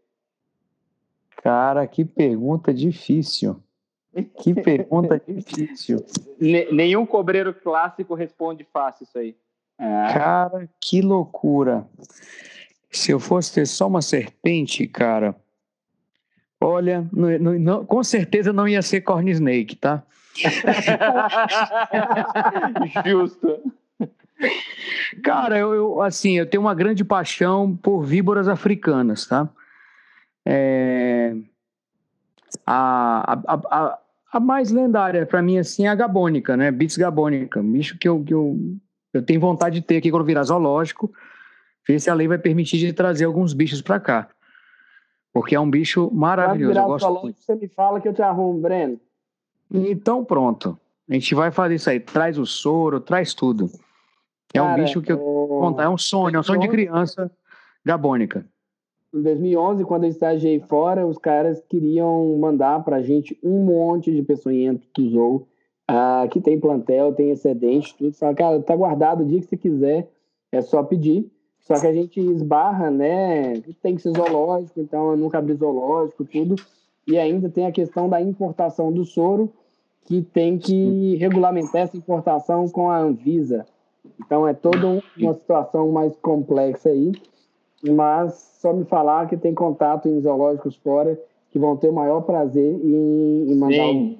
Cara, 1.38 1.86
que 1.86 2.06
pergunta 2.06 2.74
difícil. 2.74 3.62
Que 4.42 4.54
pergunta 4.54 5.22
difícil. 5.28 6.06
Nenhum 6.40 7.06
cobreiro 7.06 7.54
clássico 7.54 8.14
responde 8.14 8.66
fácil 8.72 9.06
isso 9.06 9.18
aí. 9.18 9.36
É. 9.80 10.14
Cara, 10.14 10.70
que 10.80 11.02
loucura. 11.02 11.88
Se 12.92 13.12
eu 13.12 13.20
fosse 13.20 13.54
ter 13.54 13.66
só 13.66 13.88
uma 13.88 14.04
serpente, 14.04 14.86
cara, 14.88 15.36
olha, 16.62 17.10
não, 17.12 17.60
não, 17.60 17.86
com 17.86 18.04
certeza 18.04 18.54
não 18.54 18.68
ia 18.68 18.84
ser 18.84 19.02
corn 19.02 19.32
snake, 19.32 19.76
tá? 19.76 20.04
Justo. 23.06 23.74
Cara, 25.24 25.58
eu, 25.58 25.74
eu, 25.74 26.02
assim, 26.02 26.38
eu 26.38 26.46
tenho 26.46 26.62
uma 26.62 26.76
grande 26.76 27.04
paixão 27.04 27.76
por 27.76 28.04
víboras 28.04 28.48
africanas, 28.48 29.26
tá? 29.26 29.50
É... 30.46 31.36
A, 32.66 33.40
a, 33.48 33.62
a, 33.72 34.00
a, 34.34 34.40
mais 34.40 34.72
lendária 34.72 35.26
para 35.26 35.42
mim, 35.42 35.58
assim, 35.58 35.86
é 35.86 35.90
a 35.90 35.96
gabônica, 35.96 36.58
né? 36.58 36.72
Bits 36.72 36.98
gabônica. 36.98 37.60
Um 37.60 37.72
bicho 37.72 37.98
que 37.98 38.08
eu, 38.08 38.24
que 38.24 38.34
eu, 38.34 38.58
eu 39.14 39.22
tenho 39.22 39.40
vontade 39.40 39.80
de 39.80 39.86
ter 39.86 39.98
aqui 39.98 40.12
quando 40.12 40.26
virar 40.26 40.44
zoológico. 40.44 41.12
Ver 41.88 42.00
se 42.00 42.10
a 42.10 42.14
lei 42.14 42.28
vai 42.28 42.38
permitir 42.38 42.78
de 42.78 42.94
trazer 42.94 43.26
alguns 43.26 43.54
bichos 43.54 43.82
para 43.82 44.00
cá. 44.00 44.30
Porque 45.32 45.56
é 45.56 45.60
um 45.60 45.70
bicho 45.70 46.10
maravilhoso. 46.14 46.78
eu 46.78 46.86
gosto 46.86 47.06
zoológico, 47.06 47.26
muito. 47.26 47.42
você 47.42 47.56
me 47.56 47.68
fala 47.68 48.00
que 48.00 48.08
eu 48.08 48.14
te 48.14 48.22
arrumo, 48.22 48.60
Breno. 48.60 49.00
Então 49.72 50.24
pronto. 50.24 50.80
A 51.10 51.14
gente 51.14 51.36
vai 51.36 51.52
fazer 51.52 51.76
isso 51.76 51.90
aí. 51.90 52.00
Traz 52.00 52.38
o 52.38 52.46
soro, 52.46 53.00
traz 53.00 53.34
tudo. 53.34 53.70
É 54.54 54.60
Cara, 54.60 54.72
um 54.72 54.84
bicho 54.84 55.02
que 55.02 55.12
eu 55.12 55.76
é 55.80 55.90
um 55.90 55.98
sonho, 55.98 56.36
é 56.36 56.40
um 56.40 56.44
sonho 56.44 56.60
de 56.60 56.68
criança 56.68 57.32
gabônica. 57.84 58.46
Em 59.14 59.22
2011, 59.22 59.86
quando 59.86 60.06
eu 60.06 60.10
estagiei 60.10 60.60
fora, 60.60 61.06
os 61.06 61.20
caras 61.20 61.64
queriam 61.70 62.36
mandar 62.40 62.84
pra 62.84 63.04
gente 63.04 63.38
um 63.44 63.64
monte 63.64 64.12
de 64.12 64.24
peçonhento 64.24 64.88
do 64.96 65.10
Zou. 65.10 65.48
Ah, 65.88 66.28
que 66.32 66.42
tem 66.42 66.60
plantel, 66.60 67.14
tem 67.14 67.30
excedente, 67.30 67.96
tudo. 67.96 68.14
Fala, 68.14 68.34
cara, 68.34 68.62
tá 68.62 68.76
guardado 68.76 69.22
o 69.22 69.26
dia 69.26 69.40
que 69.40 69.46
você 69.46 69.58
quiser, 69.58 70.10
é 70.52 70.62
só 70.62 70.82
pedir. 70.82 71.30
Só 71.60 71.80
que 71.80 71.86
a 71.86 71.94
gente 71.94 72.20
esbarra, 72.20 72.90
né? 72.90 73.54
Tem 73.82 73.96
que 73.96 74.02
ser 74.02 74.12
zoológico, 74.12 74.80
então 74.80 75.12
eu 75.12 75.18
nunca 75.18 75.38
abri 75.38 75.54
zoológico, 75.54 76.26
tudo. 76.26 76.56
E 77.08 77.18
ainda 77.18 77.50
tem 77.50 77.68
a 77.68 77.72
questão 77.72 78.10
da 78.10 78.20
importação 78.20 78.92
do 78.92 79.06
soro, 79.06 79.54
que 80.06 80.22
tem 80.22 80.58
que 80.58 81.16
regulamentar 81.18 81.84
essa 81.84 81.96
importação 81.96 82.68
com 82.68 82.90
a 82.90 82.98
Anvisa. 82.98 83.66
Então 84.20 84.48
é 84.48 84.54
toda 84.54 85.02
uma 85.18 85.34
situação 85.34 85.92
mais 85.92 86.16
complexa 86.18 86.90
aí, 86.90 87.14
mas 87.92 88.34
só 88.62 88.74
me 88.74 88.86
falar 88.86 89.28
que 89.28 89.38
tem 89.38 89.54
contato 89.54 90.08
em 90.08 90.20
zoológicos 90.22 90.76
fora 90.76 91.20
que 91.52 91.60
vão 91.60 91.78
ter 91.78 91.90
o 91.90 91.94
maior 91.94 92.22
prazer 92.22 92.74
em, 92.84 93.52
em 93.52 93.56
mandar 93.56 93.76
Sim. 93.76 93.98
Um... 93.98 94.18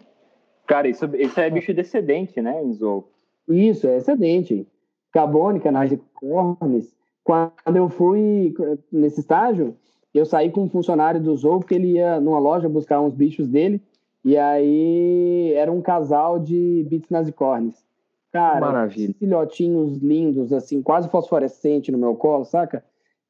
Cara, 0.68 0.88
isso, 0.88 1.06
isso 1.16 1.40
é 1.40 1.50
bicho 1.50 1.72
excedente, 1.72 2.42
né, 2.42 2.64
em 2.64 2.74
zoo? 2.74 3.06
Isso, 3.48 3.88
é 3.88 3.98
excedente. 3.98 4.68
Carbônica, 5.12 5.72
nas 5.72 5.92
cornes. 6.14 6.96
Quando 7.24 7.76
eu 7.76 7.90
fui 7.90 8.54
nesse 8.92 9.22
estágio, 9.22 9.76
eu 10.14 10.26
saí 10.26 10.52
com 10.52 10.64
um 10.64 10.70
funcionário 10.70 11.22
do 11.22 11.36
zoo, 11.36 11.60
porque 11.60 11.76
ele 11.76 11.94
ia 11.94 12.20
numa 12.20 12.40
loja 12.40 12.70
buscar 12.70 13.02
uns 13.02 13.14
bichos 13.14 13.48
dele, 13.48 13.82
e 14.24 14.38
aí 14.38 15.54
era 15.54 15.72
um 15.72 15.82
casal 15.82 16.40
de 16.40 16.86
bits 16.90 17.10
nazicornes. 17.10 17.84
Cara, 18.32 18.62
Maravilha. 18.62 19.14
filhotinhos 19.20 19.98
lindos, 19.98 20.52
assim, 20.54 20.82
quase 20.82 21.10
fosforescente 21.10 21.92
no 21.92 21.98
meu 21.98 22.16
colo, 22.16 22.46
saca? 22.46 22.84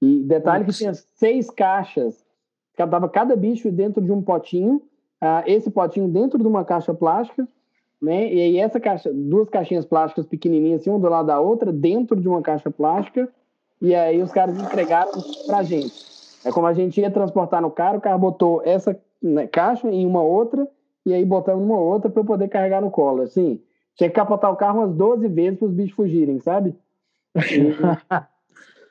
E 0.03 0.19
detalhe 0.23 0.65
que 0.65 0.73
tinha 0.73 0.93
seis 0.93 1.49
caixas. 1.49 2.25
Tava 2.75 3.07
cada 3.07 3.37
bicho 3.37 3.71
dentro 3.71 4.03
de 4.03 4.11
um 4.11 4.21
potinho. 4.21 4.81
Uh, 5.21 5.43
esse 5.45 5.71
potinho 5.71 6.09
dentro 6.09 6.37
de 6.37 6.45
uma 6.45 6.65
caixa 6.65 6.93
plástica, 6.93 7.47
né? 8.01 8.33
E 8.33 8.41
aí 8.41 8.57
essa 8.57 8.81
caixa, 8.81 9.09
duas 9.13 9.47
caixinhas 9.47 9.85
plásticas 9.85 10.25
pequenininhas, 10.25 10.81
assim, 10.81 10.89
uma 10.89 10.99
do 10.99 11.07
lado 11.07 11.27
da 11.27 11.39
outra, 11.39 11.71
dentro 11.71 12.19
de 12.19 12.27
uma 12.27 12.41
caixa 12.41 12.69
plástica. 12.69 13.29
E 13.81 13.95
aí 13.95 14.21
os 14.21 14.33
caras 14.33 14.59
entregaram 14.59 15.11
pra 15.47 15.63
gente. 15.63 15.93
É 16.43 16.51
como 16.51 16.67
a 16.67 16.73
gente 16.73 16.99
ia 16.99 17.09
transportar 17.09 17.61
no 17.61 17.71
carro, 17.71 17.99
o 17.99 18.01
cara 18.01 18.17
botou 18.17 18.61
essa 18.65 18.99
né, 19.21 19.47
caixa 19.47 19.89
em 19.89 20.05
uma 20.05 20.21
outra 20.21 20.67
e 21.05 21.13
aí 21.13 21.23
botamos 21.23 21.63
uma 21.63 21.79
outra 21.79 22.09
para 22.09 22.19
eu 22.19 22.25
poder 22.25 22.49
carregar 22.49 22.81
no 22.81 22.91
colo. 22.91 23.21
Assim, 23.21 23.61
tinha 23.95 24.09
que 24.09 24.15
capotar 24.15 24.51
o 24.51 24.57
carro 24.57 24.79
umas 24.79 24.93
12 24.93 25.29
vezes 25.29 25.59
para 25.59 25.67
os 25.69 25.73
bichos 25.73 25.95
fugirem, 25.95 26.41
sabe? 26.41 26.75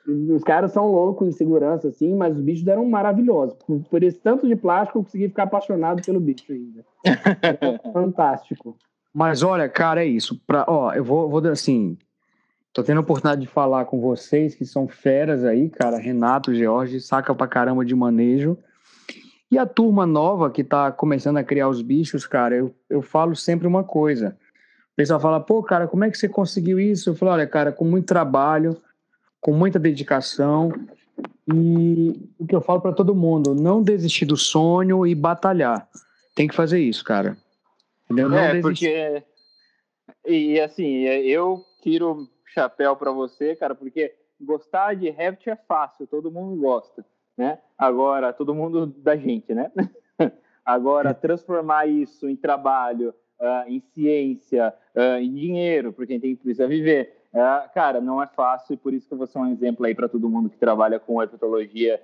os 0.07 0.43
caras 0.43 0.71
são 0.71 0.91
loucos 0.91 1.27
em 1.27 1.31
segurança, 1.31 1.87
assim, 1.87 2.13
mas 2.15 2.35
os 2.35 2.41
bichos 2.41 2.67
eram 2.67 2.85
maravilhosos. 2.85 3.55
Por, 3.89 4.03
esse 4.03 4.19
tanto 4.19 4.47
de 4.47 4.55
plástico, 4.55 4.99
eu 4.99 5.03
consegui 5.03 5.29
ficar 5.29 5.43
apaixonado 5.43 6.01
pelo 6.03 6.19
bicho 6.19 6.51
ainda. 6.51 6.85
fantástico. 7.93 8.75
Mas 9.13 9.43
olha, 9.43 9.69
cara, 9.69 10.03
é 10.03 10.07
isso. 10.07 10.41
Pra, 10.45 10.65
ó, 10.67 10.93
eu 10.93 11.03
vou, 11.03 11.29
vou 11.29 11.45
assim. 11.47 11.97
Tô 12.73 12.83
tendo 12.83 12.97
a 12.97 13.01
oportunidade 13.01 13.41
de 13.41 13.47
falar 13.47 13.85
com 13.85 14.01
vocês 14.01 14.55
que 14.55 14.65
são 14.65 14.87
feras 14.87 15.45
aí, 15.45 15.69
cara. 15.69 15.97
Renato, 15.97 16.53
George, 16.53 16.99
saca 16.99 17.33
pra 17.33 17.47
caramba 17.47 17.85
de 17.85 17.95
manejo. 17.95 18.57
E 19.51 19.57
a 19.57 19.67
turma 19.67 20.05
nova 20.05 20.49
que 20.49 20.63
tá 20.63 20.91
começando 20.91 21.37
a 21.37 21.43
criar 21.43 21.69
os 21.69 21.81
bichos, 21.81 22.25
cara, 22.25 22.55
eu, 22.55 22.75
eu 22.89 23.03
falo 23.03 23.35
sempre 23.35 23.67
uma 23.67 23.83
coisa. 23.83 24.35
O 24.93 24.95
pessoal 24.95 25.19
fala, 25.19 25.39
pô, 25.39 25.61
cara, 25.61 25.87
como 25.87 26.03
é 26.03 26.09
que 26.09 26.17
você 26.17 26.27
conseguiu 26.27 26.79
isso? 26.79 27.11
Eu 27.11 27.15
falo, 27.15 27.33
olha, 27.33 27.45
cara, 27.45 27.71
com 27.71 27.85
muito 27.85 28.07
trabalho, 28.07 28.75
com 29.43 29.51
muita 29.53 29.77
dedicação. 29.77 30.71
E 31.53 32.29
o 32.39 32.47
que 32.47 32.55
eu 32.55 32.61
falo 32.61 32.81
para 32.81 32.93
todo 32.93 33.13
mundo, 33.13 33.53
não 33.53 33.83
desistir 33.83 34.25
do 34.25 34.37
sonho 34.37 35.05
e 35.05 35.13
batalhar. 35.13 35.87
Tem 36.33 36.47
que 36.47 36.55
fazer 36.55 36.79
isso, 36.79 37.03
cara. 37.03 37.37
Entendeu? 38.05 38.29
Não 38.29 38.37
é, 38.37 38.53
desistir. 38.53 38.87
porque. 38.87 39.23
E 40.25 40.59
assim, 40.59 41.03
eu 41.03 41.63
tiro 41.81 42.29
chapéu 42.47 42.95
para 42.95 43.11
você, 43.11 43.55
cara, 43.55 43.75
porque 43.75 44.15
gostar 44.39 44.95
de 44.95 45.09
Revit 45.09 45.49
é 45.49 45.55
fácil, 45.55 46.07
todo 46.07 46.31
mundo 46.31 46.61
gosta, 46.61 47.05
né? 47.37 47.59
Agora, 47.77 48.31
todo 48.31 48.55
mundo 48.55 48.85
da 48.85 49.17
gente, 49.17 49.53
né? 49.53 49.69
Agora, 50.63 51.13
transformar 51.13 51.87
isso 51.87 52.29
em 52.29 52.37
trabalho, 52.37 53.13
uh, 53.39 53.67
em 53.69 53.81
ciência, 53.93 54.73
uh, 54.95 55.19
em 55.19 55.33
dinheiro, 55.33 55.91
porque 55.91 56.13
a 56.13 56.19
gente 56.19 56.37
precisa 56.37 56.67
viver, 56.67 57.22
uh, 57.33 57.73
cara, 57.73 57.99
não 57.99 58.21
é 58.21 58.27
fácil 58.27 58.73
e 58.73 58.77
por 58.77 58.93
isso 58.93 59.07
que 59.07 59.15
você 59.15 59.37
é 59.37 59.41
um 59.41 59.51
exemplo 59.51 59.85
aí 59.85 59.93
para 59.95 60.09
todo 60.09 60.29
mundo 60.29 60.49
que 60.49 60.57
trabalha 60.57 60.99
com 60.99 61.21
herpetologia, 61.21 62.01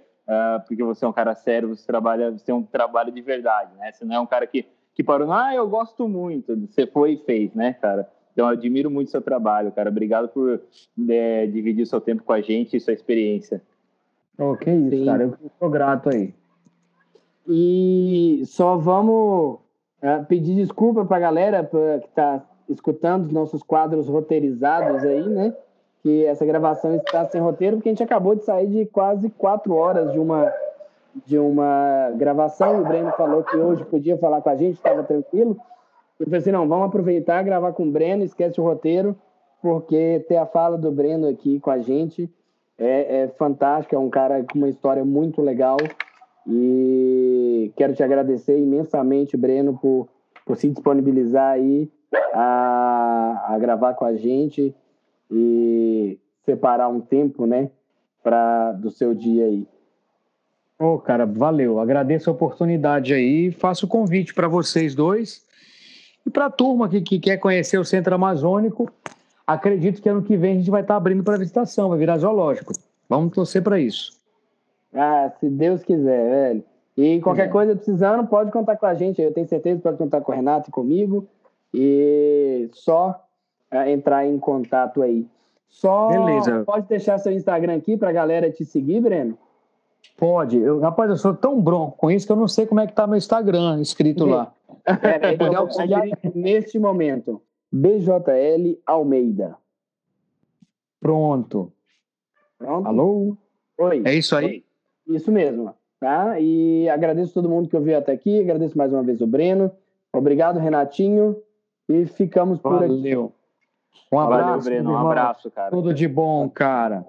porque 0.67 0.83
você 0.83 1.03
é 1.03 1.07
um 1.07 1.13
cara 1.13 1.33
sério, 1.33 1.69
você 1.69 1.87
trabalha, 1.87 2.31
você 2.31 2.45
tem 2.45 2.53
um 2.53 2.61
trabalho 2.61 3.11
de 3.11 3.19
verdade, 3.19 3.71
né? 3.77 3.91
Você 3.91 4.05
não 4.05 4.15
é 4.15 4.19
um 4.19 4.27
cara 4.27 4.45
que, 4.45 4.63
que 4.93 5.03
parou, 5.03 5.31
ah, 5.31 5.55
eu 5.55 5.67
gosto 5.67 6.07
muito, 6.07 6.55
você 6.67 6.85
foi 6.85 7.13
e 7.13 7.17
fez, 7.17 7.51
né, 7.55 7.73
cara? 7.73 8.07
Então, 8.39 8.47
eu 8.47 8.53
admiro 8.53 8.89
muito 8.89 9.11
seu 9.11 9.21
trabalho, 9.21 9.69
cara. 9.71 9.89
Obrigado 9.89 10.29
por 10.29 10.61
é, 11.09 11.45
dividir 11.47 11.85
seu 11.85 11.99
tempo 11.99 12.23
com 12.23 12.31
a 12.31 12.39
gente 12.39 12.77
e 12.77 12.79
sua 12.79 12.93
experiência. 12.93 13.61
Oh, 14.37 14.55
que 14.55 14.71
isso, 14.71 14.95
Sim. 14.95 15.05
cara. 15.05 15.23
Eu 15.23 15.51
sou 15.59 15.69
grato 15.69 16.09
aí. 16.09 16.33
E 17.45 18.41
só 18.45 18.77
vamos 18.77 19.59
é, 20.01 20.19
pedir 20.19 20.55
desculpa 20.55 21.03
para 21.03 21.17
a 21.17 21.19
galera 21.19 21.63
pra, 21.65 21.99
que 21.99 22.07
está 22.07 22.45
escutando 22.69 23.25
os 23.25 23.31
nossos 23.31 23.63
quadros 23.63 24.07
roteirizados 24.07 25.03
aí, 25.03 25.27
né? 25.27 25.53
Que 26.01 26.25
essa 26.25 26.45
gravação 26.45 26.95
está 26.95 27.25
sem 27.25 27.41
roteiro, 27.41 27.77
porque 27.77 27.89
a 27.89 27.91
gente 27.91 28.03
acabou 28.03 28.35
de 28.35 28.43
sair 28.43 28.67
de 28.67 28.85
quase 28.85 29.29
quatro 29.31 29.73
horas 29.73 30.11
de 30.11 30.19
uma, 30.19 30.53
de 31.25 31.37
uma 31.37 32.11
gravação. 32.15 32.81
O 32.81 32.85
Breno 32.85 33.11
falou 33.11 33.43
que 33.43 33.57
hoje 33.57 33.83
podia 33.83 34.17
falar 34.17 34.41
com 34.41 34.49
a 34.49 34.55
gente, 34.55 34.75
estava 34.75 35.03
tranquilo. 35.03 35.57
Eu 36.19 36.25
falei 36.25 36.39
assim, 36.39 36.51
não, 36.51 36.67
vamos 36.67 36.87
aproveitar, 36.87 37.43
gravar 37.43 37.73
com 37.73 37.83
o 37.83 37.91
Breno, 37.91 38.23
esquece 38.23 38.59
o 38.61 38.63
roteiro, 38.63 39.15
porque 39.61 40.25
ter 40.27 40.37
a 40.37 40.45
fala 40.45 40.77
do 40.77 40.91
Breno 40.91 41.27
aqui 41.27 41.59
com 41.59 41.71
a 41.71 41.79
gente 41.79 42.29
é, 42.77 43.23
é 43.23 43.27
fantástico, 43.27 43.95
é 43.95 43.99
um 43.99 44.09
cara 44.09 44.43
com 44.43 44.57
uma 44.57 44.69
história 44.69 45.03
muito 45.03 45.41
legal 45.41 45.77
e 46.47 47.71
quero 47.75 47.93
te 47.93 48.01
agradecer 48.01 48.57
imensamente, 48.57 49.35
Breno, 49.35 49.77
por, 49.77 50.07
por 50.45 50.55
se 50.55 50.69
disponibilizar 50.69 51.51
aí 51.51 51.89
a, 52.33 53.45
a 53.49 53.59
gravar 53.59 53.93
com 53.93 54.05
a 54.05 54.15
gente 54.15 54.73
e 55.31 56.17
separar 56.45 56.89
um 56.89 56.99
tempo, 56.99 57.45
né, 57.45 57.69
pra, 58.23 58.71
do 58.73 58.89
seu 58.89 59.13
dia 59.13 59.45
aí. 59.45 59.67
Ô, 60.79 60.93
oh, 60.93 60.99
cara, 60.99 61.25
valeu. 61.25 61.79
Agradeço 61.79 62.29
a 62.29 62.33
oportunidade 62.33 63.13
aí. 63.13 63.51
Faço 63.51 63.85
o 63.85 63.89
convite 63.89 64.33
para 64.33 64.47
vocês 64.47 64.95
dois 64.95 65.45
e 66.25 66.29
para 66.29 66.45
a 66.45 66.49
turma 66.49 66.87
que, 66.87 67.01
que 67.01 67.19
quer 67.19 67.37
conhecer 67.37 67.77
o 67.77 67.85
Centro 67.85 68.13
Amazônico, 68.13 68.89
acredito 69.45 70.01
que 70.01 70.07
ano 70.07 70.21
que 70.21 70.37
vem 70.37 70.53
a 70.53 70.57
gente 70.57 70.69
vai 70.69 70.81
estar 70.81 70.93
tá 70.93 70.97
abrindo 70.97 71.23
para 71.23 71.37
visitação, 71.37 71.89
vai 71.89 71.97
virar 71.97 72.17
zoológico. 72.17 72.71
Vamos 73.09 73.33
torcer 73.33 73.63
para 73.63 73.79
isso. 73.79 74.11
Ah, 74.93 75.31
se 75.39 75.49
Deus 75.49 75.83
quiser, 75.83 76.29
velho. 76.29 76.63
E 76.95 77.19
qualquer 77.21 77.47
é. 77.47 77.49
coisa 77.49 77.75
precisando, 77.75 78.27
pode 78.27 78.51
contar 78.51 78.75
com 78.75 78.85
a 78.85 78.93
gente. 78.93 79.21
Eu 79.21 79.33
tenho 79.33 79.47
certeza 79.47 79.77
que 79.77 79.83
pode 79.83 79.97
contar 79.97 80.21
com 80.21 80.31
o 80.31 80.35
Renato 80.35 80.69
e 80.69 80.71
comigo. 80.71 81.27
E 81.73 82.69
só 82.73 83.23
é, 83.71 83.91
entrar 83.91 84.25
em 84.25 84.39
contato 84.39 85.01
aí. 85.01 85.27
Só 85.67 86.09
Beleza. 86.09 86.63
pode 86.65 86.87
deixar 86.87 87.17
seu 87.19 87.31
Instagram 87.31 87.75
aqui 87.75 87.95
para 87.95 88.09
a 88.09 88.13
galera 88.13 88.51
te 88.51 88.65
seguir, 88.65 89.01
Breno? 89.01 89.37
Pode. 90.17 90.57
Eu, 90.57 90.79
rapaz, 90.79 91.09
eu 91.09 91.17
sou 91.17 91.33
tão 91.33 91.61
bronco 91.61 91.97
com 91.97 92.11
isso 92.11 92.25
que 92.25 92.31
eu 92.31 92.35
não 92.35 92.47
sei 92.47 92.65
como 92.65 92.81
é 92.81 92.87
que 92.87 92.93
tá 92.93 93.07
meu 93.07 93.17
Instagram 93.17 93.81
escrito 93.81 94.25
lá. 94.25 94.53
É, 94.87 95.35
é, 95.35 96.31
neste 96.33 96.79
momento. 96.79 97.41
BJL 97.71 98.79
Almeida. 98.87 99.55
Pronto. 100.99 101.71
Pronto? 102.57 102.87
Alô? 102.87 103.37
Oi. 103.77 104.01
É 104.05 104.15
isso 104.15 104.35
aí? 104.35 104.63
Isso 105.07 105.31
mesmo. 105.31 105.73
Tá? 105.99 106.39
E 106.39 106.89
agradeço 106.89 107.33
todo 107.33 107.49
mundo 107.49 107.69
que 107.69 107.75
ouviu 107.75 107.97
até 107.97 108.13
aqui. 108.13 108.39
Agradeço 108.39 108.77
mais 108.77 108.91
uma 108.91 109.03
vez 109.03 109.21
o 109.21 109.27
Breno. 109.27 109.71
Obrigado, 110.11 110.59
Renatinho. 110.59 111.35
E 111.89 112.05
ficamos 112.05 112.59
por 112.59 112.73
Valeu. 112.73 112.85
aqui. 113.25 113.33
Um 114.11 114.19
abraço, 114.19 114.45
Valeu, 114.45 114.63
Breno. 114.63 114.91
Um 114.91 114.97
abraço, 114.97 115.49
cara. 115.49 115.71
Tudo 115.71 115.93
de 115.93 116.07
bom, 116.07 116.47
cara. 116.47 117.03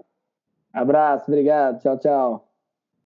Abraço, 0.73 1.25
obrigado. 1.29 1.81
Tchau, 1.81 1.99
tchau. 1.99 2.50